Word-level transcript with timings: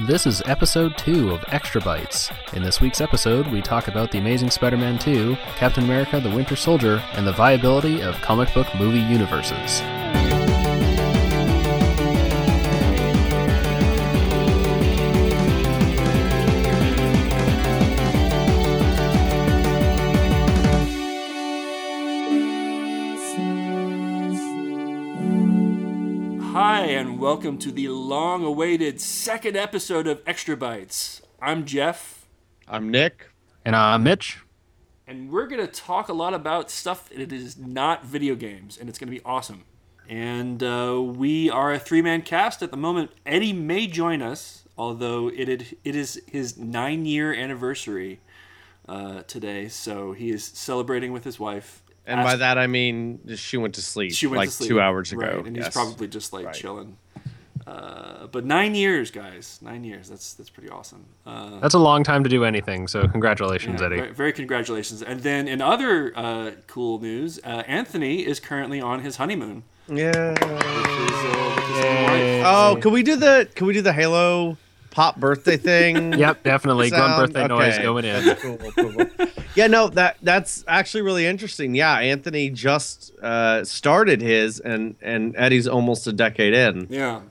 This 0.00 0.26
is 0.26 0.42
episode 0.44 0.98
2 0.98 1.30
of 1.30 1.42
Extra 1.48 1.80
Bytes. 1.80 2.30
In 2.52 2.62
this 2.62 2.82
week's 2.82 3.00
episode, 3.00 3.46
we 3.46 3.62
talk 3.62 3.88
about 3.88 4.10
The 4.10 4.18
Amazing 4.18 4.50
Spider 4.50 4.76
Man 4.76 4.98
2, 4.98 5.34
Captain 5.56 5.84
America 5.84 6.20
the 6.20 6.28
Winter 6.28 6.54
Soldier, 6.54 7.02
and 7.14 7.26
the 7.26 7.32
viability 7.32 8.02
of 8.02 8.14
comic 8.20 8.52
book 8.52 8.66
movie 8.74 9.00
universes. 9.00 9.80
Welcome 27.46 27.60
to 27.60 27.70
the 27.70 27.90
long 27.90 28.44
awaited 28.44 29.00
second 29.00 29.56
episode 29.56 30.08
of 30.08 30.20
Extra 30.26 30.56
Bytes. 30.56 31.20
I'm 31.40 31.64
Jeff, 31.64 32.26
I'm 32.66 32.90
Nick. 32.90 33.28
And 33.64 33.76
I'm 33.76 34.02
Mitch? 34.02 34.38
and 35.06 35.30
we're 35.30 35.46
going 35.46 35.64
to 35.64 35.72
talk 35.72 36.08
a 36.08 36.12
lot 36.12 36.34
about 36.34 36.72
stuff 36.72 37.08
that 37.10 37.30
is 37.32 37.56
not 37.56 38.04
video 38.04 38.34
games, 38.34 38.76
and 38.76 38.88
it's 38.88 38.98
going 38.98 39.06
to 39.06 39.16
be 39.16 39.24
awesome. 39.24 39.62
And 40.08 40.60
uh, 40.60 41.00
we 41.00 41.48
are 41.48 41.72
a 41.72 41.78
three 41.78 42.02
man 42.02 42.22
cast 42.22 42.64
at 42.64 42.72
the 42.72 42.76
moment. 42.76 43.12
Eddie 43.24 43.52
may 43.52 43.86
join 43.86 44.22
us, 44.22 44.64
although 44.76 45.28
it, 45.28 45.48
it, 45.48 45.78
it 45.84 45.94
is 45.94 46.20
his 46.26 46.58
nine 46.58 47.06
year 47.06 47.32
anniversary 47.32 48.18
uh, 48.88 49.22
today, 49.22 49.68
so 49.68 50.10
he 50.10 50.30
is 50.30 50.44
celebrating 50.44 51.12
with 51.12 51.22
his 51.22 51.38
wife. 51.38 51.84
And 52.08 52.24
by 52.24 52.34
that 52.34 52.58
I 52.58 52.66
mean 52.66 53.20
she 53.36 53.56
went 53.56 53.76
to 53.76 53.82
sleep 53.82 54.12
she 54.12 54.26
went 54.26 54.38
like 54.38 54.48
to 54.48 54.54
sleep. 54.56 54.68
two 54.68 54.80
hours 54.80 55.12
ago. 55.12 55.26
right, 55.26 55.46
and 55.46 55.56
he's 55.56 55.68
probably 55.68 56.08
just 56.08 56.32
like 56.32 56.46
Right. 56.46 56.54
chilling. 56.54 56.96
Uh, 57.66 58.28
but 58.28 58.44
nine 58.44 58.74
years, 58.76 59.10
guys, 59.10 59.58
nine 59.60 59.82
years. 59.82 60.08
That's 60.08 60.34
that's 60.34 60.50
pretty 60.50 60.70
awesome. 60.70 61.04
Uh, 61.26 61.58
That's 61.58 61.74
a 61.74 61.78
long 61.80 62.04
time 62.04 62.22
to 62.22 62.30
do 62.30 62.44
anything, 62.44 62.86
so 62.86 63.08
congratulations, 63.08 63.80
yeah, 63.80 63.86
Eddie. 63.86 63.96
Very, 63.96 64.12
very 64.12 64.32
congratulations. 64.32 65.02
And 65.02 65.20
then 65.20 65.48
in 65.48 65.60
other 65.60 66.12
uh, 66.16 66.52
cool 66.68 67.00
news, 67.00 67.40
uh, 67.42 67.64
Anthony 67.66 68.24
is 68.24 68.38
currently 68.38 68.80
on 68.80 69.00
his 69.00 69.16
honeymoon. 69.16 69.64
Yeah. 69.88 70.30
With 70.30 70.38
his, 70.40 70.48
uh, 70.48 71.52
with 71.56 71.64
his. 71.64 72.44
Oh, 72.46 72.78
can 72.80 72.92
we 72.92 73.02
do 73.02 73.16
the 73.16 73.48
can 73.56 73.66
we 73.66 73.72
do 73.72 73.82
the 73.82 73.92
Halo 73.92 74.56
pop 74.90 75.16
birthday 75.16 75.56
thing? 75.56 76.12
Yep, 76.18 76.44
definitely. 76.44 76.90
Grunt 76.90 77.04
Sound? 77.16 77.32
birthday 77.32 77.48
noise 77.48 77.78
going 77.78 78.04
in. 78.04 78.24
That's 78.24 78.42
cool, 78.42 78.58
cool. 78.58 79.06
yeah, 79.56 79.66
no, 79.66 79.88
that 79.88 80.16
that's 80.22 80.64
actually 80.68 81.02
really 81.02 81.26
interesting. 81.26 81.74
Yeah, 81.74 81.98
Anthony 81.98 82.48
just 82.50 83.12
uh, 83.22 83.64
started 83.64 84.20
his, 84.22 84.60
and 84.60 84.94
and 85.02 85.34
Eddie's 85.36 85.66
almost 85.68 86.06
a 86.06 86.12
decade 86.12 86.54
in. 86.54 86.86
Yeah. 86.90 87.22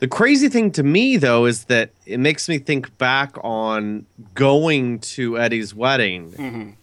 The 0.00 0.08
crazy 0.08 0.48
thing 0.48 0.70
to 0.72 0.82
me 0.82 1.16
though 1.18 1.44
is 1.46 1.64
that 1.64 1.90
it 2.06 2.18
makes 2.18 2.48
me 2.48 2.58
think 2.58 2.96
back 2.98 3.36
on 3.44 4.06
going 4.34 4.98
to 5.00 5.38
Eddie's 5.38 5.74
wedding. 5.74 6.32
Mhm. 6.32 6.74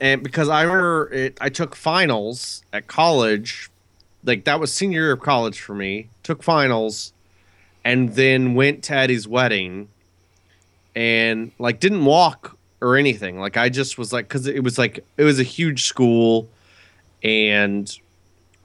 And 0.00 0.22
because 0.22 0.48
I 0.48 0.62
remember 0.62 1.12
it 1.12 1.36
I 1.40 1.48
took 1.48 1.74
finals 1.74 2.62
at 2.72 2.86
college. 2.86 3.70
Like 4.24 4.44
that 4.44 4.60
was 4.60 4.72
senior 4.72 5.02
year 5.02 5.12
of 5.12 5.20
college 5.20 5.60
for 5.60 5.74
me. 5.74 6.08
Took 6.22 6.42
finals 6.44 7.12
and 7.84 8.14
then 8.14 8.54
went 8.54 8.84
to 8.84 8.94
Eddie's 8.94 9.26
wedding 9.26 9.88
and 10.94 11.50
like 11.58 11.80
didn't 11.80 12.04
walk 12.04 12.56
or 12.80 12.96
anything. 12.96 13.40
Like 13.40 13.56
I 13.56 13.68
just 13.68 13.98
was 13.98 14.12
like 14.12 14.28
cuz 14.28 14.46
it 14.46 14.62
was 14.62 14.78
like 14.78 15.04
it 15.16 15.24
was 15.24 15.40
a 15.40 15.44
huge 15.44 15.84
school 15.84 16.48
and 17.24 17.98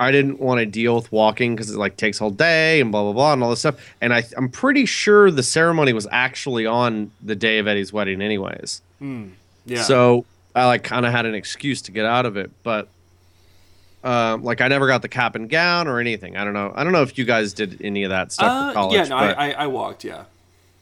I 0.04 0.12
didn't 0.12 0.40
want 0.40 0.60
to 0.60 0.66
deal 0.66 0.96
with 0.96 1.12
walking 1.12 1.56
because 1.56 1.72
it 1.72 1.78
like 1.78 1.98
takes 1.98 2.22
all 2.22 2.30
day 2.30 2.80
and 2.82 2.92
blah 2.92 3.04
blah 3.04 3.14
blah 3.14 3.34
and 3.34 3.44
all 3.44 3.50
this 3.50 3.60
stuff. 3.60 3.76
And 4.02 4.14
I 4.14 4.24
I'm 4.38 4.50
pretty 4.50 4.86
sure 4.86 5.32
the 5.32 5.44
ceremony 5.44 5.94
was 5.94 6.08
actually 6.12 6.66
on 6.66 7.12
the 7.22 7.36
day 7.36 7.60
of 7.60 7.68
Eddie's 7.68 7.92
wedding, 7.94 8.22
anyways. 8.22 8.82
Mm. 9.02 9.32
Yeah. 9.66 9.82
So 9.84 10.26
I 10.56 10.66
like 10.68 10.84
kind 10.84 11.06
of 11.06 11.12
had 11.12 11.26
an 11.26 11.34
excuse 11.36 11.82
to 11.84 11.92
get 11.92 12.06
out 12.06 12.26
of 12.26 12.38
it, 12.38 12.52
but 12.64 12.88
um, 14.04 14.44
like 14.44 14.60
I 14.62 14.68
never 14.68 14.88
got 14.88 15.02
the 15.02 15.08
cap 15.10 15.36
and 15.36 15.50
gown 15.50 15.88
or 15.88 16.00
anything. 16.00 16.36
I 16.36 16.44
don't 16.44 16.54
know. 16.54 16.74
I 16.76 16.84
don't 16.84 16.92
know 16.94 17.02
if 17.04 17.18
you 17.18 17.24
guys 17.26 17.54
did 17.54 17.82
any 17.82 18.04
of 18.04 18.10
that 18.10 18.32
stuff 18.34 18.52
Uh, 18.52 18.68
for 18.70 18.74
college. 18.74 18.96
yeah, 18.96 19.04
no, 19.06 19.16
I, 19.16 19.32
I, 19.32 19.50
I 19.52 19.68
walked, 19.68 20.04
yeah. 20.04 20.26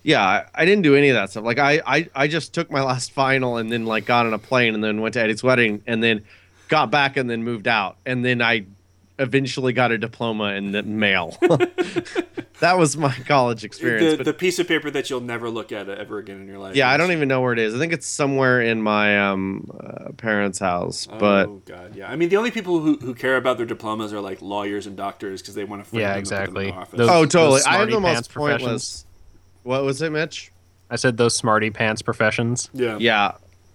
yeah, 0.02 0.26
I, 0.26 0.46
I 0.56 0.66
didn't 0.66 0.82
do 0.82 0.96
any 0.96 1.10
of 1.10 1.16
that 1.16 1.30
stuff. 1.30 1.44
Like 1.44 1.60
I, 1.60 1.82
I 1.86 2.10
I 2.16 2.28
just 2.28 2.54
took 2.54 2.72
my 2.72 2.82
last 2.92 3.12
final 3.12 3.58
and 3.58 3.72
then 3.72 3.86
like 3.86 4.06
got 4.06 4.26
on 4.26 4.34
a 4.34 4.40
plane 4.40 4.74
and 4.74 4.84
then 4.84 5.02
went 5.02 5.14
to 5.14 5.22
Eddie's 5.22 5.44
wedding 5.44 5.84
and 5.86 6.02
then 6.02 6.24
got 6.68 6.90
back 6.90 7.16
and 7.18 7.30
then 7.30 7.44
moved 7.44 7.68
out 7.68 7.98
and 8.06 8.24
then 8.26 8.42
I 8.42 8.64
eventually 9.22 9.72
got 9.72 9.92
a 9.92 9.98
diploma 9.98 10.54
in 10.54 10.72
the 10.72 10.84
mail. 10.84 11.38
that 12.60 12.78
was 12.78 12.98
my 12.98 13.14
college 13.14 13.64
experience. 13.64 14.12
The, 14.12 14.18
but 14.18 14.26
the 14.26 14.34
piece 14.34 14.60
of 14.60 14.68
paper 14.68 14.90
that 14.92 15.10
you'll 15.10 15.22
never 15.22 15.50
look 15.50 15.72
at 15.72 15.88
ever 15.90 16.18
again 16.18 16.42
in 16.42 16.48
your 16.48 16.58
life. 16.58 16.76
yeah, 16.76 16.90
I 16.90 16.98
don't 16.98 17.12
even 17.12 17.28
know 17.28 17.42
where 17.42 17.54
it 17.54 17.60
is. 17.60 17.76
I 17.76 17.80
think 17.80 17.94
it's 17.94 18.08
somewhere 18.08 18.62
in 18.62 18.82
my 18.82 19.20
um 19.30 19.70
uh, 19.80 20.12
parents' 20.14 20.60
house, 20.60 21.08
but. 21.20 21.48
oh 21.48 21.62
god, 21.66 21.96
yeah. 21.96 22.12
I 22.12 22.16
mean, 22.16 22.30
the 22.30 22.38
only 22.38 22.52
people 22.52 22.80
who, 22.80 22.98
who 22.98 23.14
care 23.14 23.38
about 23.38 23.58
their 23.58 23.66
diplomas 23.66 24.12
are 24.14 24.22
like 24.22 24.42
lawyers 24.42 24.88
and 24.88 24.98
doctors 24.98 25.42
because 25.42 25.56
they 25.56 25.64
want 25.64 25.86
to. 25.86 25.98
Yeah, 25.98 26.16
exactly. 26.16 26.74
Those- 26.92 27.10
Oh, 27.10 27.26
totally. 27.26 27.62
I 27.68 27.78
have 27.80 27.90
the 27.90 28.00
most 28.00 28.34
pointless. 28.34 29.06
What 29.64 29.84
was 29.84 30.02
it, 30.02 30.12
Mitch? 30.12 30.52
I 30.90 30.96
said 30.96 31.18
those 31.18 31.36
smarty 31.36 31.70
pants 31.70 32.02
professions. 32.02 32.70
Yeah. 32.74 32.98
Yeah, 33.00 33.34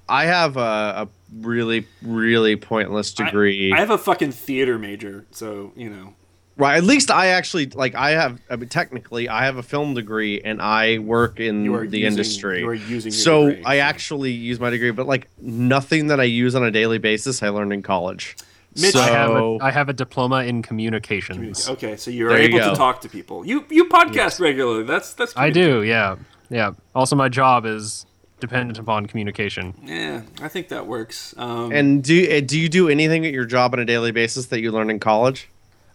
I 0.09 0.27
have 0.27 0.57
a, 0.57 0.61
a 0.61 1.09
really, 1.35 1.87
really 2.03 2.57
pointless 2.57 3.13
degree. 3.13 3.73
I 3.73 3.79
have 3.79 3.91
a 3.91 3.99
fucking 3.99 4.33
theater 4.33 4.79
major, 4.79 5.27
so 5.31 5.73
you 5.77 5.91
know. 5.91 6.15
right. 6.57 6.77
At 6.77 6.85
least 6.85 7.11
I 7.11 7.29
actually 7.29 7.67
like. 7.67 7.95
I 7.95 8.11
have. 8.13 8.41
I 8.51 8.57
mean, 8.57 8.69
technically, 8.69 9.29
I 9.29 9.45
have 9.45 9.57
a 9.57 9.63
film 9.63 9.95
degree, 9.95 10.41
and 10.41 10.61
I 10.63 10.99
work 10.99 11.41
in 11.41 11.65
You 11.65 11.75
are 11.75 11.87
the 11.87 11.99
using- 11.99 12.13
industry. 12.13 12.61
you 12.61 12.69
are 12.69 12.75
using 12.75 13.13
your 13.13 13.19
so 13.21 13.49
degree, 13.49 13.65
I 13.65 13.77
so. 13.77 13.81
actually 13.83 14.31
use 14.33 14.59
my 14.61 14.71
degree, 14.71 14.91
but 14.93 15.07
like 15.07 15.29
nothing 15.41 16.07
that 16.09 16.21
I 16.21 16.25
use 16.25 16.55
on 16.55 16.63
a 16.65 16.71
daily 16.71 16.99
basis, 16.99 17.43
I 17.43 17.49
learned 17.51 17.73
in 17.73 17.83
college. 17.83 18.37
Mitch- 18.79 18.93
so 18.93 19.01
I 19.01 19.09
have 19.09 19.31
a, 19.31 19.59
I 19.63 19.71
have 19.71 19.89
a 19.89 19.93
diploma 19.95 20.45
in 20.45 20.63
communications. 20.63 21.69
Okay, 21.69 21.97
so 21.97 22.11
you're 22.11 22.29
There 22.29 22.39
able 22.39 22.59
go. 22.59 22.71
to 22.71 22.77
talk 22.77 23.01
to 23.03 23.09
people. 23.09 23.47
You 23.47 23.65
you 23.71 23.89
podcast 23.89 24.39
regularly. 24.41 24.85
That's 24.85 25.13
that's. 25.15 25.37
I 25.37 25.51
do, 25.51 25.83
yeah, 25.83 26.17
yeah. 26.51 26.73
Also, 26.95 27.17
my 27.17 27.29
job 27.29 27.67
is 27.67 28.06
dependent 28.41 28.79
upon 28.79 29.07
communication. 29.07 29.75
Yeah, 29.83 30.23
I 30.41 30.49
think 30.49 30.69
that 30.69 30.87
works. 30.87 31.35
Um, 31.37 31.73
and 31.73 32.03
do 32.05 32.37
uh, 32.37 32.41
do 32.41 32.59
you 32.59 32.69
do 32.69 32.89
anything 32.89 33.25
at 33.27 33.33
your 33.33 33.45
job 33.47 33.73
on 33.75 33.81
a 33.81 33.85
daily 33.85 34.13
basis 34.13 34.47
that 34.47 34.61
you 34.61 34.71
learned 34.73 34.91
in 34.91 35.01
college? 35.01 35.49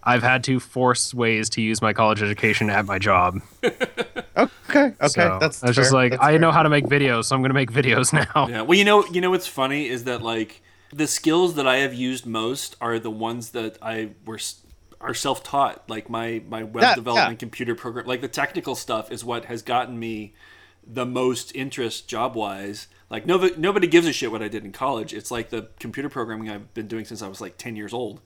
I've 0.03 0.23
had 0.23 0.43
to 0.45 0.59
force 0.59 1.13
ways 1.13 1.47
to 1.51 1.61
use 1.61 1.79
my 1.79 1.93
college 1.93 2.23
education 2.23 2.69
at 2.71 2.85
my 2.85 2.97
job. 2.99 3.41
Okay. 4.37 4.85
Okay. 4.85 5.07
So 5.07 5.37
that's. 5.39 5.63
I 5.63 5.67
was 5.67 5.75
just 5.75 5.91
like, 5.91 6.11
That's 6.11 6.23
I 6.23 6.31
fair. 6.31 6.39
know 6.39 6.51
how 6.51 6.63
to 6.63 6.69
make 6.69 6.85
videos, 6.85 7.25
so 7.25 7.35
I'm 7.35 7.41
going 7.41 7.49
to 7.49 7.53
make 7.53 7.71
videos 7.83 8.13
now. 8.13 8.47
Yeah. 8.47 8.61
Well, 8.61 8.77
you 8.77 8.85
know, 8.85 9.05
you 9.07 9.19
know 9.19 9.29
what's 9.29 9.45
funny 9.45 9.87
is 9.87 10.05
that 10.05 10.21
like 10.21 10.61
the 10.93 11.07
skills 11.07 11.55
that 11.55 11.67
I 11.67 11.77
have 11.77 11.93
used 11.93 12.25
most 12.25 12.77
are 12.79 12.97
the 12.97 13.11
ones 13.11 13.49
that 13.51 13.77
I 13.81 14.11
were 14.25 14.39
are 15.01 15.13
self 15.13 15.43
taught. 15.43 15.83
Like 15.89 16.09
my 16.09 16.41
my 16.47 16.63
web 16.63 16.81
Yeah, 16.83 16.95
development, 16.95 17.33
yeah. 17.35 17.39
computer 17.39 17.75
program, 17.75 18.07
like 18.07 18.21
the 18.21 18.27
technical 18.29 18.75
stuff 18.75 19.11
is 19.11 19.23
what 19.25 19.45
has 19.45 19.61
gotten 19.61 19.99
me 19.99 20.33
the 20.93 21.05
most 21.05 21.55
interest 21.55 22.07
job 22.07 22.35
wise. 22.35 22.87
Like 23.09 23.25
nobody 23.25 23.53
nobody 23.57 23.87
gives 23.87 24.07
a 24.07 24.13
shit 24.13 24.31
what 24.31 24.41
I 24.41 24.47
did 24.47 24.63
in 24.65 24.71
college. 24.71 25.13
It's 25.13 25.31
like 25.31 25.49
the 25.49 25.67
computer 25.79 26.09
programming 26.09 26.49
I've 26.49 26.73
been 26.73 26.87
doing 26.87 27.05
since 27.05 27.21
I 27.21 27.27
was 27.27 27.39
like 27.41 27.57
ten 27.57 27.75
years 27.75 27.93
old. 27.93 28.21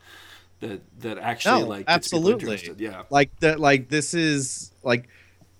That 0.61 0.81
that 1.01 1.17
actually 1.17 1.61
No, 1.63 1.67
like 1.67 1.85
absolutely. 1.87 2.31
interested. 2.33 2.79
Yeah. 2.79 3.03
like 3.09 3.37
that 3.41 3.59
like 3.59 3.89
this 3.89 4.13
is 4.13 4.71
like 4.83 5.07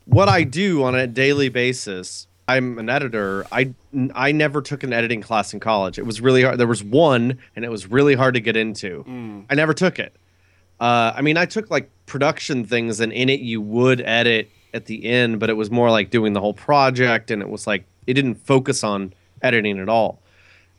what 0.06 0.30
i 0.30 0.44
do 0.44 0.84
on 0.84 0.94
a 0.96 1.06
daily 1.08 1.50
basis 1.50 2.28
i'm 2.48 2.78
an 2.78 2.90
editor 2.90 3.46
i 3.52 3.74
i 4.14 4.32
never 4.32 4.62
took 4.62 4.84
an 4.84 4.94
editing 4.94 5.20
class 5.20 5.52
in 5.54 5.60
college 5.60 5.98
it 5.98 6.06
was 6.06 6.22
really 6.22 6.44
hard 6.44 6.58
there 6.60 6.68
was 6.68 6.84
one 6.84 7.38
and 7.56 7.66
it 7.66 7.70
was 7.70 7.88
really 7.92 8.14
hard 8.16 8.36
to 8.36 8.40
get 8.40 8.56
into 8.56 9.04
i 9.50 9.56
never 9.56 9.74
took 9.74 9.98
it 10.00 10.16
uh, 10.80 11.12
i 11.16 11.22
mean 11.22 11.38
i 11.38 11.46
took 11.46 11.70
like 11.72 11.90
production 12.06 12.64
things 12.64 13.00
and 13.00 13.12
in 13.12 13.30
it 13.30 13.40
you 13.40 13.60
would 13.60 14.00
edit 14.02 14.48
at 14.76 14.86
the 14.86 15.06
end 15.06 15.40
but 15.40 15.50
it 15.50 15.54
was 15.54 15.72
more 15.72 15.90
like 15.90 16.10
doing 16.10 16.34
the 16.34 16.40
whole 16.40 16.54
project 16.54 17.32
and 17.32 17.42
it 17.42 17.50
was 17.50 17.66
like 17.66 17.86
it 18.08 18.14
didn't 18.14 18.36
focus 18.36 18.84
on 18.84 19.14
editing 19.42 19.80
at 19.80 19.90
all. 19.90 20.20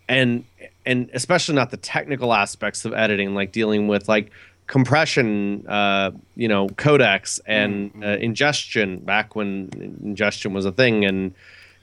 And 0.09 0.45
and 0.85 1.11
especially 1.15 1.57
not 1.57 1.71
the 1.71 1.77
technical 1.77 2.33
aspects 2.33 2.85
of 2.85 2.93
editing 2.93 3.35
like 3.35 3.53
dealing 3.53 3.89
with 3.89 4.09
like 4.09 4.31
compression 4.69 5.65
uh 5.69 6.11
you 6.35 6.49
know 6.49 6.69
codecs 6.71 7.39
and 7.47 7.93
uh, 8.03 8.09
ingestion 8.19 8.99
back 8.99 9.37
when 9.37 9.71
ingestion 10.03 10.53
was 10.53 10.65
a 10.65 10.73
thing 10.73 11.05
and 11.05 11.33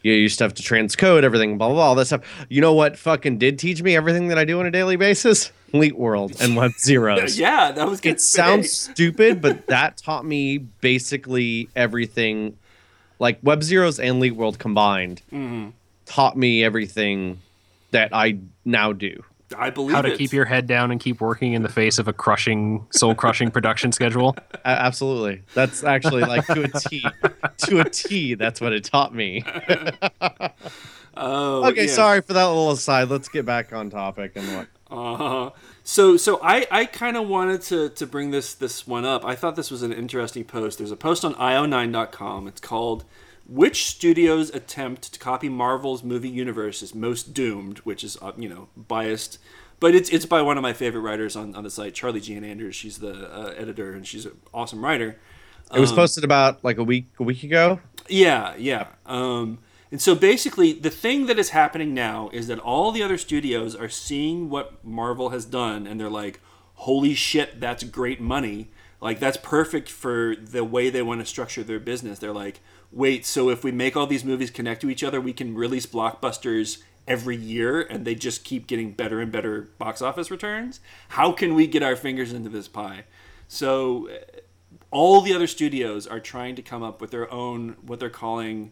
you 0.04 0.12
used 0.12 0.38
to 0.38 0.44
have 0.44 0.54
to 0.54 0.64
transcode 0.64 1.24
everything 1.24 1.58
blah 1.58 1.68
blah 1.68 1.76
blah 1.76 1.86
all 1.86 1.96
that 1.96 2.06
stuff. 2.06 2.22
You 2.50 2.62
know 2.62 2.74
what 2.74 2.98
fucking 2.98 3.38
did 3.38 3.60
teach 3.60 3.82
me 3.82 3.96
everything 3.96 4.28
that 4.30 4.38
i 4.38 4.46
do 4.46 4.60
on 4.60 4.66
a 4.66 4.72
daily 4.72 4.96
basis 4.96 5.52
Leet 5.74 5.98
World 5.98 6.36
and 6.40 6.56
Web 6.56 6.72
Zeros. 6.80 7.38
yeah, 7.38 7.72
that 7.72 7.88
was 7.90 8.00
getting 8.00 8.16
it 8.16 8.22
sounds 8.22 8.72
stupid, 8.72 9.42
but 9.42 9.68
that 9.68 9.98
taught 9.98 10.26
me 10.26 10.58
basically 10.60 11.68
everything. 11.76 12.58
Like 13.20 13.40
Web 13.44 13.64
Zeros 13.64 14.00
and 14.00 14.20
Leet 14.20 14.36
World 14.36 14.60
combined 14.60 15.22
Mm-hmm. 15.32 15.70
taught 16.06 16.36
me 16.38 16.64
everything 16.64 17.40
that 17.92 18.10
I 18.14 18.38
now 18.66 18.92
do. 18.94 19.24
I 19.56 19.70
believe 19.70 19.96
How 19.96 20.02
to 20.02 20.12
it. 20.14 20.18
keep 20.18 20.34
your 20.34 20.46
head 20.46 20.66
down 20.66 20.90
and 20.90 21.00
keep 21.00 21.22
working 21.22 21.54
in 21.54 21.62
the 21.62 21.70
face 21.70 22.00
of 22.00 22.08
a 22.08 22.14
crushing, 22.14 22.88
soul 22.92 23.14
crushing 23.14 23.52
production 23.58 23.92
schedule. 23.92 24.36
A- 24.56 24.68
absolutely. 24.68 25.44
That's 25.54 25.84
actually 25.84 26.22
like 26.24 26.46
to 26.48 26.64
a 26.64 26.68
T. 26.70 27.06
to 27.58 27.80
a 27.82 27.90
T. 27.90 28.34
That's 28.34 28.60
what 28.60 28.74
it 28.74 28.84
taught 28.84 29.14
me. 29.14 29.44
Oh, 31.16 31.66
Okay, 31.68 31.86
yeah. 31.86 31.92
sorry 31.92 32.22
for 32.22 32.34
that 32.34 32.46
little 32.46 32.72
aside. 32.72 33.10
Let's 33.10 33.30
get 33.30 33.46
back 33.46 33.72
on 33.74 33.90
topic 33.92 34.32
and 34.36 34.58
what. 34.58 34.68
Uh-huh. 34.94 35.50
So 35.84 36.18
so 36.18 36.40
I, 36.44 36.68
I 36.70 36.86
kind 36.86 37.18
of 37.18 37.28
wanted 37.28 37.62
to, 37.64 37.90
to 37.90 38.06
bring 38.06 38.32
this 38.32 38.54
this 38.54 38.88
one 38.88 39.06
up. 39.06 39.26
I 39.26 39.36
thought 39.36 39.56
this 39.56 39.72
was 39.72 39.82
an 39.82 39.92
interesting 39.92 40.44
post. 40.44 40.78
There's 40.78 40.92
a 40.92 40.96
post 40.96 41.26
on 41.26 41.34
io9.com. 41.34 42.48
It's 42.48 42.62
called 42.62 43.04
"Which 43.48 43.86
Studios 43.88 44.52
Attempt 44.52 45.12
to 45.14 45.20
Copy 45.20 45.50
Marvel's 45.50 46.04
Movie 46.04 46.30
Universe 46.30 46.84
is 46.84 46.94
Most 46.94 47.34
Doomed," 47.34 47.80
which 47.80 48.04
is 48.04 48.18
uh, 48.22 48.34
you 48.38 48.48
know 48.48 48.70
biased, 48.78 49.40
but 49.80 49.96
it's 49.96 50.10
it's 50.12 50.28
by 50.28 50.44
one 50.44 50.58
of 50.58 50.62
my 50.62 50.74
favorite 50.74 51.02
writers 51.02 51.36
on, 51.36 51.56
on 51.56 51.64
the 51.64 51.72
site, 51.72 51.96
Charlie 51.96 52.22
Jane 52.22 52.44
Anders. 52.44 52.76
She's 52.76 53.00
the 53.00 53.34
uh, 53.36 53.54
editor 53.58 53.94
and 53.94 54.06
she's 54.06 54.26
an 54.28 54.38
awesome 54.54 54.86
writer. 54.86 55.18
It 55.74 55.80
was 55.80 55.92
posted 55.92 56.24
about 56.24 56.64
like 56.64 56.78
a 56.78 56.84
week 56.84 57.08
a 57.20 57.24
week 57.24 57.44
ago. 57.44 57.80
Yeah, 58.08 58.54
yeah. 58.58 58.88
Um, 59.08 59.58
and 59.94 60.02
so 60.02 60.16
basically, 60.16 60.74
the 60.74 60.90
thing 60.90 61.28
that 61.28 61.38
is 61.38 61.50
happening 61.52 61.94
now 61.94 62.32
is 62.34 62.48
that 62.48 62.58
all 62.58 62.92
the 62.92 63.04
other 63.04 63.20
studios 63.20 63.76
are 63.76 63.90
seeing 63.90 64.50
what 64.50 64.84
Marvel 64.84 65.30
has 65.30 65.46
done, 65.46 65.86
and 65.86 66.00
they're 66.00 66.10
like, 66.10 66.42
"Holy 66.74 67.14
shit, 67.14 67.60
that's 67.60 67.84
great 67.84 68.20
money! 68.20 68.72
Like 69.00 69.20
that's 69.20 69.38
perfect 69.38 69.90
for 69.90 70.36
the 70.36 70.64
way 70.64 70.90
they 70.90 71.04
want 71.04 71.20
to 71.20 71.28
structure 71.28 71.62
their 71.62 71.80
business." 71.80 72.18
They're 72.18 72.34
like, 72.34 72.62
"Wait, 72.92 73.24
so 73.24 73.52
if 73.52 73.64
we 73.64 73.72
make 73.72 73.96
all 73.96 74.08
these 74.08 74.26
movies 74.26 74.50
connect 74.50 74.82
to 74.82 74.90
each 74.90 75.04
other, 75.04 75.22
we 75.22 75.32
can 75.32 75.54
release 75.54 75.86
blockbusters." 75.86 76.82
Every 77.06 77.36
year, 77.36 77.82
and 77.82 78.04
they 78.04 78.16
just 78.16 78.44
keep 78.46 78.66
getting 78.66 78.94
better 78.94 79.20
and 79.20 79.32
better 79.32 79.70
box 79.78 80.02
office 80.02 80.32
returns. 80.32 80.80
How 81.10 81.34
can 81.34 81.54
we 81.54 81.68
get 81.68 81.84
our 81.84 81.98
fingers 81.98 82.34
into 82.34 82.50
this 82.50 82.70
pie? 82.70 83.04
So, 83.48 84.08
eh, 84.08 84.40
all 84.90 85.22
the 85.22 85.34
other 85.34 85.46
studios 85.46 86.08
are 86.08 86.22
trying 86.22 86.56
to 86.56 86.62
come 86.64 86.82
up 86.82 87.00
with 87.02 87.12
their 87.12 87.32
own 87.32 87.76
what 87.82 88.00
they're 88.00 88.10
calling 88.10 88.72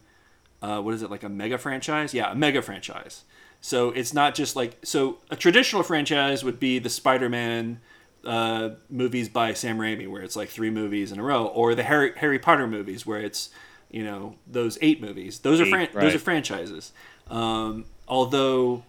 uh, 0.61 0.81
what 0.81 0.93
is 0.93 1.01
it 1.01 1.11
like 1.11 1.23
a 1.23 1.29
mega 1.29 1.57
franchise 1.57 2.13
yeah 2.13 2.31
a 2.31 2.35
mega 2.35 2.61
franchise 2.61 3.23
so 3.61 3.89
it's 3.91 4.13
not 4.13 4.35
just 4.35 4.55
like 4.55 4.77
so 4.83 5.17
a 5.29 5.35
traditional 5.35 5.83
franchise 5.83 6.43
would 6.43 6.59
be 6.59 6.79
the 6.79 6.89
spider-man 6.89 7.79
uh, 8.25 8.69
movies 8.89 9.29
by 9.29 9.53
sam 9.53 9.77
raimi 9.77 10.09
where 10.09 10.21
it's 10.21 10.35
like 10.35 10.49
three 10.49 10.69
movies 10.69 11.11
in 11.11 11.19
a 11.19 11.23
row 11.23 11.45
or 11.45 11.73
the 11.75 11.83
harry, 11.83 12.13
harry 12.17 12.39
potter 12.39 12.67
movies 12.67 13.05
where 13.05 13.19
it's 13.19 13.49
you 13.89 14.03
know 14.03 14.35
those 14.47 14.77
eight 14.81 15.01
movies 15.01 15.39
those 15.39 15.59
are 15.59 15.65
fran- 15.65 15.89
right. 15.93 16.01
those 16.01 16.15
are 16.15 16.19
franchises 16.19 16.91
um, 17.29 17.85
although 18.07 18.83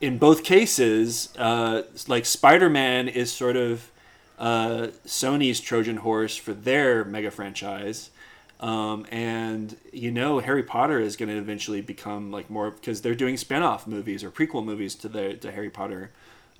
in 0.00 0.18
both 0.18 0.44
cases, 0.44 1.34
uh, 1.38 1.82
like 2.06 2.26
Spider 2.26 2.68
Man 2.68 3.08
is 3.08 3.32
sort 3.32 3.56
of 3.56 3.90
uh, 4.38 4.88
Sony's 5.06 5.60
Trojan 5.60 5.98
horse 5.98 6.36
for 6.36 6.52
their 6.52 7.04
mega 7.04 7.30
franchise. 7.30 8.10
Um, 8.58 9.06
and 9.10 9.76
you 9.92 10.10
know, 10.10 10.38
Harry 10.38 10.62
Potter 10.62 10.98
is 10.98 11.16
going 11.16 11.28
to 11.28 11.36
eventually 11.36 11.80
become 11.80 12.30
like 12.30 12.48
more 12.48 12.70
because 12.70 13.02
they're 13.02 13.14
doing 13.14 13.36
spin 13.36 13.62
off 13.62 13.86
movies 13.86 14.24
or 14.24 14.30
prequel 14.30 14.64
movies 14.64 14.94
to 14.96 15.08
the 15.08 15.34
to 15.34 15.52
Harry 15.52 15.70
Potter 15.70 16.10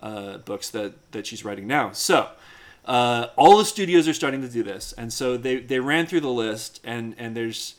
uh, 0.00 0.38
books 0.38 0.70
that, 0.70 1.12
that 1.12 1.26
she's 1.26 1.44
writing 1.44 1.66
now. 1.66 1.92
So 1.92 2.28
uh, 2.84 3.28
all 3.36 3.58
the 3.58 3.64
studios 3.64 4.06
are 4.08 4.14
starting 4.14 4.42
to 4.42 4.48
do 4.48 4.62
this. 4.62 4.92
And 4.92 5.12
so 5.12 5.36
they, 5.36 5.56
they 5.56 5.80
ran 5.80 6.06
through 6.06 6.20
the 6.20 6.30
list, 6.30 6.80
and, 6.84 7.14
and 7.18 7.36
there's 7.36 7.74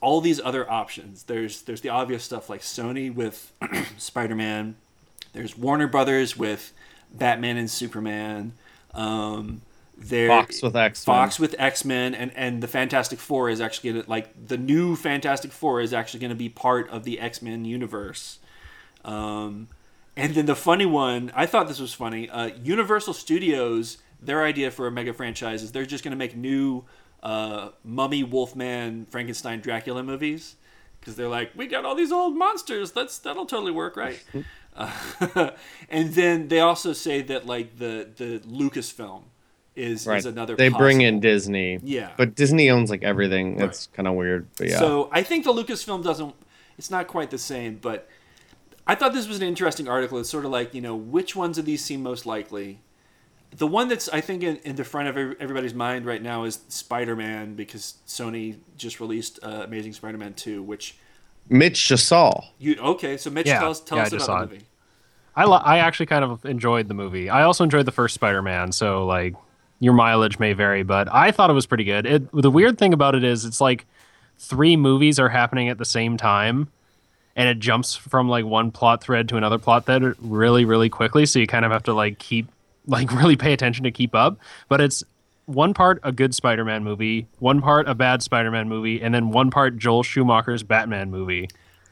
all 0.00 0.20
these 0.20 0.40
other 0.40 0.68
options. 0.70 1.24
There's 1.24 1.62
there's 1.62 1.80
the 1.80 1.90
obvious 1.90 2.24
stuff 2.24 2.50
like 2.50 2.60
Sony 2.60 3.14
with 3.14 3.52
Spider-Man. 3.98 4.74
There's 5.32 5.56
Warner 5.56 5.86
Brothers 5.86 6.36
with 6.36 6.72
Batman 7.12 7.56
and 7.56 7.70
Superman. 7.70 8.52
Um, 8.94 9.62
there, 9.96 10.28
Fox 10.28 10.62
with 10.62 10.76
X-Men. 10.76 11.14
Fox 11.14 11.38
with 11.38 11.54
X 11.58 11.84
Men, 11.84 12.14
and 12.14 12.32
and 12.34 12.62
the 12.62 12.68
Fantastic 12.68 13.18
Four 13.18 13.50
is 13.50 13.60
actually 13.60 13.92
gonna 13.92 14.04
like 14.06 14.46
the 14.46 14.56
new 14.56 14.96
Fantastic 14.96 15.52
Four 15.52 15.80
is 15.80 15.92
actually 15.92 16.20
going 16.20 16.30
to 16.30 16.36
be 16.36 16.48
part 16.48 16.88
of 16.90 17.04
the 17.04 17.20
X 17.20 17.42
Men 17.42 17.64
universe. 17.64 18.38
Um, 19.04 19.68
and 20.16 20.34
then 20.34 20.46
the 20.46 20.56
funny 20.56 20.86
one, 20.86 21.32
I 21.34 21.46
thought 21.46 21.68
this 21.68 21.80
was 21.80 21.94
funny. 21.94 22.28
Uh, 22.28 22.50
Universal 22.62 23.14
Studios, 23.14 23.98
their 24.20 24.44
idea 24.44 24.70
for 24.70 24.86
a 24.86 24.90
mega 24.90 25.12
franchise 25.12 25.62
is 25.62 25.72
they're 25.72 25.86
just 25.86 26.04
going 26.04 26.12
to 26.12 26.18
make 26.18 26.36
new 26.36 26.84
uh, 27.22 27.70
Mummy, 27.82 28.22
Wolfman, 28.22 29.06
Frankenstein, 29.06 29.60
Dracula 29.60 30.02
movies 30.02 30.56
because 31.00 31.16
they're 31.16 31.28
like, 31.28 31.50
we 31.56 31.66
got 31.66 31.84
all 31.84 31.94
these 31.94 32.12
old 32.12 32.36
monsters. 32.36 32.92
That's 32.92 33.18
that'll 33.18 33.46
totally 33.46 33.72
work, 33.72 33.96
right? 33.96 34.22
uh, 34.76 34.90
and 35.88 36.14
then 36.14 36.48
they 36.48 36.60
also 36.60 36.92
say 36.92 37.22
that 37.22 37.46
like 37.46 37.78
the 37.78 38.08
the 38.16 38.40
Lucasfilm 38.40 39.22
is 39.76 40.06
Right. 40.06 40.18
is 40.18 40.26
another. 40.26 40.54
they 40.56 40.68
bring 40.68 41.00
in 41.00 41.20
Disney. 41.20 41.78
Yeah. 41.82 42.10
But 42.16 42.34
Disney 42.34 42.70
owns 42.70 42.90
like 42.90 43.02
everything. 43.02 43.56
That's 43.56 43.86
kind 43.88 44.06
of 44.06 44.14
weird. 44.14 44.46
But 44.58 44.68
yeah. 44.68 44.78
So 44.78 45.08
I 45.12 45.22
think 45.22 45.44
the 45.44 45.52
Lucasfilm 45.52 46.02
doesn't. 46.04 46.34
It's 46.78 46.90
not 46.90 47.06
quite 47.06 47.30
the 47.30 47.38
same, 47.38 47.76
but 47.80 48.08
I 48.86 48.94
thought 48.94 49.12
this 49.12 49.28
was 49.28 49.36
an 49.38 49.44
interesting 49.44 49.88
article. 49.88 50.18
It's 50.18 50.28
sort 50.30 50.44
of 50.44 50.50
like 50.50 50.74
you 50.74 50.80
know 50.80 50.96
which 50.96 51.36
ones 51.36 51.58
of 51.58 51.64
these 51.64 51.84
seem 51.84 52.02
most 52.02 52.26
likely. 52.26 52.80
The 53.54 53.66
one 53.66 53.88
that's 53.88 54.08
I 54.08 54.20
think 54.22 54.42
in, 54.42 54.56
in 54.64 54.76
the 54.76 54.84
front 54.84 55.08
of 55.08 55.16
everybody's 55.16 55.74
mind 55.74 56.06
right 56.06 56.22
now 56.22 56.44
is 56.44 56.60
Spider-Man 56.68 57.54
because 57.54 57.96
Sony 58.06 58.56
just 58.78 58.98
released 58.98 59.38
uh, 59.42 59.62
Amazing 59.64 59.92
Spider-Man 59.92 60.32
2, 60.34 60.62
which 60.62 60.96
Mitch 61.50 61.86
just 61.86 62.06
saw. 62.06 62.44
you 62.58 62.76
okay? 62.80 63.18
So 63.18 63.28
Mitch, 63.30 63.46
Yeah, 63.46 63.60
tell 63.60 63.70
us 63.70 63.80
tell 63.80 63.98
yeah, 63.98 64.04
us 64.04 64.12
about 64.14 64.22
saw 64.26 64.38
the 64.38 64.44
it. 64.44 64.50
movie. 64.52 64.64
I 65.36 65.44
li- 65.44 65.60
I 65.64 65.78
actually 65.78 66.06
kind 66.06 66.24
of 66.24 66.44
enjoyed 66.46 66.88
the 66.88 66.94
movie. 66.94 67.28
I 67.30 67.42
also 67.42 67.62
enjoyed 67.64 67.84
the 67.86 67.92
first 67.92 68.14
Spider-Man, 68.14 68.72
so 68.72 69.04
like 69.06 69.34
your 69.82 69.94
mileage 69.94 70.38
may 70.38 70.52
vary, 70.52 70.84
but 70.84 71.12
I 71.12 71.32
thought 71.32 71.50
it 71.50 71.54
was 71.54 71.66
pretty 71.66 71.82
good. 71.84 72.06
It 72.06 72.30
the 72.32 72.50
weird 72.50 72.78
thing 72.78 72.92
about 72.92 73.16
it 73.16 73.24
is 73.24 73.44
it's 73.44 73.60
like 73.60 73.84
three 74.38 74.76
movies 74.76 75.18
are 75.18 75.28
happening 75.28 75.68
at 75.68 75.78
the 75.78 75.84
same 75.84 76.16
time 76.16 76.68
and 77.34 77.48
it 77.48 77.58
jumps 77.58 77.96
from 77.96 78.28
like 78.28 78.44
one 78.44 78.70
plot 78.70 79.02
thread 79.02 79.28
to 79.30 79.36
another 79.36 79.58
plot 79.58 79.84
thread 79.86 80.14
really 80.20 80.64
really 80.64 80.88
quickly, 80.88 81.26
so 81.26 81.38
you 81.40 81.46
kind 81.48 81.64
of 81.64 81.72
have 81.72 81.82
to 81.82 81.92
like 81.94 82.18
keep 82.20 82.46
like 82.86 83.10
really 83.12 83.36
pay 83.36 83.52
attention 83.52 83.82
to 83.84 83.90
keep 83.90 84.14
up, 84.14 84.38
but 84.68 84.80
it's 84.80 85.02
one 85.46 85.74
part 85.74 85.98
a 86.04 86.12
good 86.12 86.32
Spider-Man 86.34 86.84
movie, 86.84 87.26
one 87.40 87.60
part 87.60 87.88
a 87.88 87.94
bad 87.96 88.22
Spider-Man 88.22 88.68
movie, 88.68 89.02
and 89.02 89.12
then 89.12 89.30
one 89.30 89.50
part 89.50 89.76
Joel 89.76 90.04
Schumacher's 90.04 90.62
Batman 90.62 91.10
movie. 91.10 91.50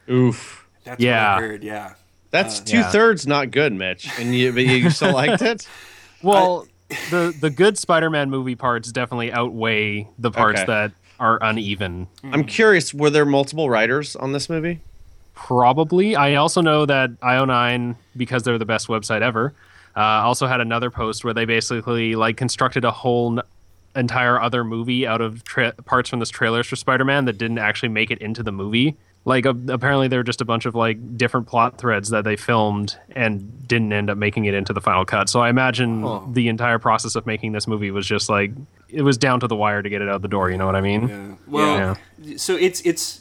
Oof. 0.08 0.68
That's 0.84 1.02
Yeah. 1.02 1.34
what 1.34 1.42
I 1.44 1.46
heard. 1.48 1.64
Yeah. 1.64 1.94
That's 2.30 2.60
Uh, 2.60 2.64
two 2.64 2.76
yeah. 2.78 2.90
thirds 2.90 3.26
not 3.26 3.50
good, 3.50 3.72
Mitch. 3.72 4.08
And 4.20 4.32
you, 4.34 4.52
but 4.52 4.62
you 4.64 4.88
still 4.90 5.12
liked 5.12 5.42
it. 5.42 5.66
Well, 6.22 6.66
the 7.10 7.34
the 7.40 7.50
good 7.50 7.78
Spider-Man 7.78 8.30
movie 8.30 8.54
parts 8.56 8.90
definitely 8.92 9.32
outweigh 9.32 10.08
the 10.18 10.30
parts 10.30 10.60
Okay. 10.60 10.66
that 10.66 10.92
are 11.18 11.38
uneven. 11.42 12.06
I'm 12.24 12.44
curious. 12.44 12.94
Were 12.94 13.10
there 13.10 13.26
multiple 13.26 13.68
writers 13.68 14.16
on 14.16 14.32
this 14.32 14.48
movie? 14.48 14.80
Probably. 15.34 16.16
I 16.16 16.34
also 16.34 16.60
know 16.60 16.86
that 16.86 17.18
IO9, 17.20 17.96
because 18.16 18.42
they're 18.42 18.58
the 18.58 18.64
best 18.66 18.88
website 18.88 19.22
ever, 19.22 19.54
uh, 19.96 20.00
also 20.00 20.46
had 20.46 20.60
another 20.60 20.90
post 20.90 21.24
where 21.24 21.34
they 21.34 21.44
basically 21.44 22.14
like 22.14 22.36
constructed 22.36 22.84
a 22.84 22.90
whole 22.90 23.38
n- 23.38 23.44
entire 23.96 24.40
other 24.40 24.64
movie 24.64 25.06
out 25.06 25.20
of 25.20 25.42
tra- 25.44 25.72
parts 25.84 26.08
from 26.10 26.20
this 26.20 26.30
trailers 26.30 26.66
for 26.66 26.76
Spider-Man 26.76 27.24
that 27.24 27.38
didn't 27.38 27.58
actually 27.58 27.88
make 27.88 28.10
it 28.10 28.18
into 28.18 28.42
the 28.42 28.52
movie. 28.52 28.96
Like 29.26 29.44
uh, 29.44 29.52
apparently 29.68 30.08
there 30.08 30.18
were 30.20 30.24
just 30.24 30.40
a 30.40 30.44
bunch 30.46 30.64
of 30.64 30.74
like 30.74 31.16
different 31.18 31.46
plot 31.46 31.76
threads 31.76 32.08
that 32.10 32.24
they 32.24 32.36
filmed 32.36 32.96
and 33.14 33.68
didn't 33.68 33.92
end 33.92 34.08
up 34.08 34.16
making 34.16 34.46
it 34.46 34.54
into 34.54 34.72
the 34.72 34.80
final 34.80 35.04
cut. 35.04 35.28
So 35.28 35.40
I 35.40 35.50
imagine 35.50 36.32
the 36.32 36.48
entire 36.48 36.78
process 36.78 37.14
of 37.16 37.26
making 37.26 37.52
this 37.52 37.66
movie 37.66 37.90
was 37.90 38.06
just 38.06 38.30
like 38.30 38.50
it 38.88 39.02
was 39.02 39.18
down 39.18 39.40
to 39.40 39.46
the 39.46 39.54
wire 39.56 39.82
to 39.82 39.88
get 39.90 40.00
it 40.00 40.08
out 40.08 40.22
the 40.22 40.28
door. 40.28 40.50
You 40.50 40.56
know 40.56 40.66
what 40.66 40.74
I 40.74 40.80
mean? 40.80 41.08
Yeah. 41.08 41.34
Well, 41.46 41.96
Yeah. 42.22 42.36
so 42.38 42.56
it's 42.56 42.80
it's. 42.82 43.20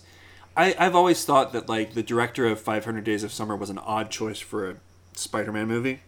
I, 0.58 0.76
I've 0.80 0.96
always 0.96 1.24
thought 1.26 1.54
that 1.54 1.70
like 1.70 1.94
the 1.94 2.04
director 2.04 2.46
of 2.48 2.60
500 2.60 3.04
Days 3.04 3.24
of 3.24 3.32
Summer 3.32 3.56
was 3.56 3.70
an 3.70 3.78
odd 3.78 4.10
choice 4.10 4.40
for 4.40 4.70
a 4.72 4.76
Spider-Man 5.14 5.68
movie 5.68 6.00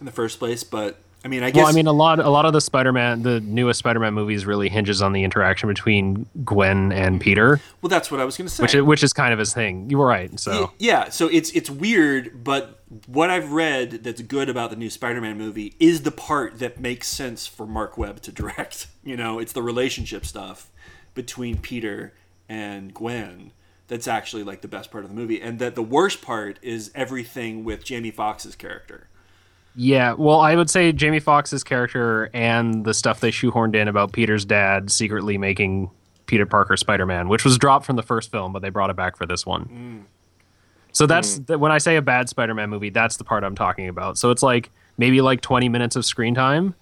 in 0.00 0.06
the 0.06 0.12
first 0.12 0.38
place, 0.38 0.64
but 0.64 0.98
I 1.24 1.28
mean, 1.28 1.42
I 1.42 1.50
guess 1.50 1.62
Well, 1.62 1.66
I 1.66 1.72
mean, 1.72 1.86
a 1.86 1.92
lot, 1.92 2.20
a 2.20 2.28
lot 2.28 2.44
of 2.44 2.52
the 2.52 2.60
Spider-Man, 2.60 3.22
the 3.22 3.40
newest 3.40 3.78
Spider-Man 3.78 4.12
movies, 4.12 4.44
really 4.44 4.68
hinges 4.68 5.00
on 5.00 5.14
the 5.14 5.24
interaction 5.24 5.68
between 5.68 6.26
Gwen 6.44 6.92
and 6.92 7.18
Peter, 7.18 7.60
well, 7.80 7.88
that's 7.88 8.10
what 8.10 8.20
I 8.20 8.24
was 8.24 8.36
going 8.36 8.46
to 8.46 8.54
say. 8.54 8.62
which, 8.62 8.74
is, 8.74 8.82
which 8.82 9.02
is 9.02 9.14
kind 9.14 9.32
of 9.32 9.38
his 9.38 9.54
thing. 9.54 9.88
You 9.88 9.98
were 9.98 10.06
right. 10.06 10.38
So, 10.38 10.72
yeah, 10.78 11.08
so 11.08 11.28
it's 11.28 11.50
it's 11.52 11.70
weird, 11.70 12.44
but 12.44 12.82
what 13.06 13.30
I've 13.30 13.52
read 13.52 14.04
that's 14.04 14.20
good 14.20 14.50
about 14.50 14.68
the 14.68 14.76
new 14.76 14.90
Spider-Man 14.90 15.38
movie 15.38 15.74
is 15.80 16.02
the 16.02 16.10
part 16.10 16.58
that 16.58 16.78
makes 16.78 17.08
sense 17.08 17.46
for 17.46 17.66
Mark 17.66 17.96
Webb 17.96 18.20
to 18.22 18.32
direct. 18.32 18.88
You 19.06 19.18
know, 19.18 19.38
it's 19.38 19.52
the 19.52 19.62
relationship 19.62 20.24
stuff 20.24 20.70
between 21.12 21.58
Peter 21.58 22.14
and 22.48 22.94
Gwen 22.94 23.52
that's 23.86 24.08
actually 24.08 24.42
like 24.42 24.62
the 24.62 24.68
best 24.68 24.90
part 24.90 25.04
of 25.04 25.10
the 25.10 25.16
movie, 25.16 25.42
and 25.42 25.58
that 25.58 25.74
the 25.74 25.82
worst 25.82 26.22
part 26.22 26.58
is 26.62 26.90
everything 26.94 27.64
with 27.64 27.84
Jamie 27.84 28.10
Foxx's 28.10 28.56
character. 28.56 29.08
Yeah. 29.76 30.12
Well, 30.12 30.40
I 30.40 30.54
would 30.54 30.70
say 30.70 30.92
Jamie 30.92 31.20
Foxx's 31.20 31.64
character 31.64 32.30
and 32.32 32.84
the 32.84 32.94
stuff 32.94 33.20
they 33.20 33.30
shoehorned 33.30 33.74
in 33.74 33.88
about 33.88 34.12
Peter's 34.12 34.44
dad 34.44 34.90
secretly 34.90 35.38
making 35.38 35.90
Peter 36.26 36.46
Parker 36.46 36.76
Spider-Man, 36.76 37.28
which 37.28 37.44
was 37.44 37.58
dropped 37.58 37.84
from 37.84 37.96
the 37.96 38.02
first 38.02 38.30
film, 38.30 38.52
but 38.52 38.62
they 38.62 38.70
brought 38.70 38.90
it 38.90 38.96
back 38.96 39.16
for 39.16 39.26
this 39.26 39.44
one. 39.44 39.64
Mm. 39.66 40.10
So 40.92 41.06
that's 41.06 41.38
mm. 41.38 41.46
th- 41.46 41.58
when 41.58 41.72
I 41.72 41.78
say 41.78 41.96
a 41.96 42.02
bad 42.02 42.28
Spider-Man 42.28 42.70
movie, 42.70 42.90
that's 42.90 43.16
the 43.16 43.24
part 43.24 43.44
I'm 43.44 43.56
talking 43.56 43.88
about. 43.88 44.16
So 44.16 44.30
it's 44.30 44.42
like 44.42 44.70
maybe 44.96 45.20
like 45.20 45.40
20 45.40 45.68
minutes 45.68 45.96
of 45.96 46.04
screen 46.04 46.34
time 46.34 46.74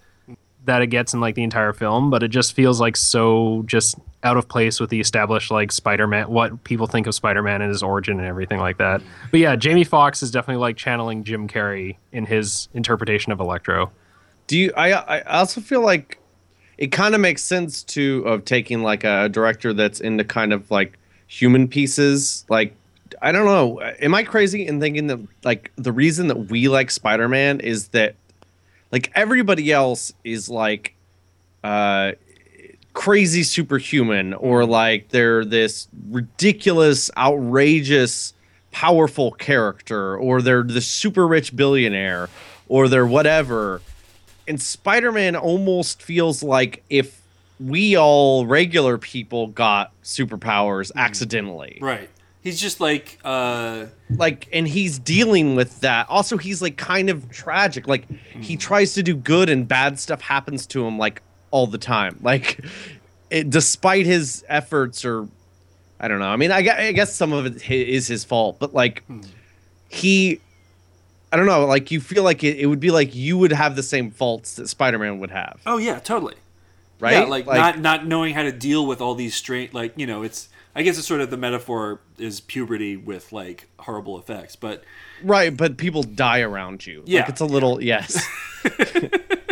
that 0.65 0.81
it 0.81 0.87
gets 0.87 1.13
in 1.13 1.19
like 1.19 1.35
the 1.35 1.43
entire 1.43 1.73
film, 1.73 2.09
but 2.09 2.23
it 2.23 2.29
just 2.29 2.53
feels 2.53 2.79
like 2.79 2.95
so 2.95 3.63
just 3.65 3.97
out 4.23 4.37
of 4.37 4.47
place 4.47 4.79
with 4.79 4.89
the 4.89 4.99
established 4.99 5.51
like 5.51 5.71
Spider-Man, 5.71 6.29
what 6.29 6.63
people 6.63 6.87
think 6.87 7.07
of 7.07 7.15
Spider-Man 7.15 7.61
and 7.61 7.69
his 7.69 7.83
origin 7.83 8.19
and 8.19 8.27
everything 8.27 8.59
like 8.59 8.77
that. 8.77 9.01
But 9.31 9.39
yeah, 9.39 9.55
Jamie 9.55 9.83
Foxx 9.83 10.23
is 10.23 10.31
definitely 10.31 10.61
like 10.61 10.77
channeling 10.77 11.23
Jim 11.23 11.47
Carrey 11.47 11.97
in 12.11 12.25
his 12.25 12.69
interpretation 12.73 13.31
of 13.31 13.39
Electro. 13.39 13.91
Do 14.47 14.57
you? 14.57 14.71
I 14.75 14.91
I 14.91 15.21
also 15.39 15.61
feel 15.61 15.81
like 15.81 16.19
it 16.77 16.87
kind 16.87 17.15
of 17.15 17.21
makes 17.21 17.43
sense 17.43 17.83
to 17.83 18.23
of 18.25 18.45
taking 18.45 18.81
like 18.81 19.03
a 19.03 19.29
director 19.29 19.73
that's 19.73 19.99
into 19.99 20.23
kind 20.23 20.53
of 20.53 20.69
like 20.71 20.97
human 21.27 21.67
pieces. 21.67 22.45
Like 22.49 22.75
I 23.21 23.31
don't 23.31 23.45
know. 23.45 23.79
Am 24.01 24.15
I 24.15 24.23
crazy 24.23 24.65
in 24.65 24.79
thinking 24.79 25.07
that 25.07 25.19
like 25.43 25.71
the 25.75 25.91
reason 25.91 26.27
that 26.27 26.49
we 26.49 26.67
like 26.67 26.91
Spider 26.91 27.27
Man 27.27 27.59
is 27.59 27.89
that 27.89 28.15
like 28.91 29.11
everybody 29.15 29.71
else 29.71 30.13
is 30.23 30.49
like 30.49 30.95
uh 31.63 32.13
crazy 32.93 33.43
superhuman 33.43 34.33
or 34.33 34.65
like 34.65 35.09
they're 35.09 35.43
this 35.43 35.87
ridiculous 36.09 37.09
outrageous 37.17 38.33
powerful 38.71 39.31
character 39.31 40.17
or 40.17 40.41
they're 40.41 40.63
the 40.63 40.81
super 40.81 41.27
rich 41.27 41.55
billionaire 41.55 42.29
or 42.67 42.87
they're 42.87 43.05
whatever. 43.05 43.81
And 44.47 44.61
spider-man 44.61 45.35
almost 45.35 46.01
feels 46.01 46.43
like 46.43 46.83
if 46.89 47.21
we 47.59 47.95
all 47.95 48.45
regular 48.45 48.97
people 48.97 49.47
got 49.47 49.91
superpowers 50.03 50.91
accidentally. 50.95 51.77
Right. 51.81 52.09
He's 52.41 52.59
just 52.59 52.81
like 52.81 53.19
uh 53.23 53.85
like 54.09 54.49
and 54.51 54.67
he's 54.67 54.99
dealing 54.99 55.55
with 55.55 55.79
that. 55.79 56.09
Also 56.09 56.37
he's 56.37 56.61
like 56.61 56.77
kind 56.77 57.09
of 57.09 57.29
tragic. 57.31 57.87
Like 57.87 58.05
he 58.39 58.57
tries 58.57 58.93
to 58.95 59.03
do 59.03 59.15
good 59.15 59.49
and 59.49 59.67
bad 59.67 59.97
stuff 59.97 60.21
happens 60.21 60.67
to 60.67 60.85
him 60.85 60.97
like 60.97 61.21
all 61.53 61.67
the 61.67 61.77
time. 61.77 62.17
Like 62.23 62.59
it, 63.29 63.49
despite 63.49 64.07
his 64.07 64.43
efforts 64.49 65.05
or 65.05 65.29
i 65.99 66.07
don't 66.07 66.19
know. 66.19 66.27
I 66.27 66.35
mean 66.35 66.51
i, 66.51 66.57
I 66.57 66.91
guess 66.91 67.15
some 67.15 67.31
of 67.31 67.45
it 67.45 67.69
is 67.69 68.07
his 68.07 68.25
fault 68.25 68.57
but 68.59 68.73
like 68.73 69.03
hmm. 69.05 69.21
he 69.87 70.41
i 71.31 71.37
don't 71.37 71.45
know 71.45 71.65
like 71.65 71.91
you 71.91 72.01
feel 72.01 72.23
like 72.23 72.43
it, 72.43 72.57
it 72.57 72.65
would 72.65 72.79
be 72.79 72.89
like 72.89 73.13
you 73.13 73.37
would 73.37 73.51
have 73.51 73.75
the 73.75 73.83
same 73.83 74.09
faults 74.09 74.55
that 74.55 74.67
spider-man 74.67 75.19
would 75.19 75.31
have. 75.31 75.61
Oh 75.65 75.77
yeah, 75.77 75.99
totally. 75.99 76.35
right? 76.99 77.13
Yeah, 77.13 77.23
like, 77.25 77.45
not 77.45 77.79
not 77.79 78.07
knowing 78.07 78.33
how 78.33 78.43
to 78.43 78.51
deal 78.51 78.85
with 78.87 78.99
all 78.99 79.13
these 79.13 79.35
strange 79.35 79.73
like, 79.73 79.93
you 79.95 80.07
know, 80.07 80.23
it's 80.23 80.49
I 80.75 80.81
guess 80.81 80.97
it's 80.97 81.07
sort 81.07 81.21
of 81.21 81.29
the 81.29 81.37
metaphor 81.37 82.01
is 82.17 82.41
puberty 82.41 82.97
with 82.97 83.31
like 83.31 83.67
horrible 83.77 84.17
effects, 84.17 84.55
but 84.55 84.83
right 85.23 85.55
but 85.55 85.77
people 85.77 86.01
die 86.01 86.41
around 86.41 86.87
you. 86.87 87.03
Yeah. 87.05 87.21
like 87.21 87.29
it's 87.29 87.41
a 87.41 87.45
little 87.45 87.81
yes 87.81 88.19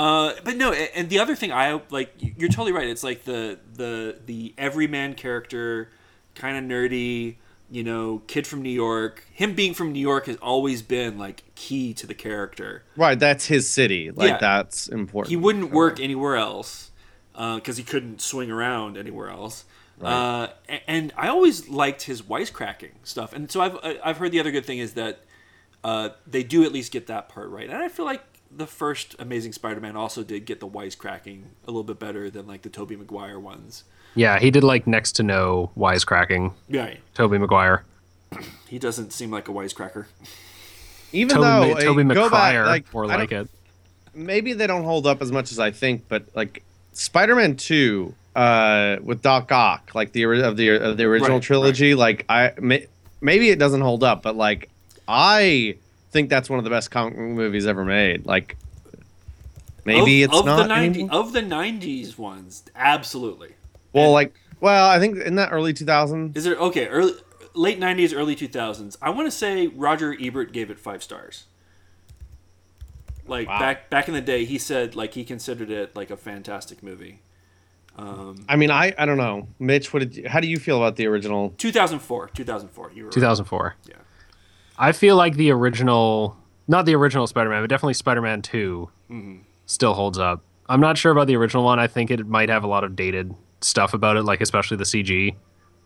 Uh, 0.00 0.32
but 0.44 0.56
no, 0.56 0.72
and 0.72 1.10
the 1.10 1.18
other 1.18 1.36
thing 1.36 1.52
I 1.52 1.78
like, 1.90 2.14
you're 2.18 2.48
totally 2.48 2.72
right. 2.72 2.88
It's 2.88 3.04
like 3.04 3.24
the 3.24 3.58
the 3.74 4.16
the 4.24 4.54
everyman 4.56 5.12
character, 5.14 5.90
kind 6.34 6.56
of 6.56 6.64
nerdy, 6.64 7.36
you 7.70 7.84
know, 7.84 8.22
kid 8.26 8.46
from 8.46 8.62
New 8.62 8.70
York. 8.70 9.24
Him 9.30 9.54
being 9.54 9.74
from 9.74 9.92
New 9.92 10.00
York 10.00 10.24
has 10.26 10.36
always 10.36 10.80
been 10.80 11.18
like 11.18 11.42
key 11.54 11.92
to 11.94 12.06
the 12.06 12.14
character. 12.14 12.82
right 12.96 13.18
that's 13.18 13.44
his 13.46 13.68
city 13.68 14.10
like 14.10 14.30
Yeah. 14.30 14.38
that's 14.38 14.88
important 14.88 15.28
He 15.30 15.36
wouldn't 15.36 15.70
work 15.70 16.00
anywhere 16.00 16.36
else 16.36 16.90
because 17.34 17.76
he 17.76 17.84
couldn't 17.84 18.22
swing 18.22 18.50
around 18.50 18.96
anywhere 18.96 19.28
else. 19.28 19.64
Uh, 20.00 20.46
and 20.88 21.12
I 21.14 21.28
always 21.28 21.68
liked 21.68 22.02
his 22.04 22.22
wisecracking 22.22 22.92
stuff. 23.02 23.34
And 23.34 23.50
so 23.50 23.60
I've 23.60 23.76
I've 24.02 24.16
heard 24.16 24.32
the 24.32 24.40
other 24.40 24.50
good 24.50 24.64
thing 24.64 24.78
is 24.78 24.94
that 24.94 25.20
uh, 25.84 26.10
they 26.26 26.42
do 26.42 26.64
at 26.64 26.72
least 26.72 26.90
get 26.90 27.06
that 27.08 27.28
part 27.28 27.50
right. 27.50 27.68
And 27.68 27.76
I 27.82 27.88
feel 27.88 28.06
like 28.06 28.22
the 28.50 28.66
first 28.66 29.14
Amazing 29.18 29.52
Spider-Man 29.52 29.96
also 29.96 30.22
did 30.22 30.44
get 30.44 30.60
the 30.60 30.66
wisecracking 30.68 31.42
a 31.64 31.70
little 31.70 31.84
bit 31.84 31.98
better 31.98 32.28
than 32.30 32.46
like 32.46 32.62
the 32.62 32.68
Tobey 32.68 32.96
Maguire 32.96 33.38
ones. 33.38 33.84
Yeah, 34.14 34.38
he 34.40 34.50
did 34.50 34.64
like 34.64 34.86
next 34.86 35.12
to 35.12 35.22
no 35.22 35.70
wisecracking. 35.76 36.52
Yeah, 36.68 36.94
Tobey 37.14 37.38
Maguire. 37.38 37.84
he 38.68 38.78
doesn't 38.78 39.12
seem 39.12 39.30
like 39.30 39.48
a 39.48 39.52
wisecracker. 39.52 40.06
even 41.12 41.36
Toby, 41.36 41.44
though 41.46 41.74
Ma- 41.74 41.80
Toby 41.80 42.02
go 42.14 42.28
McCryer, 42.28 42.66
like, 42.66 42.86
or 42.92 43.04
I 43.04 43.16
like 43.16 43.32
it. 43.32 43.48
maybe 44.14 44.52
they 44.52 44.66
don't 44.66 44.84
hold 44.84 45.06
up 45.06 45.22
as 45.22 45.30
much 45.30 45.52
as 45.52 45.58
I 45.58 45.70
think, 45.70 46.08
but 46.08 46.24
like 46.34 46.62
Spider-Man 46.92 47.56
Two 47.56 48.14
uh, 48.34 48.96
with 49.02 49.22
Doc 49.22 49.50
Ock, 49.52 49.92
like 49.94 50.12
the 50.12 50.24
of 50.24 50.56
the 50.56 50.70
of 50.70 50.96
the 50.96 51.04
original 51.04 51.36
Right, 51.36 51.42
trilogy, 51.42 51.94
like 51.94 52.24
I 52.28 52.52
may, 52.60 52.86
maybe 53.20 53.50
it 53.50 53.58
doesn't 53.60 53.80
hold 53.80 54.02
up, 54.02 54.22
but 54.22 54.34
like 54.36 54.70
I 55.06 55.76
think 56.10 56.28
that's 56.28 56.50
one 56.50 56.58
of 56.58 56.64
the 56.64 56.70
best 56.70 56.90
comic 56.90 57.14
book 57.14 57.22
movies 57.22 57.66
ever 57.66 57.84
made. 57.84 58.26
Like 58.26 58.56
maybe 59.84 60.22
of, 60.22 60.30
it's 60.30 60.38
of 60.38 60.46
not 60.46 60.62
the 60.62 60.68
90, 60.68 61.08
of 61.10 61.32
the 61.32 61.40
'90s 61.42 62.18
ones. 62.18 62.64
Absolutely. 62.74 63.54
Well, 63.92 64.12
like 64.12 64.34
well, 64.60 64.88
I 64.88 64.98
think 64.98 65.18
in 65.18 65.36
that 65.36 65.52
early 65.52 65.72
2000s. 65.72 66.36
Is 66.36 66.44
there 66.44 66.56
okay? 66.56 66.86
Early, 66.86 67.14
late 67.54 67.80
'90s, 67.80 68.14
early 68.14 68.36
2000s. 68.36 68.96
I 69.00 69.10
want 69.10 69.26
to 69.26 69.30
say 69.30 69.68
Roger 69.68 70.16
Ebert 70.20 70.52
gave 70.52 70.70
it 70.70 70.78
five 70.78 71.02
stars. 71.02 71.46
Like 73.26 73.48
Wow. 73.48 73.60
back 73.60 73.90
back 73.90 74.08
in 74.08 74.14
the 74.14 74.20
day, 74.20 74.44
he 74.44 74.58
said 74.58 74.96
like 74.96 75.14
he 75.14 75.24
considered 75.24 75.70
it 75.70 75.94
like 75.94 76.10
a 76.10 76.16
fantastic 76.16 76.82
movie. 76.82 77.20
Um, 77.96 78.44
I 78.48 78.56
mean, 78.56 78.70
I 78.70 78.94
I 78.98 79.06
don't 79.06 79.18
know, 79.18 79.48
Mitch. 79.58 79.92
What 79.92 80.00
did 80.00 80.16
you, 80.16 80.28
how 80.28 80.40
do 80.40 80.48
you 80.48 80.58
feel 80.58 80.76
about 80.78 80.96
the 80.96 81.06
original? 81.06 81.54
2004, 81.58 82.30
2004. 82.34 82.92
You 82.94 83.04
were 83.04 83.08
right. 83.08 83.14
2004. 83.14 83.76
Yeah. 83.86 83.94
I 84.80 84.92
feel 84.92 85.14
like 85.14 85.34
the 85.36 85.50
original, 85.52 86.36
not 86.66 86.86
the 86.86 86.94
original 86.96 87.26
Spider-Man, 87.26 87.62
but 87.62 87.70
definitely 87.70 87.94
Spider-Man 87.94 88.42
2 88.42 88.90
Mm-hmm. 89.10 89.36
still 89.66 89.94
holds 89.94 90.18
up. 90.18 90.42
I'm 90.68 90.80
not 90.80 90.96
sure 90.96 91.10
about 91.12 91.26
the 91.26 91.36
original 91.36 91.64
one. 91.64 91.78
I 91.78 91.86
think 91.88 92.10
it 92.10 92.26
might 92.26 92.48
have 92.48 92.62
a 92.64 92.66
lot 92.68 92.82
of 92.84 92.94
dated 92.96 93.34
stuff 93.60 93.92
about 93.92 94.16
it, 94.16 94.22
like 94.22 94.40
especially 94.40 94.76
the 94.78 94.84
CG. 94.84 95.34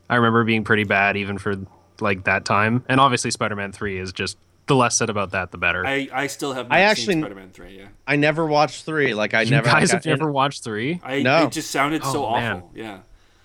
I 0.08 0.16
remember 0.16 0.44
being 0.44 0.62
pretty 0.62 0.84
bad 0.84 1.16
even 1.16 1.38
for 1.38 1.56
like 2.00 2.24
that 2.24 2.44
time. 2.44 2.84
And 2.88 3.00
obviously 3.00 3.30
Spider-Man 3.30 3.72
3 3.72 3.98
is 3.98 4.12
just 4.12 4.36
the 4.66 4.76
less 4.76 4.96
said 4.96 5.10
about 5.10 5.30
that 5.32 5.50
the 5.52 5.58
better. 5.58 5.84
I, 5.86 6.08
I 6.12 6.26
still 6.26 6.52
have 6.52 6.68
not 6.68 6.74
I 6.76 6.80
seen 6.80 6.90
actually- 6.90 7.20
Spider-Man 7.22 7.50
3, 7.50 7.78
yeah. 7.78 7.88
I 8.06 8.16
never 8.16 8.46
watched 8.46 8.84
three. 8.84 9.12
Like 9.14 9.32
I 9.34 9.42
you 9.42 9.50
never. 9.50 9.66
guys 9.66 9.90
I 9.90 9.96
have 9.96 10.04
got- 10.04 10.10
never 10.10 10.30
watched 10.30 10.62
3? 10.64 11.00
I 11.02 11.22
No. 11.22 11.44
it 11.44 11.52
just 11.52 11.70
sounded 11.70 12.04
so 12.04 12.26
Oh, 12.26 12.32
man. 12.32 12.56
awful. 12.58 12.70
Yeah. 12.74 12.98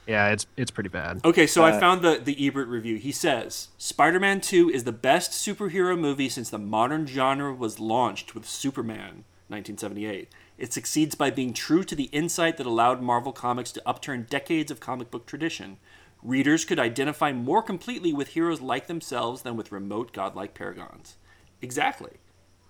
Yeah, 0.09 0.29
it's 0.29 0.47
it's 0.57 0.71
pretty 0.71 0.89
bad. 0.89 1.21
Okay, 1.23 1.45
so 1.45 1.63
I 1.63 1.71
Uh, 1.71 1.79
found 1.79 2.01
the, 2.01 2.17
the 2.17 2.47
Ebert 2.47 2.67
review. 2.67 2.95
He 2.97 3.11
says 3.11 3.67
Spider 3.77 4.19
Man 4.19 4.41
2 4.41 4.69
is 4.71 4.83
the 4.83 4.91
best 4.91 5.31
superhero 5.31 5.97
movie 5.97 6.29
since 6.29 6.49
the 6.49 6.57
modern 6.57 7.05
genre 7.05 7.53
was 7.53 7.79
launched 7.79 8.33
with 8.33 8.47
Superman, 8.49 9.23
1978. 9.49 10.29
It 10.57 10.73
succeeds 10.73 11.13
by 11.13 11.29
being 11.29 11.53
true 11.53 11.83
to 11.83 11.95
the 11.95 12.05
insight 12.05 12.57
that 12.57 12.65
allowed 12.65 13.01
Marvel 13.03 13.31
Comics 13.31 13.71
to 13.73 13.83
upturn 13.85 14.25
decades 14.29 14.71
of 14.71 14.79
comic 14.79 15.11
book 15.11 15.27
tradition. 15.27 15.77
Readers 16.23 16.65
could 16.65 16.79
identify 16.79 17.31
more 17.31 17.61
completely 17.61 18.11
with 18.11 18.29
heroes 18.29 18.61
like 18.61 18.87
themselves 18.87 19.43
than 19.43 19.55
with 19.55 19.71
remote 19.71 20.11
godlike 20.11 20.53
paragons. 20.55 21.15
Exactly. 21.61 22.13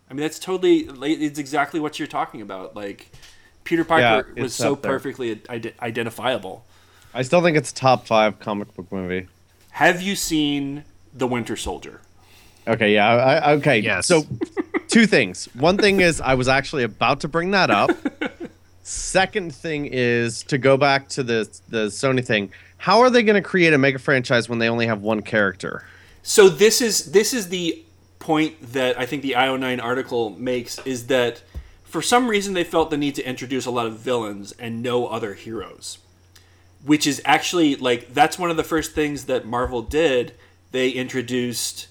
I 0.10 0.14
mean, 0.14 0.22
that's 0.22 0.40
totally, 0.40 0.90
it's 1.24 1.40
exactly 1.40 1.80
what 1.80 2.00
you're 2.00 2.08
talking 2.08 2.42
about. 2.42 2.76
Like, 2.76 3.12
Peter 3.64 3.84
Parker 3.84 4.34
Yeah, 4.36 4.44
was 4.44 4.54
so 4.54 4.76
perfectly 4.76 5.42
ide- 5.50 5.74
identifiable. 5.82 6.66
I 7.14 7.22
still 7.24 7.42
think 7.42 7.58
it's 7.58 7.72
a 7.72 7.76
top 7.76 8.06
five 8.08 8.40
comic 8.40 8.74
book 8.76 8.92
movie. 8.92 9.28
Have 9.72 10.02
you 10.02 10.16
seen 10.16 10.84
The 11.14 11.28
Winter 11.28 11.56
Soldier? 11.56 12.02
Okay, 12.68 12.94
yeah, 12.94 13.08
I, 13.08 13.34
I- 13.36 13.54
okay. 13.54 13.80
Yes. 13.80 14.06
So, 14.08 14.24
two 14.88 15.08
things. 15.08 15.46
One 15.56 15.78
thing 15.78 16.02
is 16.02 16.22
I 16.22 16.36
was 16.36 16.48
actually 16.48 16.84
about 16.84 17.22
to 17.22 17.28
bring 17.28 17.52
that 17.52 17.70
up. 17.72 17.92
Second 18.84 19.54
thing 19.54 19.88
is 19.92 20.44
to 20.44 20.58
go 20.58 20.78
back 20.78 21.08
to 21.10 21.24
the 21.24 21.50
the 21.70 21.88
Sony 21.88 22.26
thing. 22.26 22.52
How 22.78 23.00
are 23.02 23.10
they 23.10 23.24
going 23.24 23.42
to 23.42 23.48
create 23.48 23.74
a 23.74 23.78
mega 23.78 24.00
franchise 24.00 24.48
when 24.50 24.60
they 24.60 24.70
only 24.70 24.88
have 24.88 25.02
one 25.02 25.22
character? 25.22 25.84
So 26.24 26.50
this 26.50 26.82
is 26.82 27.12
this 27.12 27.34
is 27.34 27.50
the 27.50 27.84
point 28.20 28.74
that 28.74 29.00
I 29.00 29.06
think 29.06 29.22
the 29.22 29.34
IO9 29.34 29.82
article 29.82 30.32
makes 30.32 30.80
is 30.86 31.08
that 31.08 31.42
for 31.84 32.02
some 32.02 32.28
reason 32.28 32.54
they 32.54 32.64
felt 32.64 32.90
the 32.90 32.98
need 32.98 33.16
to 33.16 33.28
introduce 33.28 33.66
a 33.66 33.72
lot 33.72 33.86
of 33.86 33.98
villains 34.00 34.52
and 34.54 34.82
no 34.84 35.08
other 35.08 35.34
heroes. 35.34 36.00
Which 36.86 37.06
is 37.06 37.22
actually 37.26 37.76
like 37.76 38.14
that's 38.14 38.40
one 38.40 38.50
of 38.52 38.58
the 38.58 38.64
first 38.64 38.94
things 38.94 39.26
that 39.26 39.46
Marvel 39.46 39.82
did. 39.82 40.34
They 40.72 40.90
introduced 40.92 41.88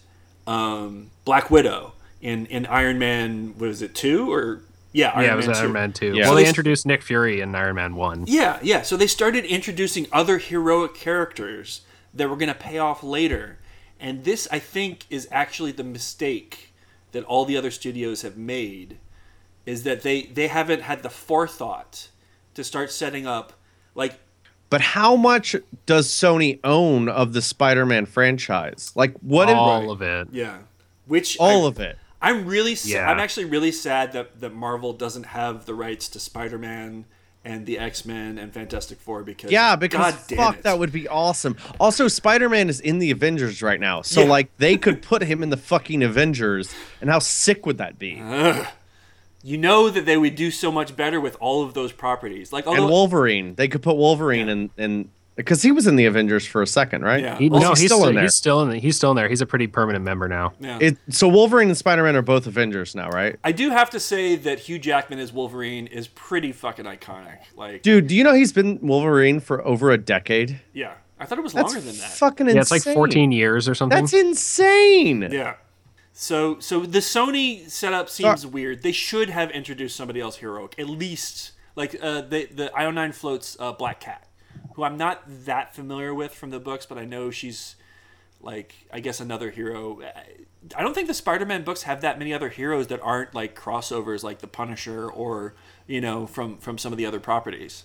um, 0.47 1.11
Black 1.25 1.51
Widow 1.51 1.93
in 2.23 2.47
in 2.47 2.67
Iron 2.67 2.99
Man. 2.99 3.55
What 3.59 3.69
is 3.71 3.83
it 3.83 3.95
two 3.95 4.33
or 4.33 4.63
yeah 4.93 5.11
Iron 5.15 5.25
yeah, 5.27 5.33
it 5.35 5.37
was 5.37 5.47
Man 5.47 5.55
2. 5.57 5.61
Iron 5.61 5.73
Man 5.73 5.93
2. 5.93 6.07
Yeah. 6.07 6.13
Well, 6.13 6.31
So 6.31 6.35
they 6.37 6.43
they- 6.45 6.49
introduced 6.49 6.87
Nick 6.87 7.03
Fury 7.03 7.41
in 7.41 7.55
Iron 7.55 7.77
Man 7.77 7.95
1. 7.97 8.25
Yeah, 8.29 8.59
yeah. 8.63 8.83
So 8.83 8.97
they 8.97 9.07
started 9.07 9.45
introducing 9.45 10.07
other 10.13 10.39
heroic 10.39 10.95
characters 10.95 11.83
that 12.15 12.29
were 12.31 12.37
going 12.37 12.49
to 12.49 12.55
pay 12.55 12.79
off 12.79 13.03
later. 13.03 13.59
And 14.01 14.25
this, 14.25 14.49
I 14.51 14.59
think, 14.61 15.05
is 15.11 15.29
actually 15.31 15.73
the 15.73 15.85
mistake 15.85 16.73
that 17.13 17.25
all 17.25 17.45
the 17.45 17.57
other 17.57 17.71
studios 17.71 18.23
have 18.23 18.37
made 18.39 18.97
is 19.67 19.83
that 19.83 20.03
they, 20.03 20.23
they 20.23 20.47
haven't 20.47 20.83
had 20.83 21.03
the 21.03 21.11
forethought 21.11 22.09
to 22.55 22.65
start 22.65 22.91
setting 22.91 23.27
up. 23.27 23.53
Like, 23.95 24.21
But 24.71 24.81
how 24.81 25.17
much 25.17 25.57
does 25.87 26.09
Sony 26.09 26.61
own 26.63 27.09
of 27.09 27.33
the 27.33 27.41
Spider-Man 27.43 28.07
franchise? 28.07 28.93
Like 28.95 29.15
what? 29.21 29.49
all 29.49 29.85
if, 29.85 29.91
of 29.91 30.03
it. 30.03 30.29
Yeah. 30.33 30.59
Which 31.07 31.39
all 31.39 31.65
I, 31.65 31.69
of 31.69 31.81
it. 31.81 31.99
I'm 32.21 32.47
really 32.47 32.75
sa- 32.75 32.89
Yeah. 32.91 33.11
I'm 33.11 33.19
actually 33.19 33.47
really 33.47 33.73
sad 33.73 34.13
that 34.13 34.41
that 34.41 34.55
Marvel 34.55 34.93
doesn't 34.93 35.27
have 35.27 35.65
the 35.67 35.75
rights 35.75 36.09
to 36.11 36.21
Spider-Man 36.21 37.07
and 37.45 37.65
the 37.65 37.79
X-Men 37.79 38.37
and 38.37 38.53
Fantastic 38.53 39.01
Four 39.01 39.23
because 39.23 39.51
Yeah, 39.51 39.77
because 39.77 40.13
God 40.15 40.23
damn 40.29 40.37
fuck, 40.39 40.57
it. 40.59 40.63
that 40.65 40.79
would 40.79 40.93
be 40.93 41.09
awesome. 41.09 41.57
Also, 41.81 42.09
Spider-Man 42.09 42.69
is 42.69 42.81
in 42.81 42.99
the 42.99 43.11
Avengers 43.11 43.63
right 43.63 43.81
now, 43.81 44.03
so 44.03 44.23
Yeah. 44.23 44.29
like 44.29 44.55
they 44.59 44.77
could 44.77 45.01
put 45.01 45.23
him 45.23 45.43
in 45.43 45.49
the 45.51 45.57
fucking 45.57 46.03
Avengers, 46.03 46.75
and 47.01 47.09
how 47.09 47.21
sick 47.21 47.65
would 47.65 47.79
that 47.79 47.99
be? 47.99 48.17
you 49.43 49.59
know 49.59 49.89
that 49.91 50.05
they 50.07 50.17
would 50.17 50.35
do 50.35 50.51
so 50.51 50.73
much 50.73 50.97
better 50.97 51.21
with 51.21 51.37
all 51.41 51.63
of 51.63 51.75
those 51.75 51.93
properties. 51.93 52.53
Like 52.53 52.67
and 52.67 52.79
although 52.79 52.91
Wolverine, 52.93 53.55
they 53.55 53.69
could 53.69 53.83
put 53.83 53.97
Wolverine 53.97 54.49
in, 54.49 54.71
in 54.77 55.11
because 55.37 55.63
he 55.63 55.71
was 55.71 55.87
in 55.87 55.95
the 55.95 56.05
Avengers 56.07 56.45
for 56.45 56.63
a 56.63 56.67
second, 56.67 57.03
right? 57.03 57.23
Yeah. 57.23 57.39
He, 57.39 57.49
Well, 57.49 57.61
no, 57.61 57.69
he's 57.69 57.81
he's, 57.81 57.89
still 57.91 57.99
still 57.99 58.09
in 58.09 58.15
there. 58.17 58.25
He's 58.25 58.35
still 58.35 58.63
in. 58.63 58.81
He's 58.81 58.97
still 58.97 59.11
in 59.13 59.17
there. 59.17 59.29
He's 59.29 59.41
a 59.41 59.47
pretty 59.47 59.69
permanent 59.69 60.05
member 60.05 60.27
now. 60.27 60.53
yeah. 60.59 60.79
It, 60.81 60.99
so 61.11 61.29
Wolverine 61.29 61.69
and 61.69 61.77
Spider-Man 61.79 62.17
are 62.17 62.23
both 62.23 62.49
Avengers 62.49 62.97
now, 62.97 63.09
right? 63.11 63.39
I 63.45 63.53
do 63.53 63.71
have 63.71 63.89
to 63.91 64.01
say 64.01 64.35
that 64.35 64.59
Hugh 64.59 64.81
Jackman 64.81 65.21
as 65.21 65.33
Wolverine 65.33 65.87
is 65.87 66.09
pretty 66.09 66.51
fucking 66.51 66.87
iconic. 66.87 67.39
Like 67.55 67.83
Dude, 67.83 68.09
do 68.09 68.17
you 68.17 68.25
know 68.25 68.35
he's 68.35 68.53
been 68.53 68.81
Wolverine 68.83 69.39
for 69.39 69.65
over 69.65 69.93
a 69.93 69.99
decade? 69.99 70.61
yeah. 70.73 70.95
I 71.21 71.27
thought 71.27 71.39
it 71.39 71.43
was 71.43 71.53
That's 71.53 71.75
longer 71.75 71.81
than 71.81 71.99
that. 71.99 72.11
fucking 72.13 72.47
insane. 72.47 72.55
Yeah, 72.55 72.61
it's 72.61 72.71
like 72.71 72.95
14 72.95 73.33
years 73.33 73.69
or 73.69 73.75
something. 73.75 73.99
That's 73.99 74.13
insane. 74.13 75.29
Yeah. 75.33 75.55
So 76.21 76.59
so 76.59 76.81
the 76.81 76.99
Sony 76.99 77.71
setup 77.71 78.09
seems 78.09 78.45
weird. 78.45 78.83
They 78.83 78.91
should 78.91 79.31
have 79.31 79.53
introduced 79.53 79.95
somebody 79.95 80.21
else 80.21 80.39
heroic. 80.39 80.75
At 80.77 80.89
least 80.89 81.53
like 81.77 81.95
uh, 82.03 82.23
the 82.23 82.47
the 82.47 82.75
IO 82.75 82.91
nine 82.91 83.13
floats 83.13 83.57
uh, 83.61 83.71
Black 83.71 84.01
Cat, 84.01 84.27
who 84.75 84.83
I'm 84.83 84.97
not 84.97 85.23
that 85.47 85.77
familiar 85.77 86.13
with 86.13 86.35
from 86.35 86.51
the 86.51 86.59
books, 86.59 86.87
but 86.87 86.99
I 86.99 87.05
know 87.05 87.31
she's 87.31 87.77
like 88.41 88.75
I 88.93 88.99
guess 88.99 89.21
another 89.21 89.53
hero. 89.53 90.01
I 90.77 90.83
don't 90.83 90.93
think 90.93 91.07
the 91.07 91.15
Spider-Man 91.15 91.63
books 91.63 91.85
have 91.85 92.01
that 92.01 92.19
many 92.19 92.35
other 92.35 92.49
heroes 92.49 92.89
that 92.89 93.01
aren't 93.01 93.33
like 93.33 93.57
crossovers 93.57 94.25
like 94.25 94.41
the 94.41 94.49
Punisher 94.49 95.09
or 95.09 95.55
you 95.87 96.01
know 96.01 96.27
from 96.27 96.59
from 96.59 96.79
some 96.79 96.91
of 96.91 96.99
the 96.99 97.07
other 97.07 97.21
properties. 97.21 97.85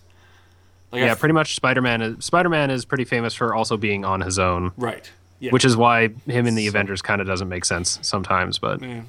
Like 0.92 1.04
I 1.04 1.06
yeah, 1.06 1.12
f- 1.12 1.20
pretty 1.20 1.34
much. 1.34 1.54
Spider-Man 1.54 2.02
is 2.02 2.26
Spider-Man 2.26 2.72
is 2.72 2.84
pretty 2.84 3.06
famous 3.06 3.36
for 3.36 3.54
also 3.54 3.78
being 3.78 4.04
on 4.04 4.22
his 4.22 4.40
own, 4.40 4.72
right. 4.76 5.12
Yeah. 5.44 5.52
which 5.52 5.66
is 5.66 5.76
why 5.76 6.08
him 6.26 6.48
in 6.48 6.56
the 6.56 6.68
Avengers 6.68 7.02
kind 7.02 7.20
of 7.20 7.28
doesn't 7.28 7.50
make 7.50 7.66
sense 7.66 8.00
sometimes. 8.02 8.60
But 8.60 8.82
Yeah. 8.82 9.02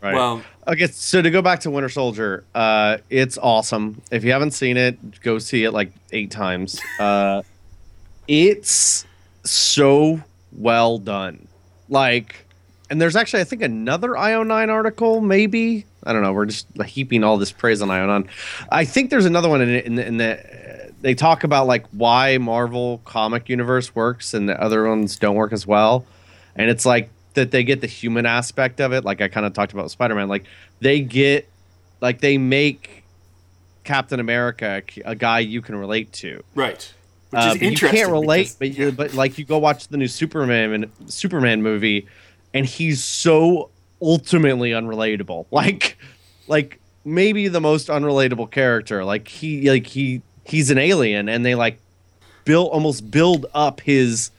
Right. 0.00 0.14
Well, 0.14 0.42
Okay, 0.68 0.86
so 0.86 1.20
to 1.20 1.30
go 1.30 1.42
back 1.42 1.60
to 1.60 1.70
Winter 1.70 1.88
Soldier, 1.88 2.44
uh, 2.54 2.98
it's 3.10 3.36
awesome. 3.38 4.00
If 4.12 4.22
you 4.22 4.30
haven't 4.30 4.52
seen 4.52 4.76
it, 4.76 5.20
go 5.20 5.38
see 5.40 5.64
it 5.64 5.72
like 5.72 5.90
eight 6.12 6.30
times. 6.30 6.80
Uh, 7.00 7.42
it's 8.28 9.04
so 9.42 10.22
well 10.52 10.98
done. 10.98 11.48
Like, 11.88 12.46
and 12.88 13.00
there's 13.02 13.16
actually 13.16 13.40
I 13.40 13.44
think 13.44 13.62
another 13.62 14.10
IO9 14.10 14.68
article, 14.68 15.20
maybe. 15.20 15.86
I 16.04 16.12
don't 16.12 16.22
know. 16.22 16.32
We're 16.32 16.46
just 16.46 16.66
heaping 16.86 17.24
all 17.24 17.36
this 17.36 17.50
praise 17.52 17.82
on 17.82 17.88
IO9. 17.88 18.28
I 18.70 18.84
think 18.84 19.10
there's 19.10 19.26
another 19.26 19.48
one 19.48 19.60
in 19.60 19.68
in 19.70 19.94
the, 19.96 20.06
in 20.06 20.16
the 20.18 20.69
they 21.00 21.14
talk 21.14 21.44
about 21.44 21.66
like 21.66 21.86
why 21.92 22.38
Marvel 22.38 23.00
comic 23.04 23.48
universe 23.48 23.94
works 23.94 24.34
and 24.34 24.48
the 24.48 24.60
other 24.60 24.88
ones 24.88 25.16
don't 25.16 25.34
work 25.36 25.52
as 25.52 25.66
well. 25.66 26.04
And 26.56 26.68
it's 26.70 26.84
like 26.84 27.10
that 27.34 27.50
they 27.52 27.64
get 27.64 27.80
the 27.80 27.86
human 27.86 28.26
aspect 28.26 28.80
of 28.80 28.92
it, 28.92 29.04
like 29.04 29.20
I 29.20 29.28
kind 29.28 29.46
of 29.46 29.52
talked 29.52 29.72
about 29.72 29.90
Spider-Man. 29.90 30.28
Like 30.28 30.44
they 30.80 31.00
get 31.00 31.48
like 32.00 32.20
they 32.20 32.38
make 32.38 33.04
Captain 33.84 34.20
America 34.20 34.82
a 35.04 35.14
guy 35.14 35.38
you 35.40 35.62
can 35.62 35.76
relate 35.76 36.12
to. 36.14 36.42
right. 36.54 36.92
Which 37.30 37.40
Uh, 37.42 37.52
is 37.54 37.58
but 37.60 37.70
you 37.70 37.76
can't 37.76 38.10
relate, 38.10 38.38
because- 38.42 38.54
but 38.56 38.76
you, 38.78 38.90
but 38.92 39.14
like 39.14 39.38
you 39.38 39.44
go 39.44 39.58
watch 39.58 39.86
the 39.88 39.96
new 39.96 40.08
Superman 40.08 40.72
and 40.72 40.90
Superman 41.06 41.62
movie, 41.62 42.08
and 42.52 42.66
he's 42.66 43.04
so 43.04 43.70
ultimately 44.02 44.70
unrelatable. 44.72 45.46
Like, 45.52 45.96
like 46.48 46.80
maybe 47.04 47.46
the 47.46 47.60
most 47.60 47.86
unrelatable 47.86 48.50
character. 48.50 49.04
Like 49.04 49.28
he 49.28 49.70
like 49.70 49.86
he 49.86 50.22
he's 50.50 50.70
an 50.70 50.78
alien, 50.78 51.28
and 51.28 51.44
they 51.46 51.54
like 51.54 51.78
build 52.44 52.70
almost 52.70 53.10
build 53.10 53.46
up 53.54 53.80
his 53.80 54.30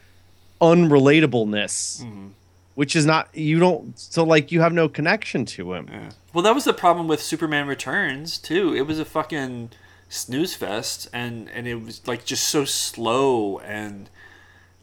unrelatableness, 0.62 2.02
Mm-hmm. 2.04 2.28
which 2.76 2.96
is 2.96 3.06
not 3.06 3.30
you 3.34 3.60
don't 3.60 3.98
so 4.00 4.24
like 4.24 4.52
you 4.52 4.62
have 4.62 4.74
no 4.74 4.88
connection 4.90 5.46
to 5.46 5.74
him. 5.74 5.88
Yeah. 5.92 6.10
Well, 6.34 6.44
that 6.44 6.56
was 6.56 6.64
the 6.66 6.74
problem 6.74 7.08
with 7.08 7.22
Superman 7.22 7.68
Returns 7.68 8.38
too. 8.38 8.74
It 8.76 8.88
was 8.88 9.00
a 9.00 9.06
fucking 9.06 9.72
snooze 10.10 10.56
fest, 10.56 11.10
and 11.14 11.50
and 11.52 11.68
it 11.68 11.76
was 11.84 12.06
like 12.08 12.26
just 12.26 12.48
so 12.48 12.66
slow 12.66 13.60
and 13.60 14.10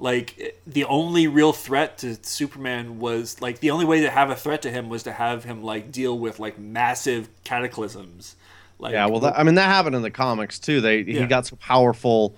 like 0.01 0.57
the 0.65 0.85
only 0.85 1.27
real 1.27 1.53
threat 1.53 1.99
to 1.99 2.17
Superman 2.23 3.01
was 3.01 3.41
like 3.41 3.59
the 3.61 3.71
only 3.73 3.85
way 3.85 4.01
to 4.01 4.11
have 4.11 4.31
a 4.31 4.37
threat 4.37 4.63
to 4.63 4.71
him 4.71 4.89
was 4.89 5.03
to 5.03 5.13
have 5.13 5.43
him 5.45 5.63
like 5.63 5.91
deal 5.91 6.17
with 6.19 6.39
like 6.39 6.59
massive 6.59 7.29
cataclysms. 7.45 8.37
Like 8.79 8.93
Yeah, 8.93 9.07
well, 9.07 9.21
that, 9.21 9.39
I 9.39 9.43
mean 9.43 9.57
that 9.57 9.67
happened 9.67 9.97
in 9.97 10.03
the 10.03 10.11
comics 10.11 10.59
too. 10.59 10.81
They 10.81 11.01
Yeah. 11.01 11.21
he 11.23 11.27
got 11.27 11.47
so 11.47 11.57
powerful 11.57 12.35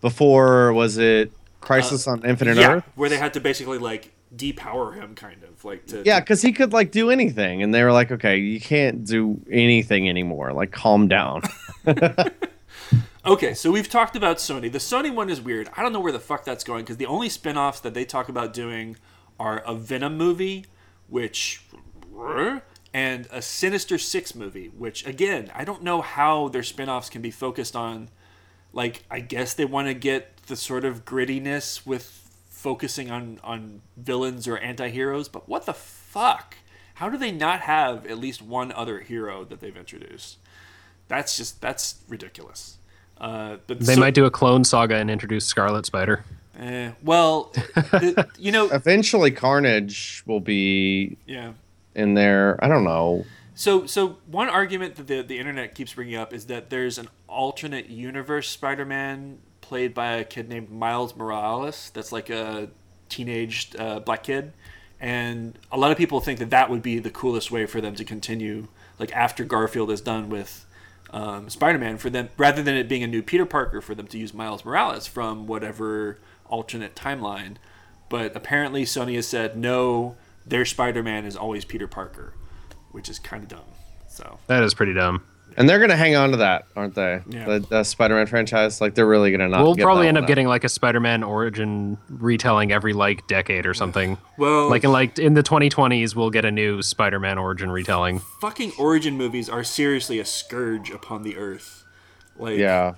before 0.00 0.72
was 0.72 0.98
it 0.98 1.32
Crisis 1.60 2.06
on 2.06 2.24
Infinite 2.24 2.58
Uh, 2.58 2.60
yeah, 2.60 2.72
Earth? 2.74 2.84
where 2.94 3.08
they 3.10 3.18
had 3.18 3.34
to 3.34 3.40
basically 3.40 3.78
like 3.78 4.12
depower 4.34 4.94
him, 4.94 5.14
kind 5.16 5.42
of 5.42 5.64
like 5.64 5.86
to 5.88 6.02
Yeah, 6.06 6.20
because 6.20 6.40
he 6.40 6.52
could 6.52 6.72
like 6.72 6.92
do 6.92 7.10
anything, 7.10 7.62
and 7.62 7.74
they 7.74 7.82
were 7.82 7.92
like, 7.92 8.12
"Okay, 8.12 8.36
you 8.38 8.60
can't 8.60 9.04
do 9.04 9.40
anything 9.50 10.08
anymore. 10.08 10.52
Like, 10.52 10.70
calm 10.70 11.08
down." 11.08 11.42
Okay, 13.26 13.52
so 13.52 13.70
we've 13.70 13.88
talked 13.88 14.16
about 14.16 14.38
Sony. 14.38 14.72
The 14.72 14.78
Sony 14.78 15.14
one 15.14 15.28
is 15.28 15.42
weird. 15.42 15.68
I 15.76 15.82
don't 15.82 15.92
know 15.92 16.00
where 16.00 16.10
the 16.12 16.18
fuck 16.18 16.42
that's 16.42 16.64
going 16.64 16.84
because 16.84 16.96
the 16.96 17.04
only 17.04 17.28
spin 17.28 17.58
offs 17.58 17.78
that 17.80 17.92
they 17.92 18.06
talk 18.06 18.30
about 18.30 18.54
doing 18.54 18.96
are 19.38 19.58
a 19.66 19.74
Venom 19.74 20.16
movie, 20.16 20.64
which. 21.06 21.62
And 22.92 23.28
a 23.30 23.40
Sinister 23.40 23.98
Six 23.98 24.34
movie, 24.34 24.68
which, 24.68 25.06
again, 25.06 25.50
I 25.54 25.64
don't 25.64 25.82
know 25.82 26.00
how 26.00 26.48
their 26.48 26.62
spin 26.62 26.88
offs 26.88 27.08
can 27.08 27.22
be 27.22 27.30
focused 27.30 27.76
on. 27.76 28.08
Like, 28.72 29.04
I 29.10 29.20
guess 29.20 29.54
they 29.54 29.64
want 29.64 29.88
to 29.88 29.94
get 29.94 30.36
the 30.46 30.56
sort 30.56 30.84
of 30.84 31.04
grittiness 31.04 31.86
with 31.86 32.04
focusing 32.50 33.10
on, 33.10 33.40
on 33.42 33.82
villains 33.96 34.46
or 34.46 34.58
anti 34.58 34.90
heroes, 34.90 35.28
but 35.28 35.48
what 35.48 35.66
the 35.66 35.74
fuck? 35.74 36.56
How 36.94 37.08
do 37.08 37.16
they 37.16 37.32
not 37.32 37.60
have 37.62 38.06
at 38.06 38.18
least 38.18 38.42
one 38.42 38.72
other 38.72 39.00
hero 39.00 39.44
that 39.44 39.60
they've 39.60 39.76
introduced? 39.76 40.38
That's 41.08 41.36
just, 41.36 41.60
that's 41.60 42.00
ridiculous. 42.08 42.76
Uh, 43.20 43.56
but 43.66 43.80
they 43.80 43.94
so- 43.94 44.00
might 44.00 44.14
do 44.14 44.24
a 44.24 44.30
clone 44.30 44.64
saga 44.64 44.96
and 44.96 45.10
introduce 45.10 45.46
Scarlet 45.46 45.86
Spider. 45.86 46.24
Eh, 46.58 46.90
well, 47.02 47.44
the, 47.74 48.28
you 48.38 48.52
know, 48.52 48.68
Eventually, 48.70 49.30
Carnage 49.30 50.22
will 50.26 50.40
be 50.40 51.16
yeah. 51.26 51.52
In 51.94 52.14
there. 52.14 52.58
I 52.62 52.68
don't 52.68 52.84
know. 52.84 53.24
So, 53.54 53.86
so 53.86 54.16
one 54.26 54.48
argument 54.48 54.96
that 54.96 55.06
the 55.06 55.22
the 55.22 55.38
internet 55.38 55.74
keeps 55.74 55.92
bringing 55.92 56.16
up 56.16 56.32
is 56.32 56.46
that 56.46 56.70
there's 56.70 56.96
an 56.96 57.08
alternate 57.28 57.90
universe 57.90 58.48
Spider-Man 58.48 59.38
played 59.60 59.92
by 59.92 60.12
a 60.12 60.24
kid 60.24 60.48
named 60.48 60.70
Miles 60.70 61.14
Morales. 61.14 61.90
That's 61.92 62.10
like 62.10 62.30
a 62.30 62.70
teenage 63.08 63.72
uh, 63.78 64.00
black 64.00 64.22
kid, 64.22 64.52
and 64.98 65.58
a 65.70 65.76
lot 65.76 65.90
of 65.90 65.98
people 65.98 66.20
think 66.20 66.38
that 66.38 66.50
that 66.50 66.70
would 66.70 66.80
be 66.80 66.98
the 67.00 67.10
coolest 67.10 67.50
way 67.50 67.66
for 67.66 67.80
them 67.82 67.94
to 67.96 68.04
continue, 68.04 68.68
like 68.98 69.12
after 69.12 69.44
Garfield 69.44 69.90
is 69.90 70.00
done 70.00 70.30
with 70.30 70.64
um, 71.10 71.50
Spider-Man, 71.50 71.98
for 71.98 72.08
them 72.08 72.30
rather 72.38 72.62
than 72.62 72.76
it 72.76 72.88
being 72.88 73.02
a 73.02 73.06
new 73.06 73.22
Peter 73.22 73.44
Parker, 73.44 73.82
for 73.82 73.94
them 73.94 74.06
to 74.06 74.16
use 74.18 74.32
Miles 74.32 74.64
Morales 74.64 75.06
from 75.06 75.46
whatever 75.46 76.18
alternate 76.46 76.94
timeline. 76.94 77.56
But 78.08 78.34
apparently, 78.34 78.84
Sony 78.84 79.16
has 79.16 79.26
said 79.26 79.56
no. 79.56 80.16
Their 80.50 80.64
Spider-Man 80.64 81.24
is 81.24 81.36
always 81.36 81.64
Peter 81.64 81.86
Parker, 81.88 82.34
which 82.92 83.08
is 83.08 83.18
kind 83.18 83.42
of 83.42 83.48
dumb. 83.48 83.60
So 84.08 84.38
That 84.48 84.62
is 84.62 84.74
pretty 84.74 84.92
dumb. 84.94 85.22
And 85.56 85.68
they're 85.68 85.80
gonna 85.80 85.96
hang 85.96 86.14
on 86.14 86.30
to 86.30 86.36
that, 86.38 86.66
aren't 86.76 86.94
they? 86.94 87.22
Yeah. 87.28 87.44
The, 87.44 87.58
the 87.58 87.82
Spider-Man 87.84 88.26
franchise, 88.26 88.80
like 88.80 88.94
they're 88.94 89.06
really 89.06 89.32
gonna 89.32 89.48
not. 89.48 89.62
we'll 89.64 89.74
give 89.74 89.82
probably 89.84 90.04
that 90.04 90.08
end 90.10 90.16
one 90.16 90.24
up 90.24 90.28
getting 90.28 90.46
like 90.46 90.62
a 90.62 90.68
Spider-Man 90.68 91.24
origin 91.24 91.98
retelling 92.08 92.70
every 92.70 92.92
like 92.92 93.26
decade 93.26 93.66
or 93.66 93.74
something. 93.74 94.16
well, 94.38 94.68
Like 94.70 94.84
in 94.84 94.92
like 94.92 95.18
in 95.18 95.34
the 95.34 95.42
2020s, 95.42 96.14
we'll 96.14 96.30
get 96.30 96.44
a 96.44 96.52
new 96.52 96.82
Spider-Man 96.82 97.36
origin 97.38 97.70
retelling. 97.72 98.20
fucking 98.40 98.72
origin 98.78 99.16
movies 99.16 99.48
are 99.48 99.64
seriously 99.64 100.20
a 100.20 100.24
scourge 100.24 100.90
upon 100.90 101.22
the 101.24 101.36
earth. 101.36 101.84
Like, 102.36 102.58
Yeah. 102.58 102.94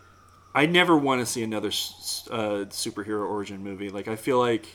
I 0.55 0.67
never 0.67 0.95
want 0.95 1.21
to 1.21 1.27
see 1.27 1.43
another 1.43 1.69
uh, 1.69 2.67
superhero 2.69 3.27
origin 3.27 3.65
movie. 3.65 3.88
Like, 3.88 4.09
I 4.09 4.17
feel 4.17 4.38
like 4.38 4.67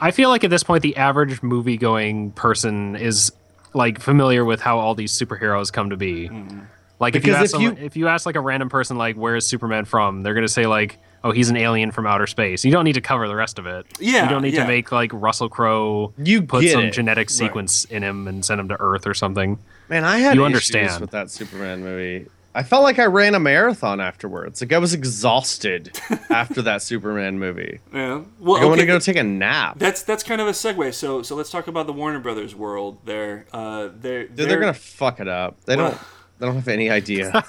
I 0.00 0.10
feel 0.10 0.28
like 0.30 0.44
at 0.44 0.50
this 0.50 0.62
point, 0.62 0.82
the 0.82 0.96
average 0.96 1.42
movie-going 1.42 2.32
person 2.32 2.96
is 2.96 3.32
like 3.74 4.00
familiar 4.00 4.44
with 4.44 4.60
how 4.60 4.78
all 4.78 4.94
these 4.94 5.12
superheroes 5.12 5.72
come 5.72 5.90
to 5.90 5.96
be. 5.96 6.28
Mm-hmm. 6.28 6.60
Like 6.98 7.14
if 7.16 7.24
you 7.26 7.32
Because 7.32 7.54
ask 7.54 7.62
if 7.62 7.78
you- 7.78 7.84
if 7.86 7.96
you 7.96 8.08
ask 8.08 8.26
like 8.26 8.36
a 8.36 8.40
random 8.40 8.68
person 8.68 8.98
like 8.98 9.16
where 9.16 9.36
is 9.36 9.46
Superman 9.46 9.84
from, 9.86 10.22
they're 10.22 10.34
gonna 10.34 10.48
say 10.48 10.66
like, 10.66 10.98
oh, 11.24 11.30
he's 11.32 11.48
an 11.50 11.56
alien 11.56 11.90
from 11.92 12.06
outer 12.06 12.26
space. 12.26 12.64
You 12.64 12.72
don't 12.72 12.84
need 12.84 12.94
to 12.94 13.00
cover 13.00 13.26
the 13.28 13.34
rest 13.36 13.58
of 13.58 13.66
it. 13.66 13.86
Yeah, 14.00 14.24
you 14.24 14.28
don't 14.30 14.42
need 14.42 14.54
yeah. 14.54 14.62
to 14.62 14.68
make 14.68 14.90
like 14.92 15.10
Russell 15.14 15.48
Crowe 15.48 16.12
You 16.18 16.42
put 16.42 16.66
some 16.68 16.84
it. 16.86 16.90
genetic 16.92 17.30
sequence 17.30 17.84
in 17.86 18.02
him 18.02 18.26
and 18.28 18.44
send 18.44 18.60
him 18.60 18.68
to 18.68 18.76
Earth 18.80 19.06
or 19.06 19.14
something. 19.14 19.58
Man, 19.88 20.04
I 20.04 20.18
had 20.18 20.34
You 20.34 20.42
issues 20.42 20.46
understand. 20.46 21.00
with 21.00 21.10
that 21.12 21.30
Superman 21.30 21.82
movie. 21.82 22.26
I 22.52 22.64
felt 22.64 22.82
like 22.82 22.98
I 22.98 23.06
ran 23.06 23.34
a 23.36 23.40
marathon 23.40 24.00
afterwards. 24.00 24.60
Like 24.60 24.72
I 24.72 24.78
was 24.78 24.92
exhausted 24.92 25.96
after 26.30 26.62
that 26.62 26.82
Superman 26.82 27.38
movie. 27.38 27.80
Yeah. 27.92 28.22
Well, 28.40 28.54
Like, 28.54 28.62
I 28.62 28.64
want 28.66 28.80
to 28.80 28.86
go 28.86 28.98
take 28.98 29.16
a 29.16 29.22
nap. 29.22 29.78
That's 29.78 30.02
that's 30.02 30.24
kind 30.24 30.40
of 30.40 30.48
a 30.48 30.52
segue. 30.52 30.92
So 30.94 31.22
so 31.22 31.36
let's 31.36 31.50
talk 31.50 31.68
about 31.68 31.86
the 31.86 31.92
Warner 31.92 32.18
Brothers 32.18 32.54
world. 32.54 32.98
There, 33.04 33.46
uh, 33.52 33.90
they're 33.94 34.26
Dude, 34.26 34.48
they're 34.48 34.58
gonna 34.58 34.74
fuck 34.74 35.20
it 35.20 35.28
up. 35.28 35.64
They 35.64 35.76
don't. 35.76 35.96
They 36.38 36.46
don't 36.46 36.54
have 36.54 36.68
any 36.68 36.88
idea. 36.90 37.44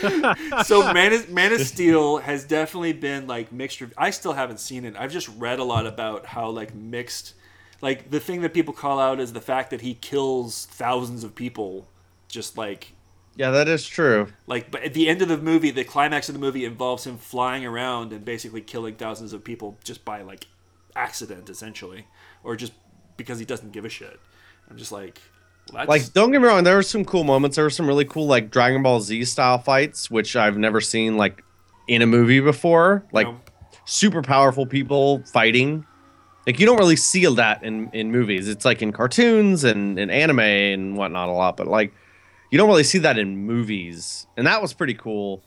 so 0.64 0.92
Man 0.92 1.12
of, 1.12 1.30
Man 1.30 1.52
of 1.52 1.60
Steel 1.60 2.18
has 2.18 2.44
definitely 2.44 2.92
been 2.92 3.26
like 3.26 3.50
mixed. 3.52 3.80
rev- 3.80 3.94
I 3.98 4.10
still 4.10 4.34
haven't 4.34 4.60
seen 4.60 4.84
it. 4.84 4.94
I've 4.96 5.12
just 5.12 5.28
read 5.36 5.58
a 5.58 5.64
lot 5.64 5.86
about 5.86 6.26
how 6.26 6.48
like 6.50 6.74
mixed, 6.74 7.34
like 7.80 8.10
the 8.10 8.20
thing 8.20 8.42
that 8.42 8.54
people 8.54 8.72
call 8.72 9.00
out 9.00 9.18
is 9.20 9.32
the 9.32 9.40
fact 9.40 9.70
that 9.70 9.80
he 9.80 9.94
kills 9.94 10.66
thousands 10.66 11.24
of 11.24 11.34
people, 11.34 11.88
just 12.28 12.56
like 12.56 12.92
yeah, 13.38 13.52
that 13.52 13.68
is 13.68 13.86
true. 13.86 14.26
like. 14.48 14.70
But 14.70 14.82
at 14.82 14.94
the 14.94 15.08
end 15.08 15.22
of 15.22 15.28
the 15.28 15.38
movie, 15.38 15.70
the 15.70 15.84
climax 15.84 16.28
of 16.28 16.34
the 16.34 16.40
movie 16.40 16.64
involves 16.64 17.06
him 17.06 17.16
flying 17.16 17.64
around 17.64 18.12
and 18.12 18.24
basically 18.24 18.60
killing 18.60 18.96
thousands 18.96 19.32
of 19.32 19.44
people 19.44 19.78
just 19.84 20.04
by 20.04 20.22
like 20.22 20.48
accident, 20.96 21.48
essentially, 21.48 22.06
or 22.42 22.56
just 22.56 22.72
because 23.16 23.38
he 23.38 23.44
doesn't 23.44 23.70
give 23.70 23.84
a 23.84 23.88
shit. 23.88 24.18
I'm 24.68 24.76
just 24.76 24.90
like, 24.90 25.20
well, 25.72 25.86
that's, 25.86 25.88
Like, 25.88 26.12
don't 26.12 26.32
get 26.32 26.40
me 26.40 26.48
wrong. 26.48 26.64
There 26.64 26.74
were 26.74 26.82
some 26.82 27.04
cool 27.04 27.22
moments. 27.22 27.54
There 27.54 27.64
were 27.64 27.70
some 27.70 27.86
really 27.86 28.04
cool 28.04 28.26
like 28.26 28.50
Dragon 28.50 28.82
Ball 28.82 29.00
Z 29.00 29.24
style 29.26 29.58
fights, 29.58 30.10
which 30.10 30.34
I've 30.34 30.58
never 30.58 30.80
seen 30.80 31.16
like 31.16 31.44
in 31.86 32.02
a 32.02 32.06
movie 32.06 32.40
before. 32.40 33.04
Like 33.12 33.28
know, 33.28 33.40
super 33.84 34.20
powerful 34.20 34.66
people 34.66 35.22
fighting. 35.32 35.86
Like 36.44 36.58
you 36.58 36.66
don't 36.66 36.78
really 36.78 36.96
see 36.96 37.24
that 37.26 37.62
in 37.62 37.88
in 37.92 38.10
movies. 38.10 38.48
It's 38.48 38.64
like 38.64 38.82
in 38.82 38.90
cartoons 38.90 39.62
and, 39.62 39.96
and 39.96 40.10
anime 40.10 40.40
and 40.40 40.96
whatnot 40.96 41.28
a 41.28 41.32
lot, 41.32 41.56
but 41.56 41.68
like 41.68 41.94
you 42.50 42.58
don't 42.58 42.68
really 42.68 42.84
see 42.84 42.98
that 42.98 43.18
in 43.18 43.36
movies. 43.36 44.26
And 44.36 44.46
that 44.46 44.62
was 44.62 44.72
pretty 44.72 44.94
cool. 44.94 45.42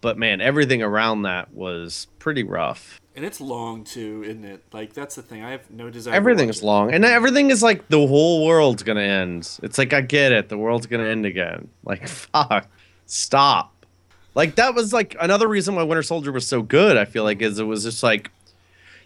But 0.00 0.18
man, 0.18 0.40
everything 0.40 0.82
around 0.82 1.22
that 1.22 1.52
was 1.54 2.08
pretty 2.18 2.42
rough. 2.42 3.00
and 3.14 3.24
it's 3.24 3.40
long 3.40 3.84
too, 3.84 4.24
isn't 4.24 4.44
it? 4.44 4.64
Like 4.72 4.94
that's 4.94 5.14
the 5.14 5.22
thing. 5.22 5.44
I 5.44 5.50
have 5.52 5.70
no 5.70 5.90
desire. 5.90 6.12
to 6.12 6.16
Everything 6.16 6.48
is 6.48 6.60
long, 6.62 6.92
and 6.92 7.04
everything 7.04 7.50
is 7.50 7.62
like 7.62 7.86
the 7.88 8.04
whole 8.06 8.44
world's 8.44 8.82
gonna 8.82 9.00
end. 9.00 9.48
It's 9.62 9.78
like 9.78 9.92
I 9.92 10.00
get 10.00 10.32
it, 10.32 10.48
the 10.48 10.58
world's 10.58 10.86
gonna 10.86 11.04
end 11.06 11.24
again. 11.26 11.68
Like 11.84 12.08
fuck, 12.08 12.68
stop. 13.06 13.86
Like 14.34 14.56
that 14.56 14.74
was 14.74 14.92
like 14.92 15.14
another 15.20 15.46
reason 15.46 15.74
why 15.76 15.82
Winter 15.84 16.02
Soldier 16.02 16.32
was 16.32 16.46
so 16.46 16.62
good. 16.62 16.96
I 16.96 17.04
feel 17.04 17.22
like 17.22 17.40
is 17.42 17.58
it 17.60 17.64
was 17.64 17.84
just 17.84 18.02
like, 18.02 18.30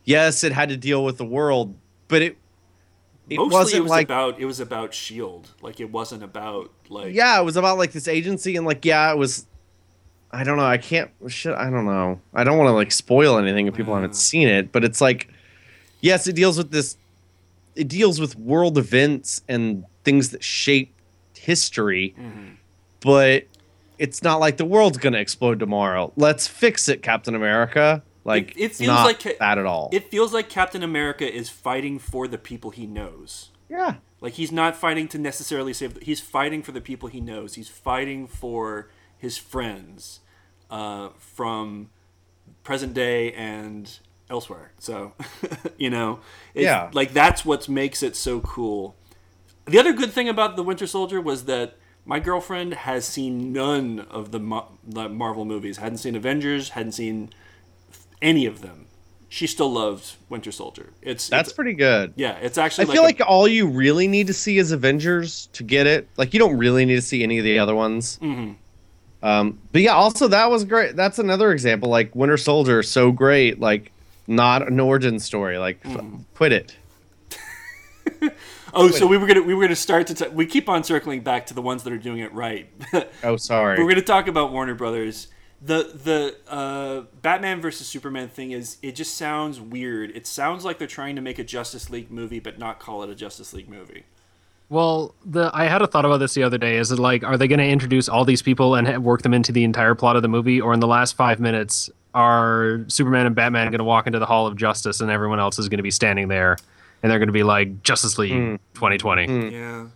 yes, 0.04 0.44
it 0.44 0.52
had 0.52 0.70
to 0.70 0.76
deal 0.78 1.04
with 1.04 1.18
the 1.18 1.24
world, 1.26 1.74
but 2.09 2.22
it 2.22 2.38
it 3.28 3.36
Mostly 3.38 3.52
wasn't 3.54 3.78
it 3.78 3.82
was 3.82 3.90
like 3.90 4.06
about 4.06 4.40
it 4.40 4.44
was 4.44 4.60
about 4.60 4.94
Shield. 4.94 5.50
Like 5.62 5.80
it 5.80 5.90
wasn't 5.90 6.22
about 6.22 6.70
like 6.88 7.14
yeah, 7.14 7.40
it 7.40 7.44
was 7.44 7.56
about 7.56 7.78
like 7.78 7.92
this 7.92 8.06
agency 8.08 8.56
and 8.56 8.66
like 8.66 8.84
yeah, 8.84 9.10
it 9.12 9.18
was. 9.18 9.46
I 10.32 10.42
don't 10.44 10.56
know. 10.56 10.66
I 10.66 10.76
can't. 10.78 11.10
Shit. 11.28 11.54
I 11.54 11.70
don't 11.70 11.86
know. 11.86 12.20
I 12.34 12.44
don't 12.44 12.58
want 12.58 12.68
to 12.68 12.72
like 12.72 12.92
spoil 12.92 13.38
anything 13.38 13.66
if 13.68 13.74
people 13.74 13.92
Yeah. 13.94 14.00
haven't 14.00 14.16
seen 14.16 14.48
it, 14.48 14.70
but 14.72 14.84
it's 14.84 15.00
like, 15.00 15.28
yes, 16.00 16.26
it 16.26 16.34
deals 16.34 16.58
with 16.58 16.70
this. 16.70 16.96
It 17.74 17.88
deals 17.88 18.20
with 18.20 18.36
world 18.36 18.76
events 18.76 19.42
and 19.48 19.84
things 20.04 20.30
that 20.30 20.42
shape 20.42 20.92
history, 21.36 22.14
Mm-hmm. 22.18 22.48
but 23.00 23.44
it's 23.98 24.22
not 24.22 24.40
like 24.40 24.56
the 24.56 24.64
world's 24.64 24.98
gonna 24.98 25.18
explode 25.18 25.58
tomorrow. 25.58 26.12
Let's 26.16 26.46
fix 26.46 26.88
it, 26.88 27.02
Captain 27.02 27.34
America. 27.34 28.02
Like 28.26 28.50
It- 28.56 28.60
it 28.64 28.74
feels 28.76 28.88
not 28.88 29.04
like 29.06 29.38
that 29.38 29.58
at 29.58 29.66
all. 29.66 29.88
It 29.92 30.10
feels 30.10 30.34
like 30.34 30.48
Captain 30.48 30.82
America 30.82 31.26
is 31.32 31.48
fighting 31.48 31.98
for 31.98 32.26
the 32.28 32.38
people 32.38 32.70
he 32.70 32.86
knows. 32.86 33.50
yeah. 33.68 33.94
Like 34.20 34.32
he's 34.34 34.50
not 34.50 34.74
fighting 34.74 35.08
to 35.08 35.18
necessarily 35.18 35.72
save. 35.74 35.98
He's 36.02 36.20
fighting 36.20 36.62
for 36.62 36.72
the 36.72 36.80
people 36.80 37.08
he 37.10 37.20
knows. 37.20 37.54
He's 37.54 37.68
fighting 37.68 38.26
for 38.26 38.88
his 39.18 39.36
friends 39.36 40.20
uh, 40.70 41.10
from 41.18 41.90
present 42.64 42.94
day 42.94 43.32
and 43.34 43.98
elsewhere. 44.30 44.72
So, 44.78 45.12
you 45.76 45.90
know, 45.90 46.20
Yeah. 46.54 46.90
like 46.94 47.12
that's 47.12 47.44
what 47.44 47.68
makes 47.68 48.02
it 48.02 48.16
so 48.16 48.40
cool. 48.40 48.96
The 49.66 49.78
other 49.78 49.92
good 49.92 50.12
thing 50.12 50.28
about 50.30 50.56
the 50.56 50.62
Winter 50.62 50.86
Soldier 50.86 51.20
was 51.20 51.44
that 51.44 51.76
my 52.06 52.18
girlfriend 52.18 52.72
has 52.72 53.04
seen 53.04 53.52
none 53.52 54.00
of 54.10 54.30
the, 54.32 54.38
Mar- 54.40 54.68
the 54.82 55.08
Marvel 55.10 55.44
movies. 55.44 55.76
Hadn't 55.76 55.98
seen 55.98 56.16
Avengers. 56.16 56.70
Hadn't 56.70 56.92
seen 56.92 57.30
any 58.22 58.46
of 58.46 58.61
them. 58.62 58.87
She 59.29 59.46
still 59.48 59.72
loves 59.72 60.16
Winter 60.29 60.52
Soldier. 60.52 60.92
It's 61.02 61.29
That's 61.29 61.48
it's, 61.48 61.57
pretty 61.57 61.72
good. 61.74 62.12
yeah. 62.16 62.37
It's 62.37 62.57
actually. 62.59 62.83
I 62.83 62.85
actually 62.85 62.94
feel 62.94 63.02
like, 63.02 63.20
like 63.20 63.29
all 63.29 63.48
you 63.48 63.66
really 63.66 64.07
need 64.07 64.29
to 64.29 64.33
see 64.33 64.57
is 64.59 64.70
Avengers 64.72 65.48
to 65.55 65.62
get 65.64 65.87
it. 65.87 66.09
Like 66.16 66.33
you 66.33 66.38
don't 66.38 66.57
really 66.57 66.85
need 66.85 66.94
to 66.94 67.02
see 67.02 67.22
any 67.24 67.38
of 67.38 67.44
the 67.44 67.59
other 67.59 67.74
ones. 67.74 68.18
Mm-hmm. 68.22 68.52
Um, 69.26 69.59
but 69.72 69.83
yeah, 69.83 69.94
also 69.94 70.29
that 70.29 70.48
was 70.50 70.64
great. 70.64 70.94
That's 70.94 71.18
another 71.18 71.50
example. 71.50 71.88
Like 71.88 72.14
Winter 72.14 72.37
Soldier, 72.37 72.83
so 72.85 73.11
great. 73.11 73.59
Like 73.59 73.90
not 74.29 74.66
an 74.66 74.79
origin 74.79 75.18
story. 75.18 75.59
Like 75.59 75.83
Mm-hmm. 75.83 76.18
quit 76.35 76.52
it. 76.52 76.76
Oh, 78.79 78.90
so 78.90 79.07
we 79.07 79.16
were 79.16 79.26
gonna 79.26 79.40
we 79.40 79.55
were 79.55 79.62
gonna 79.62 79.74
start 79.74 80.07
to 80.09 80.14
t- 80.14 80.29
we 80.29 80.44
keep 80.44 80.68
on 80.68 80.85
circling 80.85 81.20
back 81.22 81.46
to 81.46 81.55
the 81.55 81.62
ones 81.62 81.83
that 81.85 81.92
are 81.94 81.98
doing 81.98 82.18
it 82.18 82.33
right. 82.35 82.68
Oh, 83.24 83.37
sorry. 83.38 83.83
we're 83.83 83.88
gonna 83.88 84.02
talk 84.02 84.29
about 84.29 84.52
Warner 84.52 84.74
Brothers. 84.74 85.29
The 85.62 85.90
the 86.05 86.37
uh, 86.53 87.03
Batman 87.23 87.61
versus 87.61 87.87
Superman 87.87 88.29
thing 88.29 88.51
is 88.53 88.77
it 88.83 88.92
just 88.95 89.16
sounds 89.16 89.61
weird. 89.61 90.11
It 90.14 90.27
sounds 90.27 90.64
like 90.64 90.79
they're 90.79 90.87
trying 90.87 91.16
to 91.16 91.23
make 91.23 91.38
a 91.38 91.45
Justice 91.45 91.88
League 91.90 92.11
movie 92.11 92.40
but 92.40 92.59
not 92.59 92.79
call 92.79 93.03
it 93.03 93.11
a 93.11 93.14
Justice 93.14 93.53
League 93.55 93.69
movie. 93.69 94.05
Well, 94.69 95.14
the 95.25 95.51
I 95.55 95.64
had 95.66 95.81
a 95.81 95.87
thought 95.87 96.05
about 96.05 96.19
this 96.19 96.35
the 96.35 96.42
other 96.42 96.59
day. 96.59 96.77
Is 96.77 96.90
it 96.90 96.99
like, 96.99 97.23
are 97.23 97.37
they 97.38 97.47
going 97.49 97.61
to 97.61 97.66
introduce 97.66 98.09
all 98.09 98.25
these 98.25 98.42
people 98.42 98.75
and 98.75 99.05
work 99.05 99.23
them 99.23 99.33
into 99.33 99.53
the 99.53 99.62
entire 99.64 99.95
plot 99.95 100.16
of 100.16 100.23
the 100.23 100.29
movie, 100.29 100.61
or 100.61 100.75
in 100.75 100.81
the 100.81 100.88
last 100.88 101.16
five 101.16 101.38
minutes, 101.38 101.88
are 102.14 102.85
Superman 102.88 103.27
and 103.27 103.35
Batman 103.37 103.69
going 103.71 103.79
to 103.79 103.85
walk 103.85 104.07
into 104.09 104.19
the 104.19 104.27
Hall 104.27 104.47
of 104.47 104.57
Justice 104.57 105.01
and 105.01 105.11
everyone 105.11 105.38
else 105.38 105.59
is 105.59 105.69
going 105.69 105.79
to 105.79 105.85
be 105.85 105.90
standing 105.92 106.29
there, 106.29 106.57
and 107.03 107.11
they're 107.12 107.19
going 107.21 107.29
to 107.29 107.33
be 107.33 107.45
like 107.45 107.83
Justice 107.83 108.19
League 108.19 108.33
Hmm. 108.33 108.57
2020? 108.75 109.53
Yeah. 109.53 109.87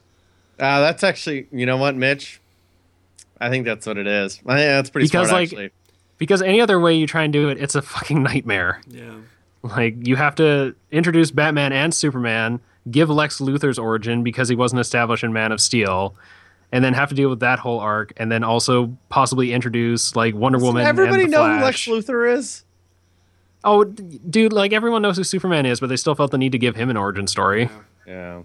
Uh, 0.59 0.81
that's 0.81 1.03
actually, 1.03 1.49
you 1.51 1.66
know 1.66 1.77
what, 1.77 1.96
Mitch? 1.96 2.39
I 3.40 3.48
think 3.50 3.64
that's 3.64 3.87
what 3.87 3.96
it 3.98 4.07
is. 4.07 4.40
I 4.46 4.57
think 4.57 4.68
that's 4.68 4.90
pretty 4.90 5.07
Because, 5.07 5.29
smart, 5.29 5.40
like- 5.42 5.48
actually. 5.48 5.70
Because 6.18 6.42
any 6.42 6.61
other 6.61 6.79
way 6.79 6.94
you 6.94 7.07
try 7.07 7.22
and 7.22 7.33
do 7.33 7.48
it, 7.48 7.57
it's 7.59 7.74
a 7.74 7.81
fucking 7.83 8.22
nightmare. 8.22 8.83
Yeah. 8.87 9.14
Like 9.62 10.07
you 10.07 10.16
have 10.16 10.35
to 10.37 10.74
introduce 10.90 11.31
Batman 11.31 11.72
and 11.72 11.94
Superman, 11.94 12.61
give 12.90 13.09
Lex 13.11 13.40
Luthor's 13.40 13.79
origin 13.79 14.22
because 14.22 14.48
he 14.48 14.55
wasn't 14.55 14.81
established 14.81 15.24
in 15.24 15.33
Man 15.33 15.50
of 15.53 15.61
Steel, 15.62 16.14
and 16.72 16.85
then 16.85 16.92
have 16.94 17.09
to 17.09 17.14
deal 17.14 17.31
with 17.31 17.40
that 17.40 17.59
whole 17.59 17.81
arc, 17.81 18.12
and 18.18 18.31
then 18.31 18.44
also 18.44 18.94
possibly 19.09 19.53
introduce 19.53 20.14
like 20.14 20.35
Wonder 20.35 20.59
Doesn't 20.59 20.66
Woman. 20.74 20.87
everybody 20.87 21.24
and 21.24 21.33
the 21.33 21.37
know 21.38 21.57
who 21.59 21.64
Lex 21.64 21.87
Luthor 21.87 22.31
is? 22.37 22.64
Oh, 23.64 23.85
dude, 23.85 24.53
like 24.53 24.72
everyone 24.72 25.03
knows 25.03 25.16
who 25.16 25.24
Superman 25.24 25.64
is, 25.66 25.81
but 25.81 25.88
they 25.88 25.96
still 25.96 26.14
felt 26.14 26.31
the 26.31 26.38
need 26.38 26.53
to 26.53 26.59
give 26.59 26.76
him 26.76 26.88
an 26.90 26.96
origin 26.96 27.26
story. 27.26 27.68
Yeah. 28.07 28.42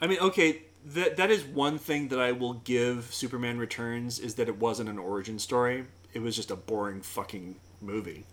I 0.00 0.06
mean, 0.06 0.18
okay, 0.20 0.62
that 0.84 1.16
that 1.16 1.30
is 1.30 1.44
one 1.44 1.78
thing 1.78 2.08
that 2.08 2.20
I 2.20 2.32
will 2.32 2.54
give 2.54 3.12
Superman 3.12 3.58
Returns 3.58 4.18
is 4.18 4.34
that 4.34 4.48
it 4.48 4.58
wasn't 4.58 4.88
an 4.88 4.98
origin 4.98 5.38
story. 5.38 5.86
It 6.12 6.20
was 6.20 6.36
just 6.36 6.50
a 6.50 6.56
boring 6.56 7.00
fucking 7.00 7.56
movie. 7.80 8.26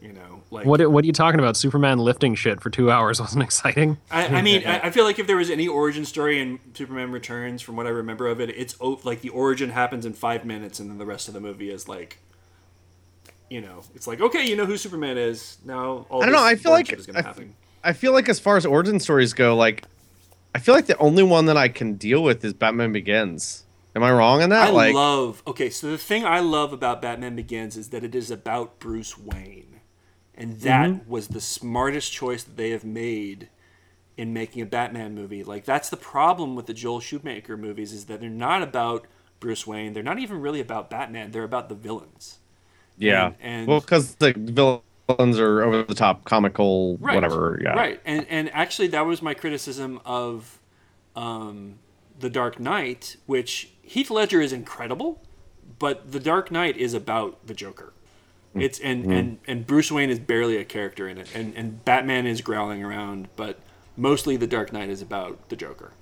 You 0.00 0.12
know, 0.12 0.42
like 0.52 0.64
What 0.64 0.80
what 0.92 1.02
are 1.02 1.06
you 1.06 1.12
talking 1.12 1.40
about? 1.40 1.56
Superman 1.56 1.98
lifting 1.98 2.36
shit 2.36 2.60
for 2.62 2.70
two 2.70 2.88
hours 2.90 3.20
wasn't 3.20 3.42
exciting. 3.42 3.98
I, 4.10 4.26
I 4.26 4.42
mean, 4.42 4.62
I, 4.66 4.78
I 4.86 4.90
feel 4.90 5.04
like 5.04 5.18
if 5.18 5.26
there 5.26 5.36
was 5.36 5.50
any 5.50 5.66
origin 5.66 6.04
story 6.04 6.40
in 6.40 6.60
Superman 6.72 7.10
Returns, 7.10 7.62
from 7.62 7.74
what 7.76 7.86
I 7.86 7.90
remember 7.90 8.28
of 8.28 8.40
it, 8.40 8.50
it's 8.50 8.76
oh, 8.80 9.00
like 9.02 9.22
the 9.22 9.30
origin 9.30 9.70
happens 9.70 10.06
in 10.06 10.12
five 10.12 10.44
minutes, 10.44 10.78
and 10.78 10.88
then 10.88 10.98
the 10.98 11.06
rest 11.06 11.26
of 11.26 11.34
the 11.34 11.40
movie 11.40 11.70
is 11.70 11.88
like, 11.88 12.18
you 13.50 13.60
know, 13.60 13.82
it's 13.94 14.06
like 14.06 14.20
okay, 14.20 14.46
you 14.46 14.54
know 14.54 14.66
who 14.66 14.76
Superman 14.76 15.18
is 15.18 15.58
now. 15.64 16.06
All 16.08 16.22
I 16.22 16.26
don't 16.26 16.34
know, 16.34 16.44
I 16.44 16.54
feel 16.54 16.72
like 16.72 16.92
is 16.92 17.06
gonna 17.06 17.18
I- 17.18 17.22
happen. 17.22 17.54
I 17.82 17.92
feel 17.92 18.12
like 18.12 18.28
as 18.28 18.38
far 18.40 18.56
as 18.56 18.66
origin 18.66 19.00
stories 19.00 19.32
go, 19.32 19.56
like 19.56 19.84
I 20.54 20.58
feel 20.60 20.74
like 20.74 20.86
the 20.86 20.96
only 20.98 21.22
one 21.22 21.46
that 21.46 21.56
I 21.56 21.68
can 21.68 21.94
deal 21.94 22.22
with 22.22 22.44
is 22.44 22.52
Batman 22.54 22.92
Begins. 22.92 23.64
Am 23.94 24.02
I 24.02 24.10
wrong 24.12 24.42
in 24.42 24.50
that? 24.50 24.68
I 24.68 24.70
like 24.70 24.94
love. 24.94 25.42
Okay, 25.46 25.70
so 25.70 25.90
the 25.90 25.98
thing 25.98 26.24
I 26.24 26.40
love 26.40 26.72
about 26.72 27.02
Batman 27.02 27.36
Begins 27.36 27.76
is 27.76 27.88
that 27.90 28.04
it 28.04 28.14
is 28.14 28.30
about 28.30 28.78
Bruce 28.78 29.18
Wayne, 29.18 29.80
and 30.34 30.60
that 30.60 30.90
Mm-hmm. 30.90 31.10
was 31.10 31.28
the 31.28 31.40
smartest 31.40 32.12
choice 32.12 32.42
that 32.44 32.56
they 32.56 32.70
have 32.70 32.84
made 32.84 33.48
in 34.16 34.32
making 34.32 34.62
a 34.62 34.66
Batman 34.66 35.14
movie. 35.14 35.42
Like 35.44 35.64
that's 35.64 35.88
the 35.90 35.96
problem 35.96 36.54
with 36.54 36.66
the 36.66 36.74
Joel 36.74 37.00
Schumacher 37.00 37.56
movies 37.56 37.92
is 37.92 38.06
that 38.06 38.20
they're 38.20 38.28
not 38.30 38.62
about 38.62 39.06
Bruce 39.40 39.66
Wayne. 39.66 39.92
They're 39.92 40.02
not 40.02 40.18
even 40.18 40.40
really 40.40 40.60
about 40.60 40.90
Batman. 40.90 41.30
They're 41.30 41.44
about 41.44 41.68
the 41.68 41.74
villains. 41.76 42.38
yeah. 42.96 43.26
and- 43.26 43.34
and- 43.40 43.66
well, 43.68 43.80
because 43.80 44.16
the 44.16 44.32
villains 45.08 45.38
are 45.38 45.62
over 45.62 45.82
the 45.82 45.94
top, 45.94 46.24
comical, 46.24 46.98
Right. 47.00 47.14
whatever. 47.14 47.58
Yeah. 47.62 47.70
Right. 47.74 48.00
And 48.04 48.26
and 48.28 48.50
actually 48.52 48.88
that 48.88 49.06
was 49.06 49.22
my 49.22 49.34
criticism 49.34 50.00
of 50.04 50.58
um, 51.16 51.76
The 52.20 52.30
Dark 52.30 52.60
Knight, 52.60 53.16
which 53.26 53.70
Heath 53.82 54.10
Ledger 54.10 54.40
is 54.40 54.52
incredible, 54.52 55.22
but 55.78 56.12
The 56.12 56.20
Dark 56.20 56.50
Knight 56.50 56.76
is 56.76 56.94
about 56.94 57.46
the 57.46 57.54
Joker. 57.54 57.92
Hmm. 58.52 58.60
It's 58.60 58.78
and, 58.78 59.12
and 59.12 59.38
and 59.46 59.66
Bruce 59.66 59.90
Wayne 59.90 60.10
is 60.10 60.18
barely 60.18 60.56
a 60.56 60.64
character 60.64 61.08
in 61.08 61.18
it, 61.18 61.28
and 61.34 61.54
and 61.56 61.84
Batman 61.84 62.26
is 62.26 62.40
growling 62.40 62.84
around, 62.84 63.28
but 63.36 63.58
mostly 63.96 64.36
The 64.36 64.46
Dark 64.46 64.72
Knight 64.72 64.88
is 64.90 65.02
about 65.02 65.48
the 65.48 65.56
Joker. 65.56 65.92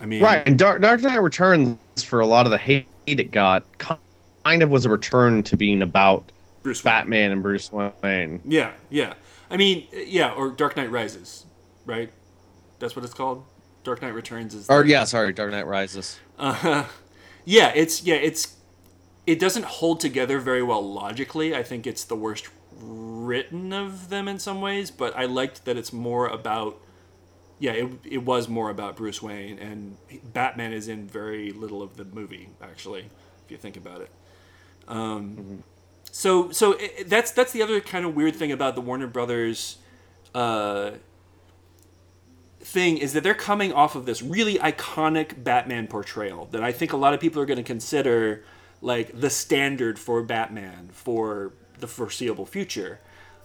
I 0.00 0.06
mean, 0.06 0.22
Right, 0.22 0.42
and 0.46 0.58
Dark, 0.58 0.82
Dark 0.82 1.00
Knight 1.02 1.20
Returns, 1.20 1.78
for 2.04 2.18
a 2.20 2.26
lot 2.26 2.44
of 2.44 2.50
the 2.50 2.58
hate 2.58 2.86
it 3.06 3.30
got, 3.30 3.64
kind 3.78 4.62
of 4.62 4.70
was 4.70 4.84
a 4.84 4.88
return 4.88 5.44
to 5.44 5.56
being 5.56 5.80
about 5.80 6.24
Bruce 6.62 6.84
Wayne. 6.84 6.92
Batman 6.92 7.32
and 7.32 7.42
Bruce 7.42 7.70
Wayne. 7.72 8.40
Yeah, 8.44 8.72
yeah. 8.90 9.14
I 9.50 9.56
mean, 9.56 9.86
yeah, 9.92 10.32
or 10.32 10.50
Dark 10.50 10.76
Knight 10.76 10.90
Rises, 10.90 11.46
right? 11.84 12.10
That's 12.78 12.96
what 12.96 13.04
it's 13.04 13.14
called. 13.14 13.44
Dark 13.84 14.02
Knight 14.02 14.14
Returns 14.14 14.54
is. 14.54 14.68
Or 14.70 14.84
yeah, 14.84 15.04
sorry, 15.04 15.32
Dark 15.32 15.50
Knight 15.50 15.66
Rises. 15.66 16.18
Uh, 16.38 16.84
yeah, 17.44 17.72
it's 17.74 18.02
yeah, 18.04 18.14
it's 18.14 18.56
it 19.26 19.38
doesn't 19.38 19.64
hold 19.64 20.00
together 20.00 20.38
very 20.38 20.62
well 20.62 20.82
logically. 20.82 21.54
I 21.54 21.62
think 21.62 21.86
it's 21.86 22.04
the 22.04 22.16
worst 22.16 22.48
written 22.80 23.72
of 23.72 24.08
them 24.08 24.28
in 24.28 24.38
some 24.38 24.60
ways, 24.60 24.90
but 24.90 25.16
I 25.16 25.26
liked 25.26 25.64
that 25.64 25.76
it's 25.76 25.92
more 25.92 26.26
about 26.26 26.80
yeah, 27.58 27.72
it, 27.72 27.90
it 28.04 28.24
was 28.24 28.48
more 28.48 28.70
about 28.70 28.96
Bruce 28.96 29.22
Wayne 29.22 29.58
and 29.58 29.96
Batman 30.32 30.72
is 30.72 30.88
in 30.88 31.06
very 31.06 31.52
little 31.52 31.80
of 31.80 31.96
the 31.96 32.04
movie 32.04 32.48
actually, 32.60 33.02
if 33.44 33.50
you 33.50 33.56
think 33.56 33.76
about 33.76 34.00
it. 34.00 34.10
Um, 34.88 35.62
So 36.12 36.50
so 36.50 36.72
it, 36.72 37.08
that's 37.08 37.32
that's 37.32 37.52
the 37.52 37.62
other 37.62 37.80
kind 37.80 38.04
of 38.04 38.14
weird 38.14 38.36
thing 38.36 38.52
about 38.52 38.76
the 38.76 38.82
Warner 38.82 39.06
Brothers 39.06 39.78
uh, 40.34 40.92
thing 42.60 42.98
is 42.98 43.14
that 43.14 43.22
they're 43.24 43.34
coming 43.34 43.72
off 43.72 43.96
of 43.96 44.04
this 44.04 44.22
really 44.22 44.58
iconic 44.58 45.42
Batman 45.42 45.88
portrayal 45.88 46.46
that 46.52 46.62
I 46.62 46.70
think 46.70 46.92
a 46.92 46.98
lot 46.98 47.14
of 47.14 47.20
people 47.20 47.40
are 47.40 47.46
going 47.46 47.56
to 47.56 47.64
consider 47.64 48.44
like 48.82 49.18
the 49.18 49.30
standard 49.30 49.98
for 49.98 50.22
Batman 50.22 50.90
for 50.92 51.54
the 51.78 51.88
foreseeable 51.88 52.46
future. 52.46 53.00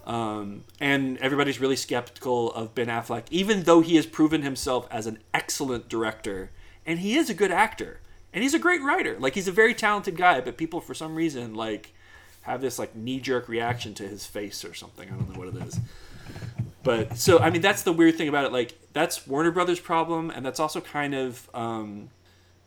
Um, 0.06 0.64
and 0.80 1.18
everybody's 1.18 1.60
really 1.60 1.76
skeptical 1.76 2.54
of 2.54 2.76
Ben 2.76 2.88
Affleck, 2.88 3.26
even 3.30 3.64
though 3.64 3.82
he 3.82 3.96
has 3.96 4.06
proven 4.06 4.42
himself 4.42 4.88
as 4.90 5.06
an 5.06 5.20
excellent 5.34 5.90
director, 5.90 6.52
and 6.86 7.00
he 7.00 7.16
is 7.18 7.30
a 7.30 7.34
good 7.34 7.52
actor, 7.52 8.00
and 8.34 8.42
he's 8.44 8.54
a 8.54 8.60
great 8.60 8.82
writer. 8.82 9.18
Like 9.20 9.36
he's 9.36 9.48
a 9.48 9.54
very 9.54 9.74
talented 9.74 10.18
guy, 10.18 10.42
but 10.42 10.58
people 10.58 10.82
for 10.82 10.94
some 10.94 11.16
reason 11.16 11.56
like 11.56 11.94
have 12.52 12.62
this 12.62 12.80
like 12.80 12.96
knee 12.96 13.20
jerk 13.20 13.48
reaction 13.48 13.94
to 13.96 14.08
his 14.08 14.26
face 14.26 14.66
or 14.66 14.74
something. 14.74 15.10
I 15.10 15.14
don't 15.14 15.34
know 15.34 15.40
what 15.40 15.56
it 15.56 15.68
is. 15.68 15.80
But 16.84 17.18
so 17.18 17.40
I 17.40 17.50
mean 17.50 17.62
that's 17.62 17.84
the 17.84 17.94
weird 17.94 18.16
thing 18.16 18.30
about 18.30 18.46
it. 18.46 18.52
Like 18.52 18.78
that's 18.94 19.28
Warner 19.28 19.52
Brothers' 19.52 19.80
problem, 19.80 20.30
and 20.30 20.46
that's 20.46 20.60
also 20.60 20.80
kind 20.80 21.14
of 21.14 21.50
um, 21.54 22.10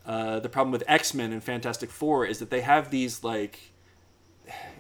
uh, 0.05 0.41
the 0.41 0.49
problem 0.49 0.73
with 0.73 0.85
X 0.87 1.15
Men 1.15 1.33
and 1.33 1.43
Fantastic 1.43 1.91
Four 1.91 2.27
is 2.27 2.39
that 2.39 2.51
they 2.51 2.61
have 2.61 2.91
these 2.91 3.25
like 3.25 3.73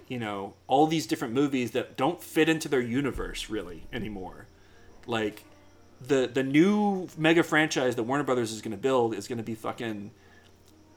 you 0.08 0.18
know 0.18 0.54
all 0.66 0.86
these 0.86 1.06
different 1.06 1.32
movies 1.32 1.70
that 1.70 1.96
don't 1.96 2.22
fit 2.22 2.48
into 2.48 2.68
their 2.68 2.80
universe 2.80 3.48
really 3.48 3.84
anymore. 3.92 4.46
Like 5.06 5.44
the 6.06 6.30
the 6.32 6.42
new 6.42 7.08
mega 7.16 7.42
franchise 7.42 7.96
that 7.96 8.02
Warner 8.02 8.24
Brothers 8.24 8.52
is 8.52 8.60
going 8.60 8.72
to 8.72 8.82
build 8.82 9.14
is 9.14 9.26
going 9.26 9.38
to 9.38 9.44
be 9.44 9.54
fucking 9.54 10.10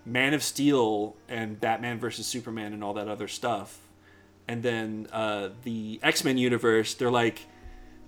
Man 0.06 0.34
of 0.34 0.44
Steel 0.44 1.16
and 1.30 1.60
Batman 1.60 2.00
versus 2.00 2.28
Superman 2.28 2.74
and 2.74 2.84
all 2.84 2.94
that 2.96 3.08
other 3.08 3.28
stuff. 3.28 3.80
And 4.48 4.62
then 4.64 5.08
uh, 5.12 5.50
the 5.64 6.00
X 6.04 6.24
Men 6.24 6.38
universe, 6.38 6.94
they're 6.94 7.12
like 7.12 7.46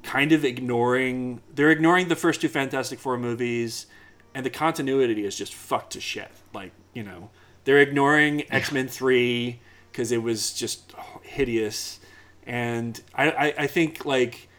kind 0.03 0.31
of 0.31 0.45
ignoring 0.45 1.41
they're 1.53 1.71
ignoring 1.71 2.07
the 2.09 2.15
first 2.15 2.41
two 2.41 2.47
Fantastic 2.49 2.99
Four 2.99 3.17
movies, 3.17 3.85
and 4.33 4.45
the 4.45 4.49
continuity 4.49 5.25
is 5.25 5.35
just 5.37 5.53
fucked 5.53 5.93
to 5.93 6.01
shit. 6.01 6.31
Like 6.53 6.71
you 6.93 7.03
know, 7.03 7.29
they're 7.63 7.79
ignoring 7.79 8.43
X 8.51 8.71
Men 8.71 8.87
three 8.87 9.59
because 9.91 10.11
it 10.11 10.21
was 10.21 10.53
just 10.53 10.93
hideous, 11.23 11.99
and 12.45 13.01
I, 13.13 13.29
I 13.31 13.53
I 13.59 13.67
think 13.67 14.05
like 14.05 14.49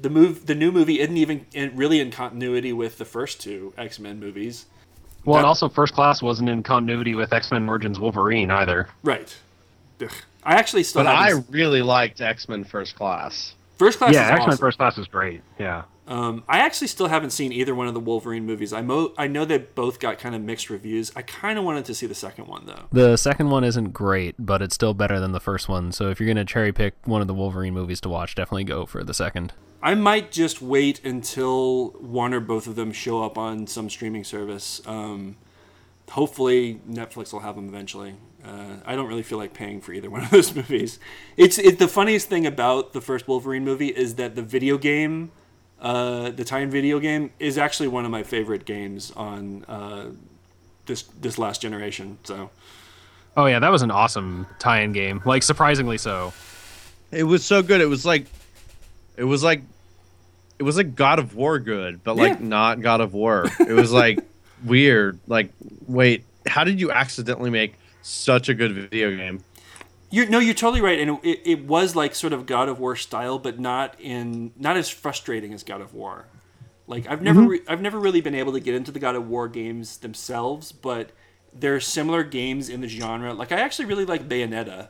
the 0.00 0.10
move 0.10 0.46
the 0.46 0.54
new 0.54 0.70
movie 0.70 1.00
isn't 1.00 1.16
even 1.16 1.46
in, 1.52 1.76
really 1.76 1.98
in 2.00 2.10
continuity 2.12 2.72
with 2.72 2.98
the 2.98 3.04
first 3.04 3.40
two 3.40 3.72
X 3.76 3.98
Men 3.98 4.20
movies. 4.20 4.66
Well, 5.24 5.34
That- 5.34 5.40
and 5.40 5.46
also 5.46 5.68
First 5.68 5.92
Class 5.92 6.22
wasn't 6.22 6.48
in 6.48 6.62
continuity 6.62 7.16
with 7.16 7.32
X 7.32 7.50
Men 7.50 7.68
Origins 7.68 7.98
Wolverine 7.98 8.50
either. 8.52 8.88
Right. 9.02 9.36
Ugh. 10.00 10.10
I 10.46 10.54
actually 10.54 10.84
still 10.84 11.02
But 11.04 11.08
I 11.14 11.28
haven't- 11.28 11.46
really 11.50 11.82
liked 11.82 12.20
X 12.20 12.48
Men 12.48 12.64
First 12.64 12.96
Class. 12.96 13.54
first 13.78 13.98
class. 13.98 14.14
yeah, 14.14 14.28
X 14.30 14.38
Men 14.38 14.48
awesome. 14.48 14.58
First 14.58 14.78
Class 14.78 14.96
is 14.96 15.06
great. 15.06 15.42
Yeah. 15.58 15.82
Um, 16.08 16.44
I 16.48 16.58
actually 16.60 16.86
still 16.86 17.08
haven't 17.08 17.30
seen 17.30 17.52
either 17.52 17.74
one 17.74 17.88
of 17.88 17.94
the 17.94 17.98
Wolverine 18.00 18.46
movies. 18.46 18.72
I 18.72 18.80
mo- 18.80 19.12
I 19.18 19.26
know 19.26 19.44
they 19.44 19.58
both 19.58 19.98
got 19.98 20.18
kind 20.20 20.36
of 20.36 20.40
mixed 20.40 20.70
reviews. 20.70 21.10
I 21.16 21.22
kind 21.22 21.58
of 21.58 21.64
wanted 21.64 21.84
to 21.86 21.94
see 21.96 22.06
the 22.06 22.14
second 22.14 22.46
one 22.46 22.64
though. 22.66 22.84
The 22.92 23.16
second 23.16 23.50
one 23.50 23.64
isn't 23.64 23.92
great, 23.92 24.36
but 24.38 24.62
it's 24.62 24.74
still 24.76 24.94
better 24.94 25.18
than 25.18 25.32
the 25.32 25.40
first 25.40 25.68
one. 25.68 25.90
So 25.90 26.08
if 26.08 26.20
you're 26.20 26.28
gonna 26.28 26.44
cherry 26.44 26.70
pick 26.72 26.94
one 27.06 27.20
of 27.22 27.26
the 27.26 27.34
Wolverine 27.34 27.74
movies 27.74 28.00
to 28.02 28.08
watch, 28.08 28.36
definitely 28.36 28.62
go 28.64 28.86
for 28.86 29.02
the 29.02 29.12
second. 29.14 29.52
I 29.82 29.94
might 29.96 30.30
just 30.30 30.62
wait 30.62 31.04
until 31.04 31.88
one 32.00 32.32
or 32.32 32.40
both 32.40 32.68
of 32.68 32.76
them 32.76 32.92
show 32.92 33.24
up 33.24 33.36
on 33.36 33.66
some 33.66 33.90
streaming 33.90 34.22
service. 34.22 34.80
Um, 34.86 35.36
hopefully, 36.10 36.80
Netflix 36.88 37.32
will 37.32 37.40
have 37.40 37.56
them 37.56 37.68
eventually. 37.68 38.14
Uh, 38.46 38.76
I 38.84 38.94
don't 38.94 39.08
really 39.08 39.22
feel 39.22 39.38
like 39.38 39.52
paying 39.54 39.80
for 39.80 39.92
either 39.92 40.08
one 40.16 40.22
of 40.22 40.30
those 40.30 40.54
movies. 40.54 40.98
It's 41.36 41.58
it, 41.58 41.78
the 41.78 41.88
funniest 41.88 42.28
thing 42.28 42.46
about 42.46 42.92
the 42.92 43.00
first 43.00 43.26
Wolverine 43.26 43.64
movie 43.64 43.88
is 43.88 44.14
that 44.16 44.36
the 44.36 44.42
video 44.42 44.78
game, 44.78 45.32
uh, 45.80 46.30
the 46.30 46.44
tie-in 46.44 46.70
video 46.70 47.00
game, 47.00 47.30
is 47.40 47.58
actually 47.58 47.88
one 47.88 48.04
of 48.04 48.10
my 48.10 48.22
favorite 48.22 48.64
games 48.64 49.10
on 49.16 49.64
uh, 49.66 50.06
this 50.86 51.02
this 51.20 51.38
last 51.38 51.60
generation. 51.60 52.18
So 52.24 52.50
Oh 53.36 53.46
yeah, 53.46 53.58
that 53.58 53.68
was 53.70 53.82
an 53.82 53.90
awesome 53.90 54.46
tie-in 54.58 54.92
game. 54.92 55.20
Like 55.24 55.42
surprisingly 55.42 55.98
so. 55.98 56.32
It 57.10 57.24
was 57.24 57.44
so 57.44 57.62
good. 57.62 57.80
It 57.80 57.86
was 57.86 58.06
like, 58.06 58.26
it 59.16 59.24
was 59.24 59.42
like, 59.44 59.62
it 60.58 60.62
was 60.62 60.76
like 60.78 60.94
God 60.94 61.18
of 61.18 61.34
War 61.36 61.58
good, 61.58 62.02
but 62.02 62.16
like 62.16 62.38
Yeah. 62.40 62.46
not 62.46 62.80
God 62.80 63.00
of 63.02 63.12
War. 63.12 63.46
It 63.60 63.72
was 63.74 63.92
like 63.92 64.20
weird. 64.64 65.18
Like, 65.26 65.50
wait, 65.86 66.24
how 66.46 66.64
did 66.64 66.80
you 66.80 66.90
accidentally 66.90 67.50
make 67.50 67.74
such 68.06 68.48
a 68.48 68.54
good 68.54 68.72
video 68.72 69.14
game? 69.16 69.42
You're 70.10 70.28
no, 70.28 70.38
you're 70.38 70.54
totally 70.54 70.80
right, 70.80 71.00
and 71.00 71.18
it, 71.24 71.40
it 71.44 71.64
was 71.64 71.96
like 71.96 72.14
sort 72.14 72.32
of 72.32 72.46
God 72.46 72.68
of 72.68 72.78
War 72.78 72.94
style, 72.94 73.38
but 73.38 73.58
not 73.58 74.00
in 74.00 74.52
not 74.56 74.76
as 74.76 74.88
frustrating 74.88 75.52
as 75.52 75.62
God 75.62 75.80
of 75.80 75.94
War. 75.94 76.26
Like 76.86 77.08
I've 77.08 77.22
never 77.22 77.42
re- 77.42 77.62
I've 77.66 77.80
never 77.80 77.98
really 77.98 78.20
been 78.20 78.34
able 78.34 78.52
to 78.52 78.60
get 78.60 78.74
into 78.74 78.92
the 78.92 79.00
God 79.00 79.16
of 79.16 79.28
War 79.28 79.48
games 79.48 79.98
themselves, 79.98 80.70
but 80.70 81.10
there 81.52 81.74
are 81.74 81.80
similar 81.80 82.22
games 82.22 82.68
in 82.68 82.80
the 82.80 82.88
genre. 82.88 83.34
Like 83.34 83.50
I 83.50 83.60
actually 83.60 83.86
really 83.86 84.04
like 84.04 84.28
Bayonetta, 84.28 84.88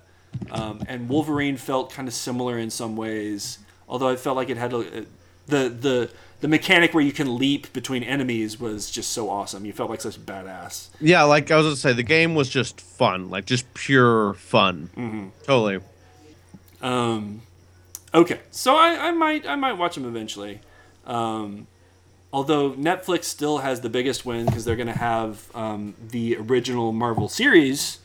um, 0.50 0.82
and 0.86 1.08
Wolverine 1.08 1.56
felt 1.56 1.90
kind 1.90 2.06
of 2.06 2.12
similar 2.12 2.58
in 2.58 2.68
some 2.68 2.96
ways, 2.96 3.58
although 3.88 4.08
I 4.08 4.16
felt 4.16 4.36
like 4.36 4.50
it 4.50 4.58
had 4.58 4.74
a, 4.74 5.06
the 5.46 5.68
the 5.70 6.10
the 6.46 6.50
mechanic 6.50 6.94
where 6.94 7.02
you 7.02 7.10
can 7.10 7.38
leap 7.38 7.72
between 7.72 8.04
enemies 8.04 8.60
was 8.60 8.88
just 8.88 9.10
so 9.10 9.28
awesome. 9.28 9.64
You 9.64 9.72
felt 9.72 9.90
like 9.90 10.00
such 10.00 10.16
a 10.16 10.20
badass. 10.20 10.90
Yeah, 11.00 11.24
like 11.24 11.50
I 11.50 11.56
was 11.56 11.66
gonna 11.66 11.74
say, 11.74 11.92
the 11.92 12.04
game 12.04 12.36
was 12.36 12.48
just 12.48 12.80
fun, 12.80 13.30
like 13.30 13.46
just 13.46 13.74
pure 13.74 14.34
fun. 14.34 15.32
Totally. 15.42 15.80
Um, 16.80 17.42
okay, 18.14 18.38
so 18.52 18.76
I, 18.76 19.08
I 19.08 19.10
might 19.10 19.44
I 19.44 19.56
might 19.56 19.72
watch 19.72 19.96
them 19.96 20.04
eventually. 20.04 20.60
Um, 21.04 21.66
although 22.32 22.74
Netflix 22.74 23.24
still 23.24 23.58
has 23.58 23.80
the 23.80 23.90
biggest 23.90 24.24
win 24.24 24.46
because 24.46 24.64
they're 24.64 24.76
going 24.76 24.86
to 24.86 24.92
have 24.92 25.50
um, 25.52 25.94
the 26.10 26.36
original 26.36 26.92
Marvel 26.92 27.28
series 27.28 27.98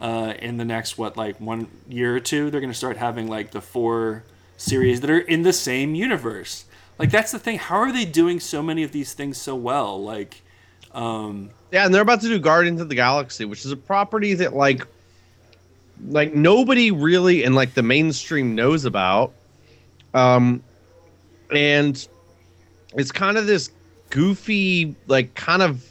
uh, 0.00 0.34
in 0.40 0.56
the 0.56 0.64
next 0.64 0.98
what 0.98 1.16
like 1.16 1.40
one 1.40 1.68
year 1.88 2.16
or 2.16 2.20
two. 2.20 2.50
They're 2.50 2.60
going 2.60 2.72
to 2.72 2.76
start 2.76 2.96
having 2.96 3.28
like 3.28 3.52
the 3.52 3.60
four 3.60 4.24
series 4.56 5.02
that 5.02 5.10
are 5.10 5.20
in 5.20 5.42
the 5.42 5.52
same 5.52 5.94
universe. 5.94 6.64
Like 6.98 7.10
that's 7.10 7.32
the 7.32 7.38
thing. 7.38 7.58
How 7.58 7.76
are 7.76 7.92
they 7.92 8.04
doing 8.04 8.40
so 8.40 8.62
many 8.62 8.82
of 8.82 8.92
these 8.92 9.12
things 9.12 9.36
so 9.38 9.54
well? 9.54 10.02
Like, 10.02 10.42
um, 10.92 11.50
Yeah, 11.72 11.84
and 11.84 11.94
they're 11.94 12.02
about 12.02 12.20
to 12.22 12.28
do 12.28 12.38
Guardians 12.38 12.80
of 12.80 12.88
the 12.88 12.94
Galaxy, 12.94 13.44
which 13.44 13.64
is 13.64 13.70
a 13.70 13.76
property 13.76 14.34
that 14.34 14.54
like 14.54 14.86
like 16.08 16.34
nobody 16.34 16.90
really 16.90 17.42
in 17.44 17.54
like 17.54 17.74
the 17.74 17.82
mainstream 17.82 18.54
knows 18.54 18.84
about. 18.84 19.32
Um 20.14 20.62
and 21.54 22.06
it's 22.94 23.12
kind 23.12 23.36
of 23.36 23.46
this 23.46 23.70
goofy 24.10 24.94
like 25.06 25.34
kind 25.34 25.62
of 25.62 25.84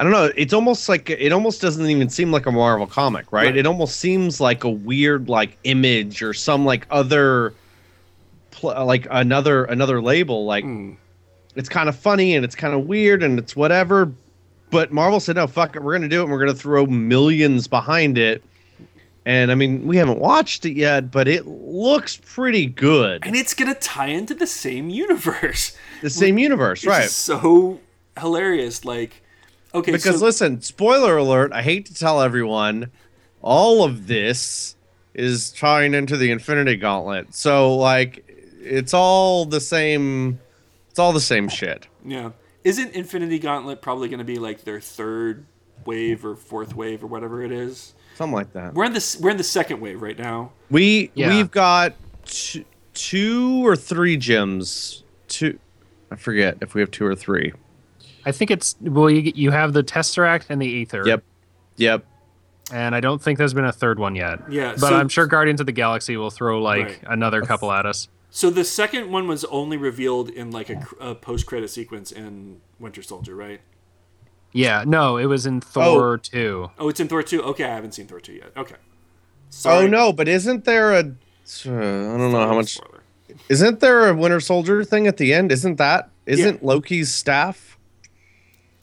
I 0.00 0.04
don't 0.04 0.12
know, 0.12 0.30
it's 0.36 0.52
almost 0.52 0.88
like 0.88 1.10
it 1.10 1.32
almost 1.32 1.60
doesn't 1.60 1.84
even 1.84 2.08
seem 2.08 2.30
like 2.30 2.46
a 2.46 2.52
Marvel 2.52 2.86
comic, 2.86 3.32
right? 3.32 3.46
Right. 3.46 3.56
It 3.56 3.66
almost 3.66 3.96
seems 3.96 4.40
like 4.40 4.62
a 4.64 4.70
weird 4.70 5.28
like 5.28 5.58
image 5.64 6.22
or 6.22 6.32
some 6.32 6.64
like 6.64 6.86
other 6.90 7.52
pl- 8.58 8.84
like 8.84 9.06
another 9.10 9.64
another 9.64 10.02
label 10.02 10.44
like 10.44 10.64
hmm. 10.64 10.92
it's 11.54 11.68
kind 11.68 11.88
of 11.88 11.96
funny 11.96 12.34
and 12.34 12.44
it's 12.44 12.54
kind 12.54 12.74
of 12.74 12.86
weird 12.86 13.22
and 13.22 13.38
it's 13.38 13.56
whatever. 13.56 14.12
But 14.70 14.92
Marvel 14.92 15.18
said, 15.18 15.36
no, 15.36 15.46
fuck 15.46 15.76
it. 15.76 15.82
We're 15.82 15.92
going 15.92 16.02
to 16.02 16.08
do 16.08 16.20
it 16.20 16.24
and 16.24 16.32
we're 16.32 16.44
going 16.44 16.54
to 16.54 16.58
throw 16.58 16.84
millions 16.84 17.66
behind 17.66 18.18
it. 18.18 18.42
And 19.24 19.50
I 19.50 19.54
mean, 19.54 19.86
we 19.86 19.96
haven't 19.96 20.18
watched 20.18 20.66
it 20.66 20.74
yet, 20.74 21.10
but 21.10 21.26
it 21.26 21.46
looks 21.46 22.18
pretty 22.18 22.66
good. 22.66 23.24
and 23.26 23.34
it's 23.34 23.54
going 23.54 23.72
to 23.72 23.78
tie 23.78 24.06
into 24.06 24.34
the 24.34 24.46
same 24.46 24.90
universe. 24.90 25.76
The 26.00 26.10
same 26.10 26.38
universe, 26.38 26.86
right? 26.86 27.10
so 27.10 27.80
hilarious. 28.20 28.84
Like, 28.84 29.20
okay, 29.74 29.90
Because 29.90 30.20
so, 30.20 30.24
listen, 30.24 30.60
spoiler 30.60 31.16
alert, 31.16 31.52
I 31.52 31.60
hate 31.60 31.86
to 31.86 31.94
tell 31.94 32.22
everyone, 32.22 32.92
all 33.42 33.82
of 33.82 34.06
this 34.06 34.76
is 35.14 35.50
tying 35.50 35.94
into 35.94 36.16
the 36.16 36.30
Infinity 36.30 36.76
Gauntlet. 36.76 37.34
So, 37.34 37.74
like, 37.74 38.27
it's 38.60 38.94
all 38.94 39.44
the 39.44 39.60
same. 39.60 40.40
It's 40.90 40.98
all 40.98 41.12
the 41.12 41.20
same 41.20 41.48
shit. 41.48 41.86
yeah, 42.04 42.30
Isn't 42.64 42.92
Infinity 42.94 43.38
Gauntlet 43.38 43.80
probably 43.82 44.08
going 44.08 44.18
to 44.18 44.24
be 44.24 44.38
like 44.38 44.64
their 44.64 44.80
third 44.80 45.46
wave 45.84 46.24
or 46.24 46.34
fourth 46.36 46.74
wave 46.74 47.02
or 47.04 47.06
whatever 47.06 47.42
it 47.42 47.52
is? 47.52 47.94
Something 48.16 48.34
like 48.34 48.52
that. 48.54 48.74
We're 48.74 48.84
in 48.86 48.92
the 48.92 49.18
we're 49.22 49.30
in 49.30 49.36
the 49.36 49.44
second 49.44 49.80
wave 49.80 50.02
right 50.02 50.18
now. 50.18 50.52
We 50.70 51.10
Yeah. 51.14 51.36
we've 51.36 51.50
got 51.50 51.94
two, 52.24 52.64
two 52.94 53.64
or 53.66 53.76
three 53.76 54.16
gems. 54.16 55.04
Two, 55.28 55.58
I 56.10 56.16
forget 56.16 56.58
if 56.60 56.74
we 56.74 56.80
have 56.80 56.90
two 56.90 57.04
or 57.06 57.14
three. 57.14 57.52
I 58.26 58.32
think 58.32 58.50
it's 58.50 58.74
well, 58.80 59.08
you, 59.08 59.32
you 59.36 59.50
have 59.52 59.72
the 59.72 59.84
Tesseract 59.84 60.46
and 60.48 60.60
the 60.60 60.66
Ether. 60.66 61.04
Yep, 61.06 61.22
yep. 61.76 62.04
And 62.72 62.94
I 62.94 63.00
don't 63.00 63.22
think 63.22 63.38
there's 63.38 63.54
been 63.54 63.64
a 63.64 63.72
third 63.72 63.98
one 63.98 64.14
yet. 64.16 64.40
Yeah, 64.50 64.72
But 64.72 64.80
so- 64.90 64.96
I'm 64.96 65.08
sure 65.08 65.26
Guardians 65.26 65.60
of 65.60 65.66
the 65.66 65.72
Galaxy 65.72 66.16
will 66.16 66.30
throw 66.30 66.60
like 66.60 66.86
Right. 66.86 66.98
another 67.06 67.40
couple 67.42 67.70
at 67.72 67.86
us. 67.86 68.08
So 68.30 68.50
the 68.50 68.64
second 68.64 69.10
one 69.10 69.26
was 69.26 69.44
only 69.46 69.76
revealed 69.76 70.28
in 70.28 70.50
like 70.50 70.70
a, 70.70 70.86
a 71.00 71.14
post 71.14 71.46
credit 71.46 71.68
sequence 71.70 72.12
in 72.12 72.60
Winter 72.78 73.02
Soldier, 73.02 73.34
right? 73.34 73.60
Yeah, 74.52 74.84
no, 74.86 75.16
it 75.18 75.26
was 75.26 75.46
in 75.46 75.60
Thor 75.60 76.18
2. 76.18 76.70
Oh, 76.78 76.88
it's 76.88 77.00
in 77.00 77.08
Thor 77.08 77.22
two. 77.22 77.42
Okay, 77.42 77.64
I 77.64 77.74
haven't 77.74 77.92
seen 77.92 78.06
Thor 78.06 78.20
two 78.20 78.32
yet. 78.34 78.52
Okay. 78.56 78.76
Sorry. 79.50 79.84
Oh 79.84 79.86
no, 79.88 80.12
but 80.12 80.28
isn't 80.28 80.64
there 80.64 80.92
a? 80.92 80.98
Uh, 81.00 81.02
I 81.02 81.68
don't 82.18 82.32
know 82.32 82.46
how 82.46 82.54
much. 82.54 82.74
Spoiler. 82.74 83.02
Isn't 83.48 83.80
there 83.80 84.08
a 84.08 84.14
Winter 84.14 84.40
Soldier 84.40 84.84
thing 84.84 85.06
at 85.06 85.16
the 85.16 85.32
end? 85.34 85.52
Isn't 85.52 85.76
that? 85.76 86.10
Isn't 86.26 86.62
Loki's 86.62 87.12
staff? 87.14 87.78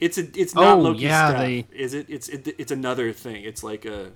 It's 0.00 0.18
a 0.18 0.28
it's 0.38 0.54
not 0.54 0.76
Oh, 0.78 0.80
Loki's 0.80 1.02
yeah, 1.02 1.28
staff, 1.30 1.40
they- 1.40 1.66
is 1.72 1.94
it? 1.94 2.06
It's 2.08 2.28
it, 2.28 2.54
it's 2.58 2.72
another 2.72 3.12
thing. 3.12 3.44
It's 3.44 3.62
like 3.62 3.84
a 3.84 4.10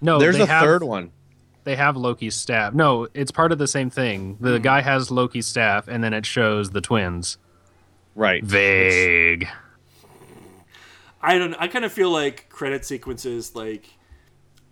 No, 0.00 0.18
There's 0.18 0.38
a 0.38 0.46
have, 0.46 0.62
third 0.62 0.82
one. 0.84 1.10
They 1.64 1.76
have 1.76 1.96
Loki's 1.96 2.34
staff. 2.34 2.74
No, 2.74 3.08
it's 3.14 3.30
part 3.30 3.50
of 3.50 3.58
the 3.58 3.66
same 3.66 3.90
thing. 3.90 4.36
The 4.40 4.58
hmm. 4.58 4.62
guy 4.62 4.80
has 4.82 5.10
Loki's 5.10 5.46
staff, 5.46 5.88
and 5.88 6.04
then 6.04 6.12
it 6.12 6.26
shows 6.26 6.70
the 6.70 6.80
twins. 6.80 7.38
Right. 8.14 8.44
Vague. 8.44 9.48
I 11.20 11.38
don't. 11.38 11.54
I 11.54 11.68
kind 11.68 11.86
of 11.86 11.92
feel 11.92 12.10
like 12.10 12.50
credit 12.50 12.84
sequences. 12.84 13.54
Like, 13.56 13.88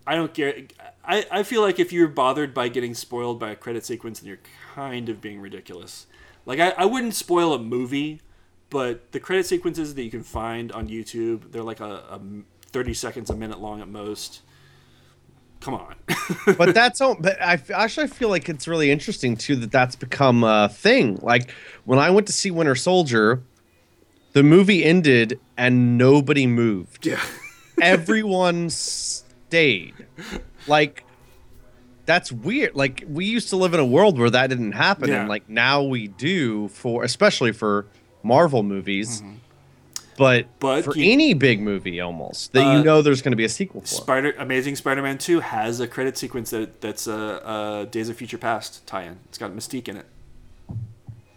I 0.06 0.14
don't 0.14 0.34
get. 0.34 0.74
I 1.02 1.24
I 1.30 1.42
feel 1.42 1.62
like 1.62 1.80
if 1.80 1.92
you're 1.92 2.08
bothered 2.08 2.52
by 2.52 2.68
getting 2.68 2.94
spoiled 2.94 3.40
by 3.40 3.50
a 3.50 3.56
credit 3.56 3.86
sequence, 3.86 4.20
then 4.20 4.28
you're 4.28 4.38
kind 4.74 5.08
of 5.08 5.20
being 5.22 5.40
ridiculous. 5.40 6.06
Like, 6.44 6.60
I, 6.60 6.70
I 6.70 6.84
wouldn't 6.84 7.14
spoil 7.14 7.54
a 7.54 7.58
movie, 7.58 8.20
but 8.68 9.12
the 9.12 9.20
credit 9.20 9.46
sequences 9.46 9.94
that 9.94 10.02
you 10.02 10.10
can 10.10 10.22
find 10.22 10.70
on 10.72 10.88
YouTube, 10.88 11.52
they're 11.52 11.62
like 11.62 11.80
a, 11.80 11.84
a 11.84 12.20
thirty 12.66 12.92
seconds, 12.92 13.30
a 13.30 13.36
minute 13.36 13.60
long 13.60 13.80
at 13.80 13.88
most. 13.88 14.42
Come 15.62 15.74
on. 15.74 15.94
but 16.58 16.74
that's 16.74 17.00
all. 17.00 17.14
But 17.14 17.40
I 17.40 17.60
actually 17.72 18.08
feel 18.08 18.28
like 18.28 18.48
it's 18.48 18.66
really 18.68 18.90
interesting 18.90 19.36
too 19.36 19.56
that 19.56 19.70
that's 19.70 19.94
become 19.96 20.42
a 20.44 20.68
thing. 20.68 21.18
Like 21.22 21.50
when 21.84 21.98
I 21.98 22.10
went 22.10 22.26
to 22.26 22.32
see 22.32 22.50
Winter 22.50 22.74
Soldier, 22.74 23.42
the 24.32 24.42
movie 24.42 24.84
ended 24.84 25.38
and 25.56 25.96
nobody 25.96 26.46
moved. 26.46 27.06
yeah. 27.06 27.20
Everyone 27.80 28.70
stayed. 28.70 29.94
Like 30.66 31.04
that's 32.06 32.32
weird. 32.32 32.74
Like 32.74 33.04
we 33.08 33.24
used 33.24 33.48
to 33.50 33.56
live 33.56 33.72
in 33.74 33.80
a 33.80 33.86
world 33.86 34.18
where 34.18 34.30
that 34.30 34.48
didn't 34.48 34.72
happen, 34.72 35.08
Yeah. 35.10 35.20
and 35.20 35.28
like 35.28 35.48
now 35.48 35.82
we 35.82 36.08
do 36.08 36.68
for 36.68 37.04
especially 37.04 37.52
for 37.52 37.86
Marvel 38.22 38.62
movies. 38.62 39.22
Mm-hmm. 39.22 39.34
But 40.16 40.46
for 40.60 40.96
you- 40.96 41.12
any 41.12 41.34
big 41.34 41.60
movie, 41.60 42.00
almost 42.00 42.52
that 42.52 42.66
Uh, 42.66 42.76
you 42.78 42.84
know 42.84 43.02
there's 43.02 43.22
going 43.22 43.32
to 43.32 43.36
be 43.36 43.44
a 43.44 43.48
sequel 43.48 43.80
for. 43.80 43.86
Spider 43.86 44.34
Amazing 44.38 44.76
Spider-Man 44.76 45.18
Two 45.18 45.40
has 45.40 45.80
a 45.80 45.86
credit 45.88 46.16
sequence 46.18 46.50
that 46.50 46.80
that's 46.80 47.06
a, 47.06 47.82
a 47.84 47.86
Days 47.90 48.08
of 48.08 48.16
Future 48.16 48.38
Past 48.38 48.86
tie-in. 48.86 49.18
It's 49.28 49.38
got 49.38 49.52
Mystique 49.52 49.88
in 49.88 49.96
it. 49.96 50.06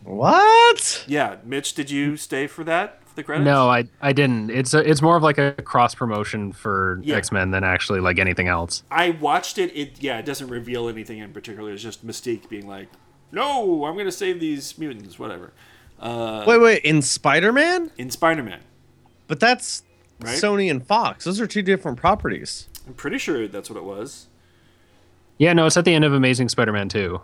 what? 0.04 1.04
Yeah, 1.08 1.38
Mitch, 1.44 1.74
did 1.74 1.90
you 1.90 2.18
stay 2.18 2.48
for 2.48 2.64
that 2.66 3.02
for 3.08 3.16
the 3.16 3.24
credits? 3.24 3.46
No, 3.46 3.70
I 3.70 3.86
I 4.02 4.14
didn't. 4.14 4.50
It's 4.52 4.74
a, 4.74 4.88
it's 4.88 5.02
more 5.02 5.16
of 5.16 5.24
like 5.24 5.38
a 5.38 5.54
cross 5.54 5.96
promotion 5.96 6.52
for 6.52 7.00
Yeah. 7.04 7.16
X 7.16 7.32
Men 7.32 7.52
than 7.52 7.64
actually 7.64 8.00
like 8.02 8.20
anything 8.20 8.48
else. 8.48 8.84
I 8.92 9.12
watched 9.12 9.58
it. 9.58 9.76
It 9.76 10.02
yeah, 10.02 10.20
it 10.20 10.26
doesn't 10.26 10.50
reveal 10.50 10.88
anything 10.90 11.20
in 11.20 11.32
particular. 11.34 11.72
It's 11.72 11.82
just 11.82 12.06
Mystique 12.06 12.50
being 12.50 12.68
like, 12.68 12.88
"No, 13.32 13.86
I'm 13.86 13.98
gonna 13.98 14.12
save 14.12 14.40
these 14.40 14.78
mutants." 14.78 15.18
Whatever. 15.18 15.54
Uh, 16.00 16.44
Wait, 16.48 16.60
wait. 16.62 16.84
In 16.84 17.02
Spider 17.02 17.52
Man? 17.52 17.90
in 17.98 18.10
Spider-Man, 18.10 18.60
But 19.28 19.40
that's 19.40 19.84
Right? 20.22 20.38
Sony 20.38 20.72
and 20.72 20.86
Fox. 20.86 21.26
Those 21.26 21.42
are 21.42 21.48
two 21.48 21.62
different 21.62 21.98
properties. 21.98 22.70
I'm 22.88 22.94
pretty 22.94 23.18
sure 23.18 23.48
that's 23.48 23.70
what 23.70 23.78
it 23.78 23.84
was. 23.84 24.28
Yeah, 25.38 25.52
no, 25.54 25.66
it's 25.66 25.76
at 25.76 25.84
the 25.84 25.94
end 25.94 26.06
of 26.06 26.14
Amazing 26.14 26.48
Spider 26.50 26.72
Man 26.72 26.88
2. 26.88 27.20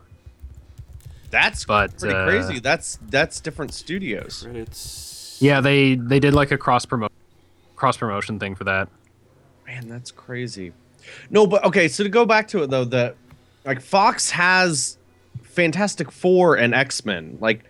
That's 1.29 1.63
But, 1.63 1.97
pretty 1.97 2.13
uh, 2.15 2.25
crazy. 2.25 2.59
That's 2.59 2.99
that's 3.09 3.39
different 3.39 3.73
studios. 3.73 4.43
Credits. 4.43 5.37
Yeah, 5.39 5.61
they 5.61 5.95
they 5.95 6.19
did 6.19 6.33
like 6.33 6.51
a 6.51 6.57
cross 6.57 6.85
promo 6.85 7.07
cross 7.77 7.95
promotion 7.95 8.37
thing 8.39 8.55
for 8.55 8.65
that. 8.65 8.89
Man, 9.65 9.87
that's 9.87 10.11
crazy. 10.11 10.73
No, 11.29 11.47
but 11.47 11.63
okay. 11.63 11.87
So 11.87 12.03
to 12.03 12.09
go 12.09 12.25
back 12.25 12.49
to 12.49 12.63
it 12.63 12.69
though, 12.69 12.83
the 12.83 13.15
like 13.63 13.79
Fox 13.79 14.31
has 14.31 14.97
Fantastic 15.43 16.11
Four 16.11 16.57
and 16.57 16.75
X 16.75 17.05
Men. 17.05 17.37
Like 17.39 17.63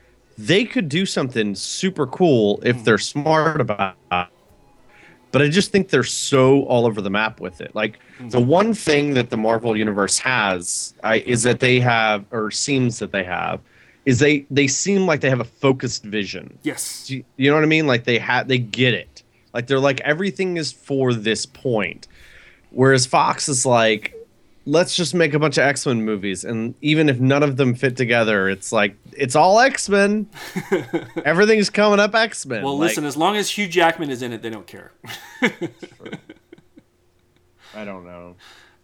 they 0.45 0.65
could 0.65 0.89
do 0.89 1.06
something 1.06 1.56
super 1.56 2.08
cool 2.08 2.60
if 2.63 2.77
hmm. 2.77 2.84
they're 2.84 2.97
smart 2.97 3.62
about. 3.62 3.95
it. 4.12 4.27
But 5.32 5.41
I 5.41 5.47
just 5.47 5.71
think 5.71 5.89
they're 5.89 6.04
so 6.04 6.63
all 6.63 6.86
over 6.86 6.99
the 6.99 7.10
map 7.10 7.39
with 7.39 7.62
it. 7.62 7.73
Like 7.73 7.99
the 8.19 8.41
hmm. 8.41 8.47
one 8.47 8.73
thing 8.73 9.13
that 9.13 9.30
the 9.30 9.38
Marvel 9.38 9.77
universe 9.77 10.17
has 10.19 10.93
I, 11.04 11.19
is 11.19 11.43
that 11.43 11.60
they 11.60 11.80
have, 11.80 12.25
or 12.32 12.51
seems 12.51 12.99
that 12.99 13.12
they 13.12 13.23
have, 13.23 13.62
is 14.06 14.19
they 14.19 14.45
they 14.49 14.67
seem 14.67 15.06
like 15.06 15.21
they 15.21 15.30
have 15.30 15.39
a 15.39 15.45
focused 15.45 16.04
vision. 16.04 16.58
Yes. 16.63 17.10
You, 17.10 17.23
you 17.38 17.49
know 17.49 17.56
what 17.56 17.63
I 17.63 17.67
mean? 17.67 17.88
Like 17.88 18.04
they 18.04 18.17
have, 18.17 18.47
they 18.47 18.58
get 18.58 18.93
it. 18.93 19.23
Like 19.54 19.67
they're 19.67 19.80
like 19.80 20.01
everything 20.01 20.58
is 20.58 20.71
for 20.71 21.13
this 21.13 21.45
point. 21.45 22.08
Whereas 22.71 23.06
Fox 23.06 23.47
is 23.47 23.65
like, 23.65 24.15
let's 24.65 24.95
just 24.95 25.13
make 25.13 25.34
a 25.34 25.39
bunch 25.39 25.58
of 25.58 25.63
X 25.65 25.86
Men 25.86 26.04
movies, 26.04 26.43
and 26.43 26.73
even 26.82 27.10
if 27.10 27.19
none 27.19 27.43
of 27.43 27.58
them 27.58 27.75
fit 27.75 27.95
together, 27.95 28.49
it's 28.49 28.71
like 28.71 28.95
it's 29.17 29.36
all 29.36 29.60
X 29.60 29.89
Men. 29.89 30.30
Everything's 31.26 31.69
coming 31.69 32.00
up 32.00 32.15
X 32.15 32.45
Men. 32.45 32.63
Well, 32.63 32.78
listen. 32.78 33.06
As 33.06 33.17
long 33.17 33.36
as 33.36 33.50
Hugh 33.52 33.67
Jackman 33.67 34.10
is 34.10 34.21
in 34.21 34.34
it, 34.34 34.41
they 34.41 34.50
don't 34.50 34.67
care. 34.67 34.91
I 37.74 37.86
don't 37.86 38.06
know. 38.06 38.36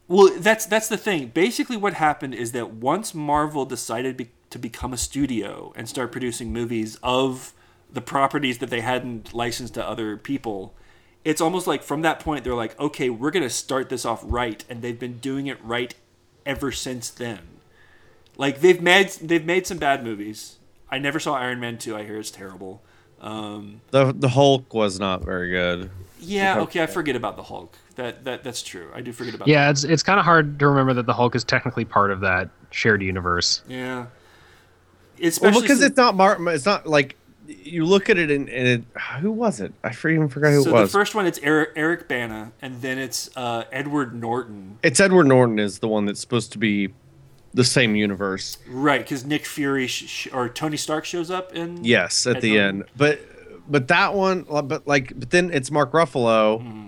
Well, 0.08 0.32
that's 0.38 0.66
that's 0.66 0.88
the 0.88 0.98
thing. 0.98 1.28
Basically, 1.28 1.76
what 1.78 1.94
happened 1.96 2.34
is 2.34 2.54
that 2.54 2.72
once 2.72 3.14
Marvel 3.14 3.66
decided 3.66 4.16
be- 4.16 4.32
to 4.50 4.60
become 4.60 4.94
a 4.94 4.98
studio 4.98 5.74
and 5.76 5.90
start 5.90 6.12
producing 6.12 6.54
movies 6.54 6.98
of 7.04 7.54
the 7.92 8.02
properties 8.02 8.60
that 8.60 8.70
they 8.70 8.82
hadn't 8.82 9.34
licensed 9.34 9.74
to 9.74 9.86
other 9.86 10.16
people, 10.16 10.74
it's 11.26 11.42
almost 11.42 11.68
like 11.68 11.84
from 11.84 12.04
that 12.04 12.20
point 12.20 12.44
they're 12.44 12.54
like, 12.56 12.80
okay, 12.80 13.10
we're 13.10 13.32
gonna 13.32 13.50
start 13.50 13.90
this 13.90 14.06
off 14.06 14.22
right, 14.24 14.64
and 14.70 14.82
they've 14.82 15.00
been 15.00 15.18
doing 15.18 15.48
it 15.48 15.62
right 15.64 15.94
ever 16.46 16.72
since 16.72 17.10
then. 17.10 17.57
Like 18.38 18.62
they've 18.62 18.82
made 18.82 19.10
they've 19.22 19.46
made 19.46 19.66
some 19.68 19.78
bad 19.78 20.04
movies. 20.04 20.58
I 20.90 21.00
never 21.00 21.20
saw 21.20 21.34
Iron 21.34 21.60
Man 21.60 21.78
two. 21.78 21.96
I 21.96 22.04
hear 22.04 22.18
it's 22.18 22.32
terrible. 22.32 22.82
Um, 23.20 23.82
The 23.92 24.14
the 24.14 24.30
Hulk 24.30 24.74
was 24.74 25.00
not 25.00 25.24
very 25.26 25.50
good. 25.50 25.90
yeah, 26.20 26.60
okay, 26.62 26.82
I 26.84 26.86
forget 26.88 27.16
about 27.16 27.36
the 27.36 27.44
Hulk. 27.44 27.76
That 27.96 28.24
that 28.26 28.44
that's 28.44 28.62
true. 28.62 28.90
I 28.94 29.02
do 29.02 29.12
forget 29.12 29.34
about. 29.34 29.48
Yeah, 29.48 29.70
it's 29.72 29.84
it's 29.84 30.04
kind 30.04 30.20
of 30.20 30.26
hard 30.26 30.60
to 30.60 30.68
remember 30.68 30.94
that 30.94 31.06
the 31.08 31.14
Hulk 31.14 31.36
is 31.36 31.44
technically 31.44 31.84
part 31.86 32.12
of 32.12 32.20
that 32.22 32.50
shared 32.72 33.02
universe. 33.02 33.64
that. 33.68 33.74
yeah. 33.74 33.96
Well, 35.20 35.28
Especially 35.30 35.62
because 35.64 35.80
since- 35.80 35.90
it's 35.92 35.98
not 35.98 36.16
Mar- 36.16 36.38
It's 36.54 36.66
not 36.66 36.86
like 36.86 37.16
you 37.48 37.86
look 37.86 38.10
at 38.10 38.18
it 38.20 38.30
and, 38.30 38.48
and 38.50 38.68
it, 38.68 39.02
who 39.20 39.32
was 39.32 39.60
it? 39.62 39.74
I 39.84 39.92
for- 39.94 40.10
even 40.10 40.28
forgot 40.28 40.52
who 40.52 40.62
so 40.64 40.70
it 40.70 40.74
was. 40.74 40.92
the 40.92 40.98
first 41.00 41.16
one 41.16 41.26
it's 41.26 41.40
Eric, 41.42 41.70
Eric 41.76 42.08
Bana, 42.08 42.52
and 42.62 42.82
then 42.84 43.00
it's 43.00 43.30
uh, 43.36 43.64
Edward 43.72 44.14
Norton, 44.14 44.78
it's 44.84 45.00
Edward 45.00 45.24
Norton 45.26 45.58
is 45.58 45.80
the 45.80 45.88
one 45.88 46.06
that's 46.06 46.20
supposed 46.20 46.52
to 46.52 46.58
be 46.60 46.94
the 47.54 47.64
same 47.64 47.96
universe. 47.96 48.58
right? 48.68 49.02
Because 49.02 49.26
Nick 49.26 49.46
Fury 49.46 49.88
sh- 49.88 50.08
sh- 50.08 50.28
or 50.34 50.50
Tony 50.50 50.78
Stark 50.78 51.06
shows 51.06 51.32
up 51.32 51.54
in 51.54 51.84
Yes, 51.84 52.26
at 52.28 52.38
Ed 52.38 52.42
the 52.42 52.60
end. 52.60 52.84
But 52.96 53.20
but 53.70 53.88
that 53.90 54.14
one, 54.14 54.44
but 54.44 54.88
like, 54.88 55.18
but 55.20 55.30
then 55.32 55.52
it's 55.54 55.72
Mark 55.72 55.92
Ruffalo. 55.92 56.60
Mm-hmm. 56.62 56.88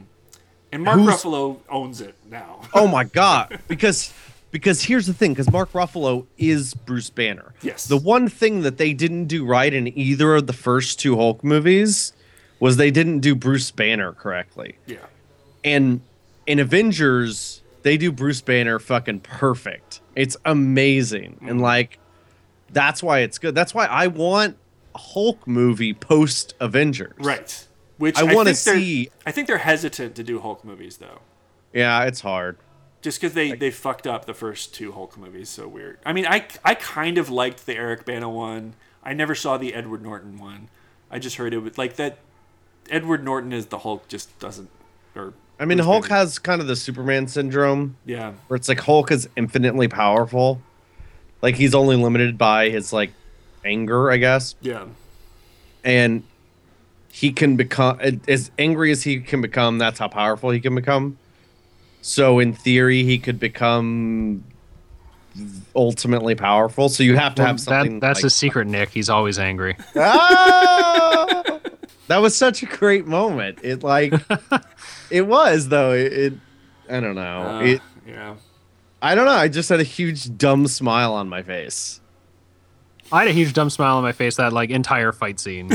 and 0.72 0.84
Mark 0.84 1.00
Ruffalo 1.00 1.58
owns 1.70 2.02
it 2.02 2.16
now. 2.30 2.62
Oh 2.74 2.88
my 2.88 3.04
god! 3.04 3.60
Because 3.68 4.14
because 4.52 4.84
here's 4.84 5.06
the 5.08 5.14
thing: 5.14 5.34
because 5.34 5.52
Mark 5.52 5.72
Ruffalo 5.74 6.26
is 6.38 6.74
Bruce 6.74 7.10
Banner. 7.10 7.54
Yes. 7.62 7.86
The 7.88 7.98
one 7.98 8.28
thing 8.30 8.62
that 8.62 8.78
they 8.78 8.94
didn't 8.94 9.26
do 9.26 9.46
right 9.46 9.74
in 9.74 9.88
either 9.98 10.36
of 10.36 10.48
the 10.48 10.54
first 10.54 11.00
two 11.00 11.16
Hulk 11.18 11.44
movies 11.44 12.14
was 12.60 12.78
they 12.78 12.92
didn't 12.92 13.20
do 13.20 13.36
Bruce 13.36 13.72
Banner 13.72 14.12
correctly. 14.12 14.76
yeah, 14.86 14.98
And 15.64 16.02
in 16.46 16.60
Avengers, 16.60 17.59
they 17.84 17.98
do 17.98 18.12
Bruce 18.12 18.42
Banner 18.42 18.80
fucking 18.80 19.22
perfect. 19.22 20.02
It's 20.16 20.36
amazing. 20.46 21.34
Mm-hmm. 21.36 21.50
And 21.50 21.62
like 21.62 22.00
that's 22.72 23.02
why 23.02 23.20
it's 23.20 23.38
good. 23.40 23.56
That's 23.56 23.74
why 23.74 23.86
I 23.86 24.08
want 24.08 24.58
a 24.94 24.98
Hulk 25.00 25.48
movie 25.48 25.94
post 25.94 26.54
Avengers. 26.60 27.14
right. 27.20 27.66
Which 27.98 28.18
I 28.18 28.24
wanna 28.34 28.56
see- 28.56 29.10
I 29.26 29.32
think 29.32 29.48
they're 29.48 29.58
hesitant 29.58 30.16
to 30.16 30.24
do 30.24 30.40
Hulk 30.40 30.64
movies 30.64 30.98
though, 30.98 31.20
Yeah, 31.74 32.04
it's 32.06 32.22
hard. 32.22 32.58
just 33.02 33.20
because 33.20 33.34
they 33.34 33.52
they 33.54 33.72
fucked 33.72 34.08
up 34.08 34.26
the 34.26 34.34
first 34.34 34.74
two 34.74 34.92
Hulk 34.94 35.18
movies. 35.18 35.50
So 35.50 35.68
weird. 35.68 35.98
I 36.06 36.14
mean, 36.14 36.26
I 36.26 36.46
I 36.64 36.76
kind 36.76 37.18
of 37.18 37.30
liked 37.30 37.66
the 37.66 37.76
Eric 37.76 38.06
Bana 38.06 38.30
one. 38.30 38.76
I 39.04 39.14
never 39.14 39.36
saw 39.36 39.58
the 39.58 39.74
Edward 39.74 40.02
Norton 40.02 40.38
one. 40.38 40.70
I 41.12 41.20
just 41.20 41.36
heard 41.38 41.54
it 41.54 41.58
was 41.60 41.78
like 41.78 41.96
that. 41.98 42.20
Edward 42.90 43.24
Norton 43.24 43.52
as 43.54 43.68
the 43.68 43.80
Hulk 43.80 44.08
just 44.08 44.38
doesn't. 44.40 44.70
Or 45.16 45.34
I 45.60 45.66
mean, 45.66 45.80
Hulk 45.80 46.04
Banner. 46.08 46.16
has 46.16 46.40
kind 46.40 46.62
of 46.62 46.68
the 46.68 46.76
Superman 46.76 47.28
syndrome 47.28 47.98
Yeah. 48.06 48.34
where 48.48 48.56
it's 48.56 48.70
like 48.70 48.80
Hulk 48.80 49.12
is 49.12 49.28
infinitely 49.36 49.88
powerful. 49.90 50.62
Like 51.42 51.56
he's 51.56 51.76
only 51.76 51.96
limited 51.98 52.38
by 52.38 52.70
his 52.70 52.94
like 52.94 53.12
anger, 53.66 54.10
I 54.12 54.18
guess. 54.18 54.56
Yeah. 54.62 54.86
and 55.84 56.24
he 57.12 57.32
can 57.32 57.56
become 57.56 58.00
as 58.28 58.52
angry 58.60 58.92
as 58.92 59.04
he 59.04 59.20
can 59.20 59.42
become 59.42 59.78
that's 59.80 59.98
how 60.00 60.08
powerful 60.08 60.52
he 60.52 60.60
can 60.60 60.76
become 60.76 61.18
so 62.02 62.38
in 62.40 62.54
theory 62.54 63.04
he 63.04 63.18
could 63.18 63.40
become 63.40 64.44
ultimately 65.76 66.36
powerful 66.36 66.88
so 66.88 67.02
you 67.04 67.16
have 67.16 67.34
to 67.36 67.44
have 67.44 67.60
something 67.60 68.00
that, 68.00 68.08
that's 68.08 68.18
like, 68.20 68.24
his 68.26 68.36
secret, 68.36 68.68
Nick. 68.68 68.90
He's 68.90 69.10
always 69.10 69.40
angry. 69.40 69.76
Ah! 69.96 71.26
that 72.10 72.18
was 72.18 72.36
such 72.36 72.62
a 72.62 72.66
great 72.66 73.08
moment 73.08 73.60
it 73.64 73.82
like 73.84 74.14
it 75.10 75.22
was 75.26 75.70
though 75.70 75.94
it, 75.94 76.12
it 76.14 76.34
i 76.90 77.00
don't 77.00 77.16
know 77.16 77.42
Uh, 77.42 77.62
it 77.62 77.82
yeah. 78.08 78.36
i 79.02 79.16
don't 79.16 79.26
know 79.26 79.32
i 79.32 79.48
just 79.48 79.70
had 79.70 79.80
a 79.80 79.84
huge 79.84 80.38
dumb 80.38 80.68
smile 80.68 81.14
on 81.14 81.30
my 81.30 81.42
face 81.44 82.02
I 83.12 83.20
had 83.22 83.30
a 83.30 83.32
huge 83.32 83.54
dumb 83.54 83.72
smile 83.72 83.98
on 83.98 84.04
my 84.04 84.12
face 84.12 84.36
that 84.36 84.54
like 84.54 84.70
entire 84.70 85.12
fight 85.12 85.40
scene, 85.40 85.72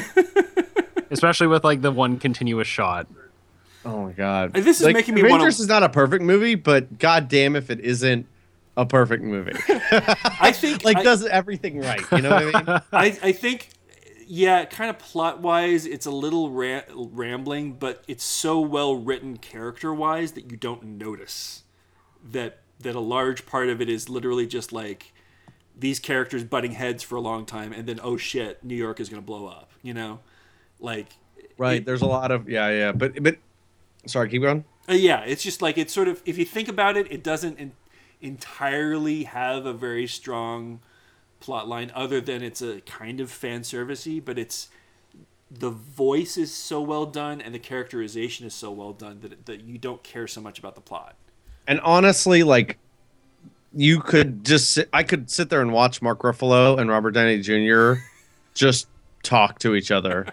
especially 1.10 1.48
with 1.48 1.64
like 1.64 1.82
the 1.82 1.90
one 1.90 2.18
continuous 2.20 2.68
shot. 2.68 3.08
oh 3.84 4.04
my 4.06 4.12
god 4.12 4.52
this 4.54 4.78
is 4.80 4.86
like, 4.86 4.94
making 4.94 5.14
me 5.16 5.20
avengers 5.22 5.40
wanna- 5.40 5.48
is 5.64 5.66
not 5.66 5.82
a 5.82 5.88
perfect 5.88 6.22
movie 6.22 6.54
but 6.54 6.96
god 7.00 7.26
damn 7.28 7.56
if 7.56 7.70
it 7.70 7.80
isn't 7.80 8.26
a 8.76 8.86
perfect 8.86 9.24
movie 9.24 9.52
I 9.68 10.52
think 10.52 10.84
like 10.84 10.98
I, 10.98 11.02
does 11.02 11.24
everything 11.26 11.80
right. 11.80 12.00
You 12.12 12.22
know 12.22 12.30
what 12.30 12.54
I 12.54 12.62
mean? 12.72 12.80
I, 12.92 13.18
I 13.28 13.32
think 13.32 13.68
yeah, 14.34 14.64
kind 14.64 14.90
of 14.90 14.98
plot 14.98 15.40
wise, 15.40 15.86
it's 15.86 16.06
a 16.06 16.10
little 16.10 16.50
ra- 16.50 16.82
rambling, 16.92 17.74
but 17.74 18.02
it's 18.08 18.24
so 18.24 18.60
well 18.60 18.96
written 18.96 19.36
character 19.36 19.94
wise 19.94 20.32
that 20.32 20.50
you 20.50 20.56
don't 20.56 20.82
notice 20.84 21.62
that 22.32 22.58
that 22.80 22.96
a 22.96 23.00
large 23.00 23.46
part 23.46 23.68
of 23.68 23.80
it 23.80 23.88
is 23.88 24.08
literally 24.08 24.44
just 24.44 24.72
like 24.72 25.12
these 25.78 26.00
characters 26.00 26.42
butting 26.42 26.72
heads 26.72 27.04
for 27.04 27.14
a 27.14 27.20
long 27.20 27.46
time, 27.46 27.72
and 27.72 27.86
then 27.88 28.00
oh 28.02 28.16
shit, 28.16 28.64
New 28.64 28.74
York 28.74 28.98
is 28.98 29.08
gonna 29.08 29.22
blow 29.22 29.46
up. 29.46 29.70
You 29.82 29.94
know, 29.94 30.18
like 30.80 31.06
right. 31.56 31.76
it- 31.76 31.86
There's 31.86 32.02
a 32.02 32.06
lot 32.06 32.32
of 32.32 32.48
yeah, 32.48 32.68
yeah. 32.70 32.90
But 32.90 33.22
but 33.22 33.36
sorry, 34.06 34.28
keep 34.30 34.42
going. 34.42 34.64
Uh, 34.88 34.94
yeah, 34.94 35.20
it's 35.20 35.44
just 35.44 35.62
like 35.62 35.78
it's 35.78 35.92
sort 35.94 36.08
of 36.08 36.20
if 36.26 36.38
you 36.38 36.44
think 36.44 36.68
about 36.68 36.96
it, 36.96 37.06
it 37.12 37.22
doesn't 37.22 37.56
en- 37.60 37.72
entirely 38.20 39.24
have 39.24 39.64
a 39.64 39.72
very 39.72 40.08
strong 40.08 40.80
plot 41.44 41.68
line, 41.68 41.92
other 41.94 42.22
than 42.22 42.42
it's 42.42 42.62
a 42.62 42.80
kind 42.80 43.20
of 43.20 43.30
fan 43.30 43.60
servicey, 43.60 44.24
but 44.24 44.38
it's 44.38 44.68
the 45.50 45.70
voice 45.70 46.38
is 46.38 46.52
so 46.52 46.80
well 46.80 47.04
done 47.04 47.40
and 47.40 47.54
the 47.54 47.58
characterization 47.58 48.46
is 48.46 48.54
so 48.54 48.70
well 48.70 48.92
done 48.92 49.20
that 49.20 49.44
that 49.44 49.62
you 49.62 49.76
don't 49.76 50.02
care 50.02 50.26
so 50.26 50.40
much 50.40 50.58
about 50.58 50.74
the 50.74 50.80
plot. 50.80 51.16
And 51.66 51.80
honestly, 51.80 52.42
like 52.42 52.78
you 53.74 54.00
could 54.00 54.42
just 54.44 54.70
sit, 54.70 54.88
I 54.92 55.02
could 55.02 55.30
sit 55.30 55.50
there 55.50 55.60
and 55.60 55.72
watch 55.72 56.00
Mark 56.00 56.20
Ruffalo 56.20 56.78
and 56.78 56.88
Robert 56.88 57.10
Downey 57.10 57.40
Jr. 57.40 58.00
just 58.54 58.88
talk 59.22 59.58
to 59.58 59.74
each 59.74 59.90
other. 59.90 60.26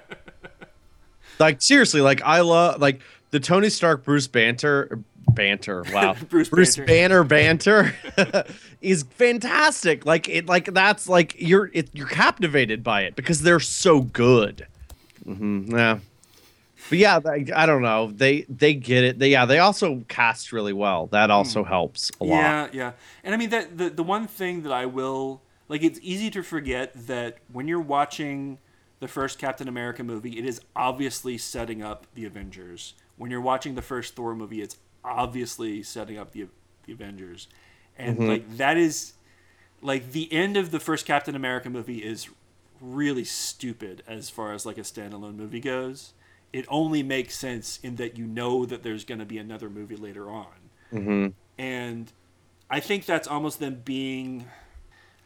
like 1.40 1.62
seriously, 1.62 2.00
like 2.00 2.22
I 2.22 2.40
love 2.40 2.80
like 2.80 3.02
the 3.32 3.40
Tony 3.42 3.70
Stark 3.70 4.06
Bruce 4.06 4.28
banter 4.28 5.04
banter. 5.36 5.84
Wow. 5.92 6.16
Bruce 6.30 6.50
Bruce 6.50 6.76
Banter. 6.76 7.24
Banner 7.24 7.94
banter 7.96 8.46
is 8.82 9.04
fantastic. 9.04 10.06
Like 10.06 10.30
it, 10.30 10.46
like 10.46 10.74
that's 10.74 11.08
like 11.08 11.36
you're 11.40 11.70
it, 11.74 11.90
you're 11.94 12.08
captivated 12.08 12.84
by 12.84 13.04
it 13.04 13.16
because 13.16 13.42
they're 13.42 13.60
so 13.60 14.02
good. 14.02 14.68
hmm 15.24 15.72
yeah, 15.72 16.00
but 16.90 16.98
yeah, 16.98 17.20
like, 17.24 17.52
I 17.52 17.66
don't 17.66 17.82
know. 17.82 18.12
They 18.12 18.42
they 18.50 18.74
get 18.74 19.04
it. 19.04 19.20
They 19.20 19.30
yeah, 19.30 19.46
they 19.46 19.60
also 19.60 20.04
cast 20.08 20.52
really 20.52 20.74
well. 20.74 21.08
That 21.08 21.32
also 21.32 21.64
helps 21.64 22.12
a 22.20 22.26
lot. 22.26 22.38
Yeah, 22.38 22.68
yeah. 22.74 22.92
And 23.24 23.34
I 23.34 23.38
mean 23.38 23.50
that 23.52 23.78
the 23.78 23.90
the 23.90 24.04
one 24.04 24.28
thing 24.28 24.64
that 24.64 24.74
I 24.74 24.86
will 24.86 25.42
like 25.70 25.84
it's 25.84 26.00
easy 26.02 26.30
to 26.32 26.44
forget 26.44 26.92
that 27.08 27.38
when 27.52 27.68
you're 27.68 27.80
watching 27.80 28.58
the 29.00 29.08
first 29.08 29.40
Captain 29.40 29.68
America 29.68 30.04
movie, 30.04 30.38
it 30.38 30.46
is 30.46 30.60
obviously 30.76 31.38
setting 31.38 31.82
up 31.82 32.08
the 32.14 32.26
Avengers. 32.26 32.94
When 33.16 33.32
you're 33.32 33.42
watching 33.42 33.76
the 33.76 33.82
first 33.82 34.16
Thor 34.16 34.36
movie, 34.36 34.62
it's 34.62 34.76
obviously 35.04 35.84
setting 35.84 36.18
up 36.18 36.32
the 36.32 36.48
the 36.86 36.94
Avengers. 36.94 37.48
And 37.98 38.28
like 38.28 38.58
that 38.58 38.78
is 38.78 39.14
like 39.82 40.12
the 40.12 40.32
end 40.32 40.58
of 40.58 40.72
the 40.72 40.80
first 40.80 41.06
Captain 41.06 41.36
America 41.36 41.70
movie 41.70 42.04
is 42.04 42.30
really 42.80 43.24
stupid 43.24 44.04
as 44.08 44.30
far 44.30 44.54
as 44.54 44.66
like 44.66 44.78
a 44.78 44.82
standalone 44.82 45.36
movie 45.36 45.60
goes. 45.60 46.14
It 46.52 46.66
only 46.68 47.04
makes 47.04 47.36
sense 47.36 47.80
in 47.84 47.96
that 47.98 48.18
you 48.18 48.26
know 48.26 48.66
that 48.66 48.84
there's 48.84 49.06
going 49.06 49.20
to 49.20 49.26
be 49.26 49.38
another 49.38 49.70
movie 49.70 49.96
later 49.96 50.30
on 50.30 50.48
and 51.58 52.12
I 52.70 52.80
think 52.80 53.06
that's 53.06 53.28
almost 53.28 53.60
them 53.60 53.82
being 53.86 54.46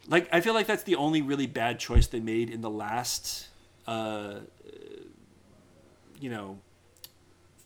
like 0.06 0.28
I 0.32 0.40
feel 0.40 0.54
like 0.54 0.66
that's 0.66 0.84
the 0.84 0.96
only 0.96 1.22
really 1.22 1.46
bad 1.46 1.78
choice 1.78 2.06
they 2.06 2.20
made 2.20 2.50
in 2.50 2.60
the 2.60 2.70
last 2.70 3.48
uh, 3.86 4.40
you 6.20 6.30
know 6.30 6.58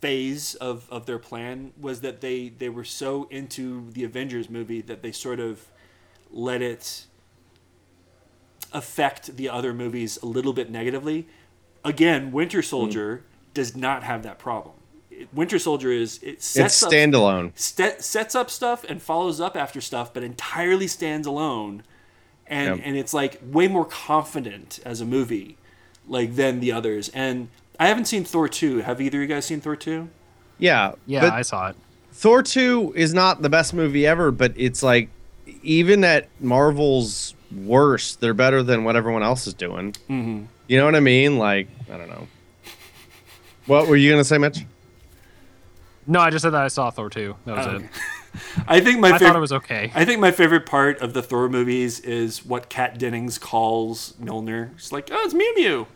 phase 0.01 0.55
of, 0.57 0.89
of 0.91 1.07
their 1.07 1.19
plan 1.19 1.73
was 1.79 2.01
that 2.01 2.21
they 2.21 2.49
they 2.49 2.69
were 2.69 2.85
so 2.85 3.27
into 3.31 3.91
the 3.93 4.05
Avengers 4.05 4.49
movie 4.49 4.81
that 4.81 5.03
they 5.03 5.13
sort 5.13 5.41
of 5.41 5.67
let 6.31 6.63
it 6.63 7.07
affect 8.73 9.37
the 9.37 9.49
other 9.49 9.75
movies 9.75 10.19
a 10.23 10.27
little 10.27 10.53
bit 10.53 10.71
negatively. 10.71 11.27
Again, 11.85 12.33
Winter 12.33 12.61
hmm. 12.61 12.67
Soldier 12.67 13.25
does 13.53 13.77
not 13.77 14.03
have 14.05 14.23
that 14.23 14.39
problem. 14.39 14.75
Winter 15.35 15.59
Soldier 15.59 15.93
is 15.93 16.19
it 16.23 16.35
It's 16.35 16.47
sets 16.47 16.83
up 16.83 16.93
standalone. 16.93 17.53
st- 17.55 18.03
sets 18.03 18.35
up 18.35 18.49
stuff 18.49 18.85
and 18.89 19.03
follows 19.03 19.41
up 19.41 19.57
after 19.57 19.81
stuff, 19.81 20.15
but 20.15 20.23
entirely 20.23 20.87
stands 20.87 21.27
alone, 21.27 21.83
and 22.47 22.77
Yep. 22.77 22.87
and 22.87 22.97
it's 22.97 23.13
like 23.13 23.39
way 23.43 23.69
more 23.69 23.85
confident 23.85 24.79
as 24.85 25.01
a 25.01 25.05
movie, 25.05 25.59
like 26.09 26.37
than 26.37 26.61
the 26.61 26.73
others. 26.73 27.11
And 27.11 27.49
I 27.81 27.89
haven't 27.89 28.05
seen 28.05 28.23
Thor 28.25 28.47
two. 28.49 28.79
Have 28.83 29.01
either 29.01 29.19
of 29.19 29.23
you 29.23 29.35
guys 29.35 29.45
seen 29.47 29.61
Thor 29.61 29.75
two? 29.75 30.09
Yeah, 30.59 30.93
Yeah, 31.07 31.31
I 31.33 31.43
saw 31.43 31.71
it. 31.71 31.77
Thor 32.13 32.43
2 32.43 32.93
is 32.97 33.15
not 33.15 33.41
the 33.41 33.49
best 33.49 33.73
movie 33.73 34.07
ever, 34.07 34.31
but 34.31 34.53
it's 34.57 34.83
like 34.83 35.09
even 35.63 36.05
at 36.05 36.29
Marvel's 36.39 37.35
worst, 37.51 38.21
they're 38.21 38.35
better 38.35 38.63
than 38.63 38.85
what 38.85 38.95
everyone 38.95 39.23
else 39.23 39.47
is 39.47 39.55
doing. 39.55 39.93
Mm-hmm. 40.11 40.45
You 40.69 40.79
know 40.79 40.85
what 40.85 40.97
I 40.97 41.01
mean? 41.01 41.39
Like, 41.39 41.69
I 41.91 41.97
don't 41.97 42.09
know. 42.11 42.29
What 43.67 43.87
were 43.87 43.97
you 43.97 44.11
gonna 44.11 44.25
say, 44.25 44.37
Mitch? 44.37 44.67
No, 46.07 46.21
I 46.21 46.29
just 46.31 46.43
said 46.43 46.51
that 46.51 46.63
I 46.63 46.69
saw 46.69 46.91
Thor 46.91 47.09
2. 47.09 47.35
That 47.47 47.57
was 47.57 47.67
Oh, 47.67 47.77
it. 47.77 47.83
I 48.69 48.81
think 48.81 49.01
my 49.01 49.09
I 49.09 49.13
favorite. 49.13 49.27
thought 49.29 49.37
it 49.37 49.41
was 49.41 49.53
okay. 49.53 49.91
I 49.95 50.05
think 50.05 50.21
my 50.21 50.31
favorite 50.31 50.67
part 50.67 51.01
of 51.01 51.15
the 51.15 51.23
Thor 51.23 51.49
movies 51.49 52.01
is 52.01 52.45
what 52.45 52.69
Kat 52.69 52.99
Dennings 52.99 53.39
calls 53.39 54.13
Mjolnir. 54.21 54.79
She's 54.79 54.93
like, 54.93 55.09
"Oh, 55.11 55.23
it's 55.25 55.33
Mew 55.35 55.55
Mew." 55.57 55.87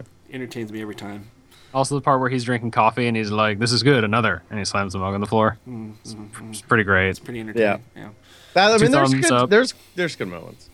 Entertains 0.32 0.72
me 0.72 0.82
every 0.82 0.94
time. 0.94 1.30
Also, 1.74 1.94
the 1.94 2.00
part 2.00 2.20
where 2.20 2.30
he's 2.30 2.44
drinking 2.44 2.70
coffee 2.70 3.06
and 3.06 3.16
he's 3.16 3.30
like, 3.30 3.58
"This 3.58 3.72
is 3.72 3.82
good, 3.82 4.02
another," 4.04 4.42
and 4.50 4.58
he 4.58 4.64
slams 4.64 4.92
the 4.94 4.98
mug 4.98 5.14
on 5.14 5.20
the 5.20 5.26
floor. 5.26 5.58
It's, 6.02 6.16
it's 6.48 6.60
pretty 6.62 6.84
great. 6.84 7.10
It's 7.10 7.18
pretty 7.18 7.40
entertaining. 7.40 7.82
Yeah. 7.94 8.08
That, 8.54 8.72
I 8.72 8.76
Two 8.78 8.84
mean, 8.84 8.92
there's 8.92 9.12
good, 9.14 9.32
up. 9.32 9.50
there's 9.50 9.74
there's 9.94 10.16
good 10.16 10.28
moments. 10.28 10.70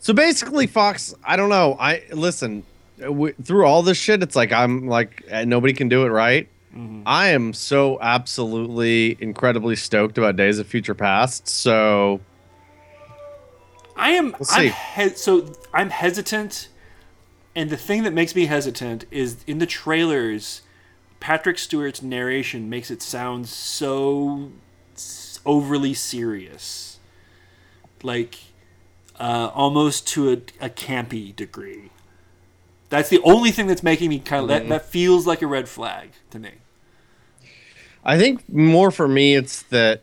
So 0.00 0.12
basically, 0.12 0.66
Fox. 0.66 1.14
I 1.24 1.36
don't 1.36 1.48
know. 1.48 1.76
I 1.80 2.02
listen 2.12 2.64
w- 3.00 3.34
through 3.42 3.64
all 3.66 3.82
this 3.82 3.96
shit. 3.98 4.22
It's 4.22 4.36
like 4.36 4.52
I'm 4.52 4.86
like 4.88 5.24
eh, 5.28 5.44
nobody 5.44 5.72
can 5.72 5.88
do 5.88 6.04
it 6.04 6.10
right. 6.10 6.48
Mm-hmm. 6.74 7.02
I 7.06 7.28
am 7.28 7.54
so 7.54 7.98
absolutely 8.02 9.16
incredibly 9.20 9.76
stoked 9.76 10.18
about 10.18 10.36
Days 10.36 10.58
of 10.58 10.66
Future 10.66 10.94
Past. 10.94 11.48
So 11.48 12.20
I 13.96 14.10
am. 14.10 14.36
We'll 14.38 14.48
I'm 14.50 14.72
he- 14.94 15.08
so 15.16 15.50
I'm 15.72 15.88
hesitant, 15.90 16.68
and 17.56 17.70
the 17.70 17.76
thing 17.78 18.02
that 18.02 18.12
makes 18.12 18.36
me 18.36 18.46
hesitant 18.46 19.06
is 19.10 19.42
in 19.46 19.58
the 19.58 19.66
trailers, 19.66 20.60
Patrick 21.20 21.58
Stewart's 21.58 22.02
narration 22.02 22.68
makes 22.68 22.90
it 22.90 23.00
sound 23.00 23.48
so 23.48 24.52
overly 25.46 25.94
serious, 25.94 26.98
like 28.02 28.36
uh, 29.18 29.50
almost 29.54 30.06
to 30.08 30.30
a, 30.30 30.34
a 30.60 30.68
campy 30.68 31.34
degree. 31.34 31.90
That's 32.90 33.08
the 33.08 33.20
only 33.24 33.50
thing 33.50 33.66
that's 33.66 33.82
making 33.82 34.10
me 34.10 34.18
kind 34.20 34.42
of 34.42 34.48
that, 34.48 34.68
that 34.68 34.84
feels 34.84 35.26
like 35.26 35.40
a 35.40 35.46
red 35.46 35.68
flag 35.68 36.10
to 36.30 36.38
me. 36.38 36.50
I 38.04 38.18
think 38.18 38.48
more 38.48 38.90
for 38.90 39.08
me, 39.08 39.34
it's 39.34 39.62
that 39.62 40.02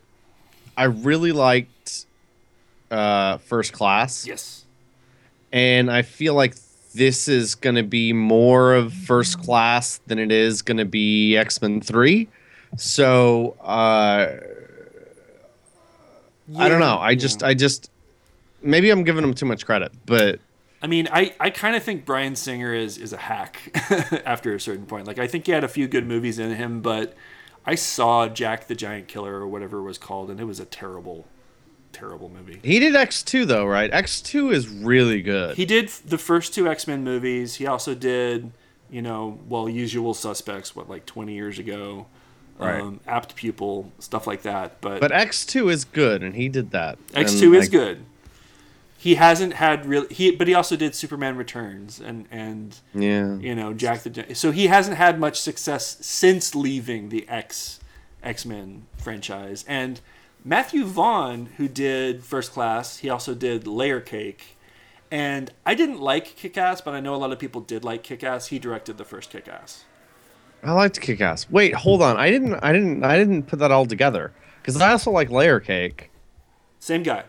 I 0.76 0.84
really 0.84 1.32
liked 1.32 2.04
uh, 2.90 3.38
First 3.38 3.72
Class. 3.72 4.26
Yes. 4.26 4.64
and 5.52 5.90
I 5.90 6.02
feel 6.02 6.34
like 6.34 6.54
this 6.94 7.28
is 7.28 7.54
going 7.54 7.76
to 7.76 7.82
be 7.82 8.12
more 8.12 8.74
of 8.74 8.92
First 8.92 9.40
Class 9.40 9.98
than 10.06 10.18
it 10.18 10.32
is 10.32 10.62
going 10.62 10.78
to 10.78 10.84
be 10.84 11.36
X 11.36 11.60
Men 11.60 11.80
Three. 11.80 12.28
So 12.76 13.56
uh, 13.60 14.36
I 16.56 16.68
don't 16.68 16.80
know. 16.80 16.98
I 16.98 17.14
just, 17.14 17.42
I 17.42 17.54
just, 17.54 17.90
maybe 18.62 18.90
I'm 18.90 19.04
giving 19.04 19.22
them 19.22 19.34
too 19.34 19.46
much 19.46 19.64
credit, 19.64 19.92
but 20.06 20.40
I 20.82 20.86
mean, 20.86 21.08
I, 21.10 21.34
I 21.40 21.48
kind 21.48 21.76
of 21.76 21.82
think 21.82 22.04
Bryan 22.04 22.36
Singer 22.36 22.74
is 22.74 22.98
is 22.98 23.14
a 23.14 23.16
hack 23.16 23.58
after 24.26 24.54
a 24.54 24.60
certain 24.60 24.84
point. 24.84 25.06
Like 25.06 25.18
I 25.18 25.26
think 25.26 25.46
he 25.46 25.52
had 25.52 25.64
a 25.64 25.68
few 25.68 25.88
good 25.88 26.06
movies 26.06 26.38
in 26.38 26.54
him, 26.54 26.82
but 26.82 27.14
I 27.64 27.74
saw 27.74 28.28
Jack 28.28 28.66
the 28.66 28.74
Giant 28.74 29.08
Killer 29.08 29.34
or 29.34 29.46
whatever 29.46 29.78
it 29.78 29.84
was 29.84 29.96
called, 29.96 30.30
and 30.30 30.38
it 30.38 30.44
was 30.44 30.60
a 30.60 30.66
terrible, 30.66 31.26
terrible 31.94 32.28
movie. 32.28 32.60
He 32.62 32.78
did 32.78 32.94
X2 32.94 33.46
though, 33.46 33.64
right? 33.66 33.90
X2 33.90 34.52
is 34.52 34.68
really 34.68 35.22
good. 35.22 35.56
He 35.56 35.64
did 35.64 35.88
the 35.88 36.18
first 36.18 36.52
two 36.54 36.68
X 36.68 36.86
Men 36.86 37.02
movies. 37.04 37.54
He 37.54 37.66
also 37.66 37.94
did, 37.94 38.50
you 38.90 39.00
know, 39.02 39.38
well, 39.48 39.68
Usual 39.68 40.12
Suspects, 40.14 40.74
what 40.76 40.88
like 40.90 41.06
twenty 41.06 41.34
years 41.34 41.58
ago, 41.58 42.06
Right. 42.58 42.80
um, 42.80 43.00
Apt 43.06 43.34
Pupil, 43.34 43.90
stuff 43.98 44.26
like 44.28 44.42
that. 44.42 44.80
But, 44.80 45.00
but 45.00 45.10
X2 45.10 45.72
is 45.72 45.84
good, 45.84 46.22
and 46.22 46.36
he 46.36 46.48
did 46.48 46.70
that. 46.70 46.98
X 47.14 47.32
And, 47.32 47.40
two 47.40 47.54
is 47.54 47.64
like, 47.64 47.70
good. 47.72 48.04
He 48.96 49.16
hasn't 49.16 49.54
had 49.54 49.84
real 49.86 50.06
he, 50.08 50.30
but 50.30 50.48
he 50.48 50.54
also 50.54 50.76
did 50.76 50.94
Superman 50.94 51.36
Returns 51.36 52.00
and 52.00 52.26
and 52.30 52.76
Yeah. 52.94 53.36
you 53.36 53.54
know 53.54 53.74
Jack 53.74 54.02
the 54.02 54.34
so 54.34 54.50
he 54.50 54.68
hasn't 54.68 54.96
had 54.96 55.20
much 55.20 55.40
success 55.40 55.98
since 56.00 56.54
leaving 56.54 57.10
the 57.10 57.28
X 57.28 57.80
X 58.22 58.46
Men 58.46 58.86
franchise. 58.96 59.64
And 59.68 60.00
Matthew 60.44 60.84
Vaughn, 60.84 61.46
who 61.56 61.68
did 61.68 62.22
First 62.22 62.52
Class, 62.52 62.98
he 62.98 63.08
also 63.08 63.34
did 63.34 63.66
Layer 63.66 64.00
Cake. 64.00 64.58
And 65.10 65.50
I 65.64 65.74
didn't 65.74 66.00
like 66.00 66.36
Kick 66.36 66.58
Ass, 66.58 66.82
but 66.82 66.92
I 66.92 67.00
know 67.00 67.14
a 67.14 67.16
lot 67.16 67.32
of 67.32 67.38
people 67.38 67.62
did 67.62 67.82
like 67.82 68.02
Kick 68.02 68.22
Ass. 68.22 68.48
He 68.48 68.58
directed 68.58 68.98
the 68.98 69.04
first 69.04 69.30
Kick 69.30 69.48
Ass. 69.48 69.84
I 70.62 70.72
liked 70.72 71.00
Kick 71.00 71.20
Ass. 71.20 71.48
Wait, 71.50 71.74
hold 71.74 72.02
on. 72.02 72.16
I 72.16 72.30
didn't. 72.30 72.54
I 72.54 72.72
didn't. 72.72 73.04
I 73.04 73.16
didn't 73.16 73.44
put 73.44 73.58
that 73.58 73.70
all 73.70 73.86
together 73.86 74.32
because 74.60 74.80
I 74.80 74.90
also 74.90 75.10
like 75.10 75.30
Layer 75.30 75.60
Cake. 75.60 76.10
Same 76.78 77.02
guy. 77.02 77.24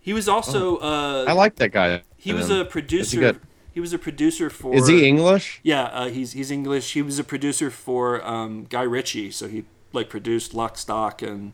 He 0.00 0.12
was 0.12 0.28
also 0.28 0.76
uh, 0.78 1.24
I 1.26 1.32
like 1.32 1.56
that 1.56 1.70
guy. 1.70 2.02
he 2.16 2.32
was 2.32 2.50
a 2.50 2.64
producer. 2.64 3.40
He 3.72 3.80
was 3.80 3.92
a 3.92 3.98
producer 3.98 4.50
for. 4.50 4.74
Is 4.74 4.88
he 4.88 5.06
English? 5.06 5.60
Yeah, 5.62 5.84
uh, 5.84 6.08
he's 6.08 6.32
he's 6.32 6.50
English. 6.50 6.92
He 6.92 7.02
was 7.02 7.18
a 7.18 7.24
producer 7.24 7.70
for 7.70 8.24
um, 8.26 8.66
Guy 8.68 8.82
Ritchie, 8.82 9.30
so 9.30 9.48
he 9.48 9.64
like 9.92 10.08
produced 10.08 10.54
Lock, 10.54 10.78
Stock, 10.78 11.22
and 11.22 11.52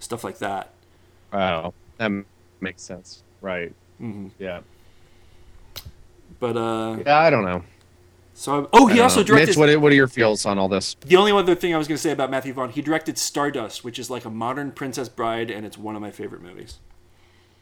stuff 0.00 0.24
like 0.24 0.38
that. 0.38 0.72
Wow, 1.32 1.72
that 1.98 2.10
makes 2.60 2.82
sense. 2.82 3.22
Right. 3.40 3.72
hmm 3.98 4.28
Yeah. 4.38 4.60
But 6.40 6.56
uh, 6.56 6.98
Yeah. 7.06 7.18
I 7.18 7.30
don't 7.30 7.44
know. 7.44 7.62
so 8.34 8.64
I, 8.64 8.68
oh, 8.72 8.86
he 8.86 8.98
also 9.00 9.20
know. 9.20 9.26
directed. 9.26 9.48
Mitch, 9.50 9.56
what, 9.56 9.80
what 9.80 9.92
are 9.92 9.94
your 9.94 10.08
feels 10.08 10.44
on 10.46 10.58
all 10.58 10.68
this? 10.68 10.96
the 11.06 11.16
only 11.16 11.32
other 11.32 11.54
thing 11.54 11.74
I 11.74 11.78
was 11.78 11.86
going 11.86 11.96
to 11.96 12.02
say 12.02 12.10
about 12.10 12.30
Matthew 12.30 12.52
Vaughn, 12.52 12.70
he 12.70 12.82
directed 12.82 13.18
Stardust, 13.18 13.84
which 13.84 13.98
is 13.98 14.10
like 14.10 14.24
a 14.24 14.30
modern 14.30 14.72
Princess 14.72 15.08
Bride, 15.08 15.50
and 15.50 15.64
it's 15.66 15.78
one 15.78 15.94
of 15.96 16.02
my 16.02 16.10
favorite 16.10 16.42
movies. 16.42 16.78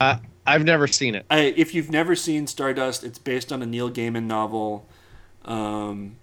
Uh, 0.01 0.19
I've 0.47 0.65
never 0.65 0.87
seen 0.87 1.15
it. 1.17 1.27
I, 1.29 1.41
if 1.57 1.75
you've 1.75 1.91
never 1.91 2.15
seen 2.15 2.47
Stardust, 2.47 3.03
it's 3.03 3.19
based 3.19 3.53
on 3.53 3.63
a 3.63 3.67
Neil 3.67 3.91
Gaiman 3.91 4.25
novel, 4.25 4.87
um, 5.45 6.17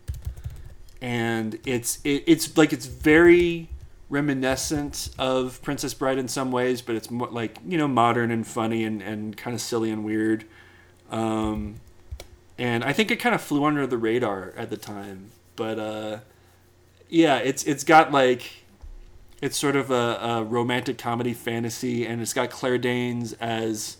and 1.01 1.59
it's 1.65 1.99
it, 2.05 2.23
it's 2.25 2.55
like 2.57 2.71
it's 2.71 2.85
very 2.85 3.67
reminiscent 4.15 5.09
of 5.19 5.61
Princess 5.61 5.93
Bride 5.93 6.17
in 6.17 6.29
some 6.29 6.49
ways, 6.49 6.81
but 6.81 6.95
it's 6.95 7.11
more 7.11 7.27
like 7.27 7.57
you 7.67 7.77
know 7.77 7.87
modern 7.87 8.31
and 8.31 8.47
funny 8.47 8.85
and, 8.85 9.01
and 9.01 9.35
kind 9.35 9.53
of 9.53 9.61
silly 9.61 9.91
and 9.91 10.05
weird. 10.05 10.45
Um, 11.11 11.75
and 12.57 12.83
I 12.83 12.93
think 12.93 13.11
it 13.11 13.17
kind 13.17 13.35
of 13.35 13.41
flew 13.41 13.65
under 13.65 13.85
the 13.85 13.97
radar 13.97 14.53
at 14.55 14.69
the 14.69 14.77
time, 14.77 15.31
but 15.57 15.77
uh, 15.77 16.19
yeah, 17.09 17.37
it's 17.37 17.63
it's 17.65 17.83
got 17.83 18.13
like 18.13 18.63
it's 19.41 19.57
sort 19.57 19.75
of 19.75 19.91
a, 19.91 20.17
a 20.21 20.43
romantic 20.43 20.97
comedy 20.97 21.33
fantasy, 21.33 22.07
and 22.07 22.21
it's 22.21 22.33
got 22.33 22.49
Claire 22.49 22.77
Danes 22.77 23.33
as 23.33 23.97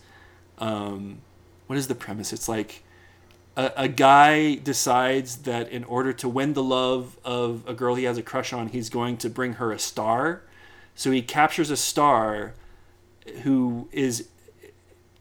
um, 0.58 1.18
what 1.66 1.78
is 1.78 1.88
the 1.88 1.94
premise? 1.94 2.32
It's 2.32 2.48
like 2.48 2.82
a, 3.56 3.72
a 3.76 3.88
guy 3.88 4.56
decides 4.56 5.38
that 5.38 5.68
in 5.70 5.84
order 5.84 6.12
to 6.12 6.28
win 6.28 6.52
the 6.52 6.62
love 6.62 7.18
of 7.24 7.64
a 7.66 7.74
girl 7.74 7.94
he 7.94 8.04
has 8.04 8.18
a 8.18 8.22
crush 8.22 8.52
on, 8.52 8.68
he's 8.68 8.90
going 8.90 9.16
to 9.18 9.30
bring 9.30 9.54
her 9.54 9.72
a 9.72 9.78
star. 9.78 10.42
So 10.94 11.10
he 11.10 11.22
captures 11.22 11.70
a 11.70 11.76
star 11.76 12.54
who 13.42 13.88
is 13.92 14.28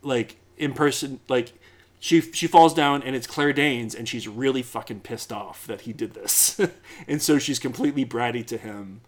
like 0.02 0.38
in 0.58 0.74
person, 0.74 1.20
like 1.28 1.54
she 2.00 2.22
she 2.22 2.48
falls 2.48 2.74
down 2.74 3.02
and 3.02 3.16
it's 3.16 3.26
Claire 3.26 3.54
Danes 3.54 3.96
and 3.96 4.08
she's 4.08 4.28
really 4.28 4.62
fucking 4.62 5.00
pissed 5.02 5.32
off 5.32 5.66
that 5.68 5.82
he 5.82 5.94
did 5.94 6.14
this, 6.14 6.60
and 7.08 7.22
so 7.22 7.40
she's 7.40 7.60
completely 7.60 8.06
bratty 8.06 8.46
to 8.46 8.58
him. 8.58 9.02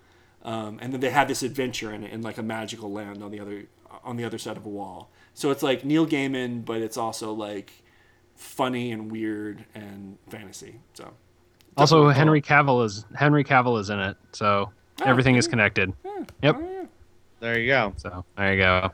Um, 0.44 0.80
and 0.82 0.94
then 0.94 1.02
they 1.02 1.10
have 1.10 1.28
this 1.28 1.44
adventure 1.44 1.94
in, 1.94 2.04
in 2.04 2.22
like 2.22 2.38
a 2.38 2.44
magical 2.44 2.92
land 2.92 3.22
on 3.22 3.32
the 3.32 3.40
other 3.40 3.66
on 4.04 4.18
the 4.18 4.24
other 4.24 4.38
side 4.38 4.58
of 4.58 4.66
a 4.66 4.70
wall. 4.70 5.10
So 5.34 5.52
it's 5.52 5.62
like 5.62 5.86
Neil 5.86 6.08
Gaiman, 6.08 6.66
but 6.66 6.82
it's 6.82 6.98
also 6.98 7.32
like 7.34 7.84
funny 8.38 8.92
and 8.92 9.12
weird 9.12 9.66
and 9.76 10.18
fantasy. 10.30 10.80
So 10.94 11.12
Also, 11.76 12.08
Definitely 12.08 12.14
Henry 12.16 12.42
Cavill 12.42 12.86
is 12.86 13.06
Henry 13.16 13.44
Cavill 13.44 13.80
is 13.80 13.90
in 13.90 14.00
it, 14.00 14.16
so 14.32 14.72
ah, 15.02 15.06
everything 15.06 15.36
is 15.36 15.48
connected. 15.48 15.92
Yep. 16.42 16.56
Oh, 16.60 16.88
there 17.40 17.60
you 17.60 17.68
go. 17.68 17.94
So 17.98 18.24
there 18.38 18.54
you 18.54 18.60
go. 18.62 18.92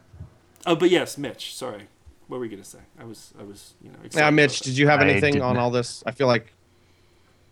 Oh, 0.65 0.75
but 0.75 0.89
yes, 0.89 1.17
Mitch. 1.17 1.53
Sorry, 1.55 1.87
what 2.27 2.39
were 2.39 2.45
you 2.45 2.51
gonna 2.51 2.63
say? 2.63 2.79
I 2.99 3.03
was 3.03 3.33
I 3.39 3.43
was 3.43 3.73
you 3.81 3.89
know. 3.89 3.97
Excited 4.03 4.25
Now, 4.25 4.31
Mitch, 4.31 4.61
did 4.61 4.77
you 4.77 4.87
have 4.87 5.01
anything 5.01 5.41
on 5.41 5.57
all 5.57 5.69
this? 5.71 6.03
I 6.05 6.11
feel 6.11 6.27
like 6.27 6.53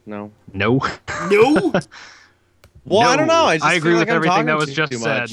no. 0.05 0.31
No. 0.53 0.79
no. 1.29 1.73
Well, 2.83 3.07
I 3.07 3.15
don't 3.15 3.27
know. 3.27 3.45
I, 3.45 3.57
just 3.57 3.65
I 3.65 3.73
agree 3.75 3.91
feel 3.91 3.99
with 3.99 4.07
like 4.07 4.09
I'm 4.09 4.15
everything 4.15 4.45
that 4.47 4.57
was 4.57 4.73
just 4.73 4.93
said. 4.93 5.29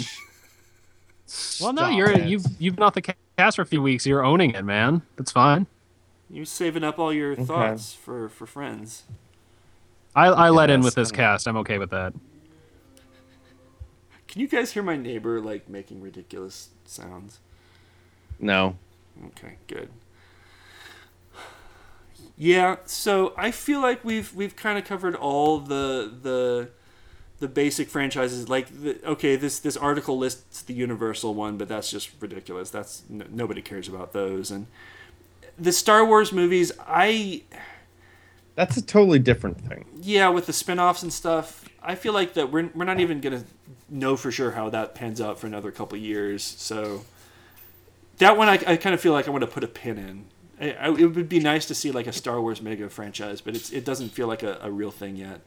well, 1.64 1.72
no, 1.72 1.82
Stop 1.82 1.96
you're 1.96 2.10
it. 2.10 2.26
you've 2.28 2.44
you've 2.58 2.76
been 2.76 2.82
off 2.82 2.94
the 2.94 3.14
cast 3.38 3.56
for 3.56 3.62
a 3.62 3.66
few 3.66 3.80
weeks. 3.80 4.04
You're 4.06 4.24
owning 4.24 4.50
it, 4.50 4.64
man. 4.64 5.00
That's 5.16 5.32
fine. 5.32 5.66
You're 6.30 6.44
saving 6.44 6.84
up 6.84 6.98
all 6.98 7.12
your 7.12 7.34
thoughts 7.34 7.94
for 7.94 8.28
for 8.28 8.46
friends. 8.46 9.04
I, 10.14 10.26
I 10.26 10.50
let 10.50 10.70
in 10.70 10.80
with 10.80 10.94
this 10.94 11.10
cast. 11.10 11.46
I'm 11.46 11.56
okay 11.58 11.78
with 11.78 11.90
that. 11.90 12.12
Can 14.26 14.40
you 14.42 14.48
guys 14.48 14.72
hear 14.72 14.82
my 14.82 14.96
neighbor 14.96 15.40
like 15.40 15.68
making 15.68 16.02
ridiculous 16.02 16.70
sounds? 16.84 17.38
No. 18.38 18.76
Okay, 19.26 19.56
good. 19.66 19.88
Yeah, 22.36 22.76
so 22.84 23.32
I 23.36 23.50
feel 23.50 23.80
like 23.80 24.04
we've 24.04 24.32
we've 24.34 24.54
kind 24.54 24.78
of 24.78 24.84
covered 24.84 25.14
all 25.16 25.58
the 25.58 26.12
the 26.22 26.70
the 27.40 27.48
basic 27.48 27.88
franchises. 27.88 28.48
Like, 28.48 28.68
the, 28.82 29.04
okay, 29.06 29.36
this 29.36 29.58
this 29.58 29.76
article 29.76 30.18
lists 30.18 30.62
the 30.62 30.74
Universal 30.74 31.34
one, 31.34 31.56
but 31.56 31.68
that's 31.68 31.90
just 31.90 32.10
ridiculous. 32.20 32.70
That's 32.70 33.02
n- 33.10 33.28
nobody 33.30 33.62
cares 33.62 33.88
about 33.88 34.12
those. 34.12 34.50
And 34.50 34.66
the 35.58 35.72
Star 35.72 36.04
Wars 36.04 36.32
movies, 36.32 36.72
I 36.86 37.42
That's 38.54 38.76
a 38.76 38.82
totally 38.82 39.18
different 39.18 39.60
thing. 39.60 39.84
yeah, 40.00 40.28
with 40.28 40.46
the 40.46 40.52
spin-offs 40.52 41.02
and 41.02 41.12
stuff, 41.12 41.64
I 41.82 41.94
feel 41.94 42.12
like 42.12 42.34
that 42.34 42.50
we're 42.52 42.70
we're 42.74 42.84
not 42.84 43.00
even 43.00 43.20
gonna 43.20 43.44
know 43.88 44.16
for 44.16 44.30
sure 44.30 44.52
how 44.52 44.70
that 44.70 44.94
pans 44.94 45.20
out 45.20 45.38
for 45.38 45.46
another 45.46 45.70
couple 45.70 45.98
years. 45.98 46.42
So 46.42 47.04
that 48.18 48.36
one, 48.36 48.48
I, 48.48 48.58
I 48.66 48.76
kind 48.76 48.94
of 48.94 49.00
feel 49.00 49.12
like 49.12 49.28
I 49.28 49.30
want 49.30 49.42
to 49.42 49.46
put 49.50 49.64
a 49.64 49.68
pin 49.68 49.96
in. 49.98 50.24
I, 50.60 50.72
I, 50.72 50.88
it 50.88 51.14
would 51.14 51.28
be 51.28 51.38
nice 51.40 51.66
to 51.66 51.74
see 51.74 51.92
like 51.92 52.06
a 52.06 52.12
Star 52.12 52.40
Wars 52.40 52.60
mega 52.60 52.88
franchise, 52.90 53.40
but 53.40 53.54
it's 53.54 53.70
it 53.70 53.84
doesn't 53.84 54.10
feel 54.10 54.26
like 54.26 54.42
a, 54.42 54.58
a 54.60 54.70
real 54.70 54.90
thing 54.90 55.16
yet. 55.16 55.40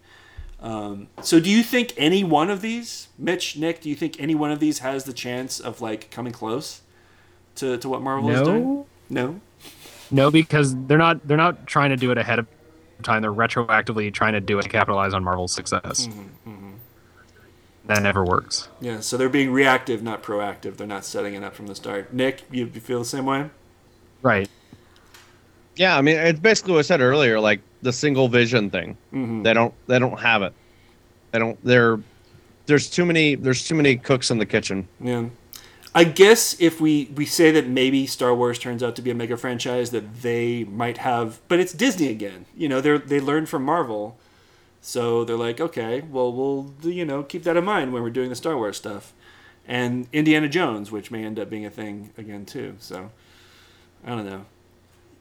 Um, 0.61 1.07
so 1.23 1.39
do 1.39 1.49
you 1.49 1.63
think 1.63 1.93
any 1.97 2.23
one 2.23 2.51
of 2.51 2.61
these, 2.61 3.07
Mitch, 3.17 3.57
Nick, 3.57 3.81
do 3.81 3.89
you 3.89 3.95
think 3.95 4.21
any 4.21 4.35
one 4.35 4.51
of 4.51 4.59
these 4.59 4.79
has 4.79 5.05
the 5.05 5.13
chance 5.13 5.59
of 5.59 5.81
like 5.81 6.11
coming 6.11 6.31
close 6.31 6.81
to, 7.55 7.77
to 7.79 7.89
what 7.89 8.01
Marvel 8.03 8.29
is 8.29 8.41
doing? 8.43 8.85
No, 9.09 9.41
No. 10.11 10.23
no, 10.23 10.31
because 10.31 10.75
they're 10.87 10.97
not 10.97 11.25
they're 11.27 11.37
not 11.37 11.65
trying 11.67 11.89
to 11.91 11.97
do 11.97 12.11
it 12.11 12.17
ahead 12.17 12.39
of 12.39 12.47
time. 13.03 13.21
They're 13.21 13.33
retroactively 13.33 14.13
trying 14.13 14.33
to 14.33 14.41
do 14.41 14.59
it 14.59 14.63
to 14.63 14.69
capitalize 14.69 15.13
on 15.13 15.23
Marvel's 15.23 15.53
success. 15.53 16.07
That 17.85 18.03
never 18.03 18.23
works. 18.23 18.69
Yeah, 18.79 18.99
so 18.99 19.17
they're 19.17 19.27
being 19.27 19.51
reactive, 19.51 20.03
not 20.03 20.21
proactive. 20.21 20.77
They're 20.77 20.87
not 20.87 21.03
setting 21.03 21.33
it 21.33 21.43
up 21.43 21.55
from 21.55 21.67
the 21.67 21.75
start. 21.75 22.13
Nick, 22.13 22.43
you, 22.51 22.69
you 22.71 22.79
feel 22.79 22.99
the 22.99 23.05
same 23.05 23.25
way? 23.25 23.49
Right. 24.21 24.47
Yeah, 25.75 25.97
I 25.97 26.01
mean, 26.01 26.15
it's 26.17 26.39
basically 26.39 26.73
what 26.73 26.79
I 26.79 26.83
said 26.83 27.01
earlier, 27.01 27.39
like 27.39 27.59
the 27.81 27.91
single 27.91 28.27
vision 28.27 28.69
thing. 28.69 28.97
Mm-hmm. 29.13 29.43
They 29.43 29.53
don't. 29.53 29.73
They 29.87 29.99
don't 29.99 30.19
have 30.19 30.43
it. 30.43 30.53
They 31.31 31.39
don't. 31.39 31.57
They're. 31.65 31.99
There's 32.67 32.89
too 32.89 33.05
many. 33.05 33.35
There's 33.35 33.67
too 33.67 33.75
many 33.75 33.95
cooks 33.95 34.29
in 34.29 34.37
the 34.37 34.45
kitchen. 34.45 34.87
Yeah. 34.99 35.25
I 35.93 36.05
guess 36.05 36.59
if 36.59 36.79
we, 36.79 37.11
we 37.15 37.25
say 37.25 37.51
that 37.51 37.67
maybe 37.67 38.07
Star 38.07 38.33
Wars 38.33 38.57
turns 38.57 38.81
out 38.81 38.95
to 38.95 39.01
be 39.01 39.11
a 39.11 39.15
mega 39.15 39.35
franchise, 39.35 39.91
that 39.91 40.21
they 40.21 40.63
might 40.63 40.99
have, 40.99 41.41
but 41.49 41.59
it's 41.59 41.73
Disney 41.73 42.07
again. 42.07 42.45
You 42.55 42.69
know, 42.69 42.79
they 42.79 42.97
they 42.97 43.19
learned 43.19 43.49
from 43.49 43.63
Marvel, 43.65 44.17
so 44.79 45.25
they're 45.25 45.35
like, 45.35 45.59
okay, 45.59 46.01
well, 46.01 46.31
we'll 46.31 46.73
you 46.83 47.03
know 47.03 47.23
keep 47.23 47.43
that 47.43 47.57
in 47.57 47.65
mind 47.65 47.91
when 47.91 48.03
we're 48.03 48.09
doing 48.09 48.29
the 48.29 48.35
Star 48.35 48.55
Wars 48.55 48.77
stuff, 48.77 49.11
and 49.67 50.07
Indiana 50.13 50.47
Jones, 50.47 50.91
which 50.91 51.11
may 51.11 51.25
end 51.25 51.37
up 51.37 51.49
being 51.49 51.65
a 51.65 51.69
thing 51.69 52.11
again 52.17 52.45
too. 52.45 52.75
So, 52.79 53.11
I 54.05 54.09
don't 54.09 54.25
know. 54.25 54.45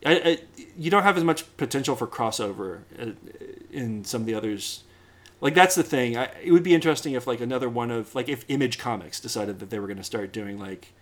I, 0.07 0.15
I, 0.15 0.39
you 0.79 0.91
don't 0.91 1.03
have 1.03 1.17
as 1.17 1.25
much 1.25 1.57
potential 1.57 1.97
for 1.97 2.07
crossover 2.07 2.83
uh, 2.99 3.11
in 3.73 4.05
some 4.05 4.23
of 4.23 4.27
the 4.27 4.35
others. 4.35 4.85
Like 5.41 5.55
that's 5.55 5.75
the 5.75 5.83
thing. 5.83 6.17
I, 6.17 6.31
it 6.43 6.53
would 6.53 6.63
be 6.63 6.75
interesting 6.75 7.15
if 7.15 7.27
like 7.27 7.41
another 7.41 7.69
one 7.69 7.91
of 7.91 8.15
like 8.15 8.29
if 8.29 8.45
Image 8.49 8.79
Comics 8.79 9.21
decided 9.21 9.59
that 9.61 9.71
they 9.71 9.79
were 9.79 9.87
going 9.87 9.97
to 9.97 10.05
start 10.05 10.33
doing 10.33 10.59
like, 10.59 10.93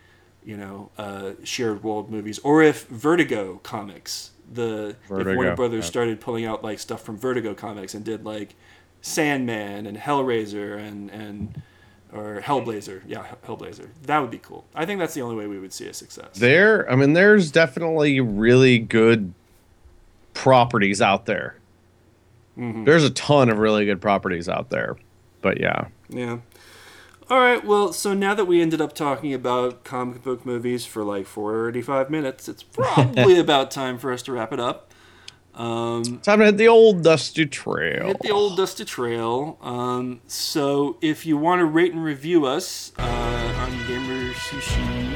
you 0.44 0.56
know, 0.56 0.90
uh, 0.96 1.32
shared 1.42 1.82
world 1.82 2.10
movies, 2.10 2.38
or 2.40 2.62
if 2.62 2.86
Vertigo 2.86 3.60
Comics 3.62 4.30
the 4.52 4.96
if 5.04 5.10
Warner 5.10 5.54
Brothers 5.54 5.84
yeah. 5.84 5.90
started 5.90 6.20
pulling 6.20 6.44
out 6.44 6.64
like 6.64 6.78
stuff 6.78 7.02
from 7.02 7.18
Vertigo 7.18 7.54
comics 7.54 7.94
and 7.94 8.04
did 8.04 8.24
like 8.24 8.54
Sandman 9.00 9.86
and 9.86 9.96
Hellraiser 9.96 10.78
and 10.78 11.10
and 11.10 11.62
or 12.12 12.40
Hellblazer, 12.42 13.02
yeah, 13.06 13.26
Hellblazer. 13.46 13.88
That 14.04 14.20
would 14.20 14.30
be 14.30 14.38
cool. 14.38 14.64
I 14.74 14.86
think 14.86 14.98
that's 14.98 15.14
the 15.14 15.20
only 15.20 15.36
way 15.36 15.46
we 15.46 15.58
would 15.58 15.72
see 15.72 15.86
a 15.88 15.92
success. 15.92 16.38
There, 16.38 16.90
I 16.90 16.96
mean, 16.96 17.12
there's 17.12 17.50
definitely 17.50 18.20
really 18.20 18.78
good 18.78 19.34
properties 20.32 21.02
out 21.02 21.26
there. 21.26 21.57
Mm-hmm. 22.58 22.84
There's 22.84 23.04
a 23.04 23.10
ton 23.10 23.48
of 23.48 23.58
really 23.58 23.84
good 23.86 24.00
properties 24.00 24.48
out 24.48 24.70
there, 24.70 24.96
but 25.42 25.60
yeah, 25.60 25.86
Yeah. 26.08 26.38
All 27.30 27.38
right. 27.38 27.62
Well, 27.62 27.92
so 27.92 28.14
now 28.14 28.32
that 28.34 28.46
we 28.46 28.62
ended 28.62 28.80
up 28.80 28.94
talking 28.94 29.34
about 29.34 29.84
comic 29.84 30.22
book 30.22 30.46
movies 30.46 30.86
for 30.86 31.04
like 31.04 31.26
45 31.26 32.08
minutes, 32.08 32.48
it's 32.48 32.62
probably 32.72 33.38
about 33.38 33.70
time 33.70 33.98
for 33.98 34.12
us 34.12 34.22
to 34.22 34.32
wrap 34.32 34.52
it 34.52 34.58
up. 34.58 34.90
Um, 35.54 36.20
time 36.20 36.38
to 36.38 36.46
hit 36.46 36.56
the 36.56 36.68
old 36.68 37.02
dusty 37.02 37.44
trail. 37.44 38.06
hit 38.06 38.20
the 38.20 38.30
old 38.30 38.56
dusty 38.56 38.84
trail. 38.84 39.58
Um, 39.60 40.20
so 40.26 40.96
if 41.02 41.26
you 41.26 41.36
want 41.36 41.58
to 41.58 41.64
rate 41.66 41.92
and 41.92 42.02
review 42.02 42.46
us 42.46 42.92
uh, 42.98 43.02
on 43.02 43.70
GamerSushi, 43.80 45.12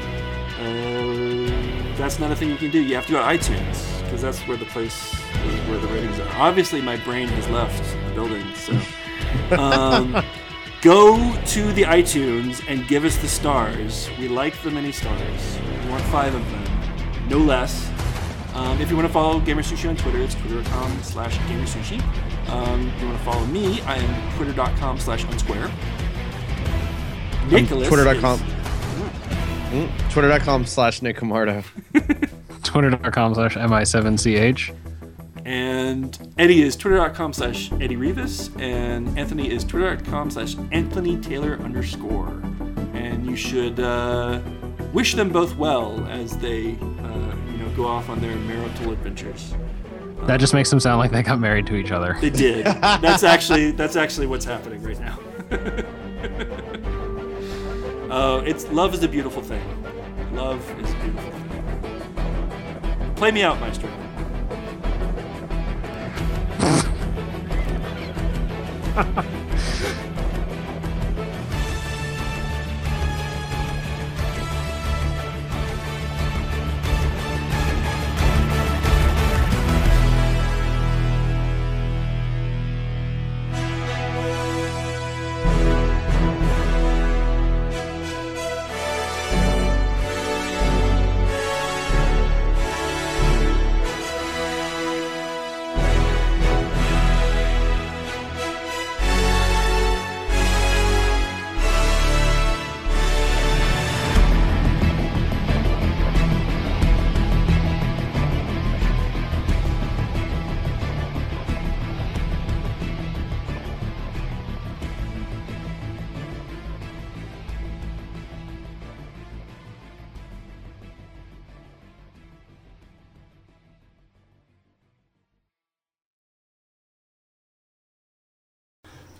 uh, 0.59 1.97
that's 1.97 2.19
not 2.19 2.31
a 2.31 2.35
thing 2.35 2.49
you 2.49 2.57
can 2.57 2.71
do. 2.71 2.81
You 2.81 2.95
have 2.95 3.05
to 3.07 3.13
go 3.13 3.19
to 3.19 3.25
iTunes 3.25 3.92
because 4.13 4.21
that's 4.21 4.47
where 4.47 4.57
the 4.57 4.65
place 4.65 5.11
is 5.11 5.67
where 5.67 5.79
the 5.79 5.87
ratings 5.87 6.19
are. 6.19 6.27
Obviously, 6.37 6.79
my 6.81 6.97
brain 6.97 7.27
has 7.29 7.49
left 7.49 7.83
the 8.07 8.13
building, 8.13 8.45
so. 8.55 8.79
Um, 9.51 10.23
go 10.81 11.17
to 11.47 11.73
the 11.73 11.83
iTunes 11.83 12.61
and 12.67 12.87
give 12.87 13.05
us 13.05 13.17
the 13.17 13.27
stars. 13.27 14.07
We 14.19 14.27
like 14.27 14.61
the 14.61 14.69
many 14.69 14.91
stars. 14.91 15.57
We 15.85 15.89
want 15.89 16.03
five 16.05 16.35
of 16.35 16.45
them, 16.51 17.29
no 17.29 17.37
less. 17.39 17.89
Um, 18.53 18.79
if 18.79 18.89
you 18.91 18.95
want 18.95 19.07
to 19.07 19.13
follow 19.13 19.39
GamerSushi 19.39 19.89
on 19.89 19.95
Twitter, 19.95 20.19
it's 20.21 20.35
twitter.com 20.35 21.01
slash 21.01 21.37
gamersushi. 21.39 21.99
Um, 22.49 22.87
if 22.89 23.01
you 23.01 23.07
want 23.07 23.17
to 23.17 23.23
follow 23.25 23.45
me, 23.47 23.81
I 23.81 23.95
am 23.97 24.35
twitter.com 24.37 24.99
slash 24.99 25.25
unsquare. 25.25 25.71
Nicholas 27.49 27.87
Twitter.com. 27.87 28.39
is- 28.39 28.53
Mm, 29.73 30.11
Twitter.com 30.11 30.65
slash 30.67 31.01
Nick 31.01 31.17
Camardo. 31.17 31.63
Twitter.com 32.63 33.35
slash 33.35 33.55
MI7CH. 33.55 34.75
And 35.45 36.33
Eddie 36.37 36.61
is 36.61 36.75
twitter.com 36.75 37.33
slash 37.33 37.71
Eddie 37.73 37.97
Rivas, 37.97 38.49
and 38.59 39.17
Anthony 39.19 39.51
is 39.51 39.63
twitter.com 39.65 40.31
slash 40.31 40.55
Anthony 40.71 41.17
Taylor 41.17 41.59
underscore. 41.59 42.29
And 42.93 43.25
you 43.25 43.35
should 43.35 43.79
uh, 43.79 44.39
wish 44.93 45.15
them 45.15 45.29
both 45.31 45.57
well 45.57 46.05
as 46.07 46.37
they, 46.37 46.71
uh, 46.71 47.35
you 47.51 47.57
know, 47.57 47.69
go 47.75 47.85
off 47.85 48.09
on 48.09 48.21
their 48.21 48.35
marital 48.37 48.91
adventures. 48.91 49.53
That 50.27 50.39
just 50.39 50.53
makes 50.53 50.69
them 50.69 50.79
sound 50.79 50.99
like 50.99 51.11
they 51.11 51.21
got 51.21 51.39
married 51.39 51.67
to 51.67 51.75
each 51.75 51.91
other. 51.91 52.17
They 52.21 52.29
did. 52.29 52.65
that's 52.65 53.23
actually 53.23 53.71
that's 53.71 53.97
actually 53.97 54.27
what's 54.27 54.45
happening 54.45 54.81
right 54.81 54.99
now. 54.99 55.19
uh, 58.09 58.41
it's 58.45 58.65
love 58.69 58.93
is 58.93 59.03
a 59.03 59.09
beautiful 59.09 59.41
thing. 59.41 59.61
Love 60.33 60.61
is 60.79 60.89
a 60.89 60.95
beautiful 60.95 61.31
thing. 61.31 61.42
Play 63.15 63.31
me 63.31 63.43
out, 63.43 63.59
Maestro. 63.59 63.89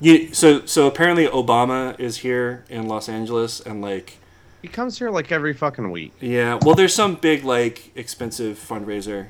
You, 0.03 0.33
so 0.33 0.65
so 0.65 0.85
apparently 0.87 1.27
Obama 1.27 1.97
is 1.99 2.17
here 2.17 2.65
in 2.69 2.87
Los 2.87 3.07
Angeles 3.07 3.61
and 3.61 3.81
like 3.81 4.17
He 4.61 4.67
comes 4.67 4.99
here 4.99 5.09
like 5.09 5.31
every 5.31 5.53
fucking 5.53 5.91
week. 5.91 6.11
yeah 6.19 6.59
well 6.61 6.75
there's 6.75 6.93
some 6.93 7.15
big 7.15 7.43
like 7.45 7.91
expensive 7.95 8.57
fundraiser 8.59 9.29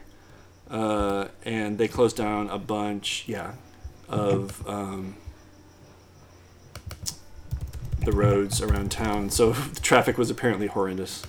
uh, 0.71 1.28
and 1.45 1.78
they 1.78 1.88
closed 1.88 2.17
down 2.17 2.49
a 2.49 2.57
bunch 2.57 3.26
yeah 3.28 3.53
of 4.09 4.67
um, 4.67 5.15
the 8.05 8.11
roads 8.11 8.61
around 8.61 8.91
town 8.91 9.30
so 9.30 9.51
the 9.51 9.80
traffic 9.89 10.17
was 10.17 10.30
apparently 10.30 10.67
horrendous 10.67 11.24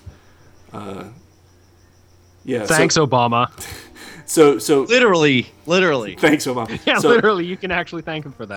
uh, 0.73 1.05
yeah 2.43 2.65
so- 2.65 2.73
Thanks, 2.75 2.97
Obama. 2.97 3.47
so 4.25 4.57
so, 4.59 4.81
Literally, 4.83 5.47
literally. 5.67 6.15
thanks 6.15 6.45
Obama 6.47 6.79
Yeah, 6.85 6.97
so, 6.99 7.09
literally, 7.09 7.45
you 7.45 7.57
can 7.57 7.71
actually 7.71 8.01
thank 8.01 8.25
him 8.25 8.31
for 8.33 8.45
that. 8.47 8.53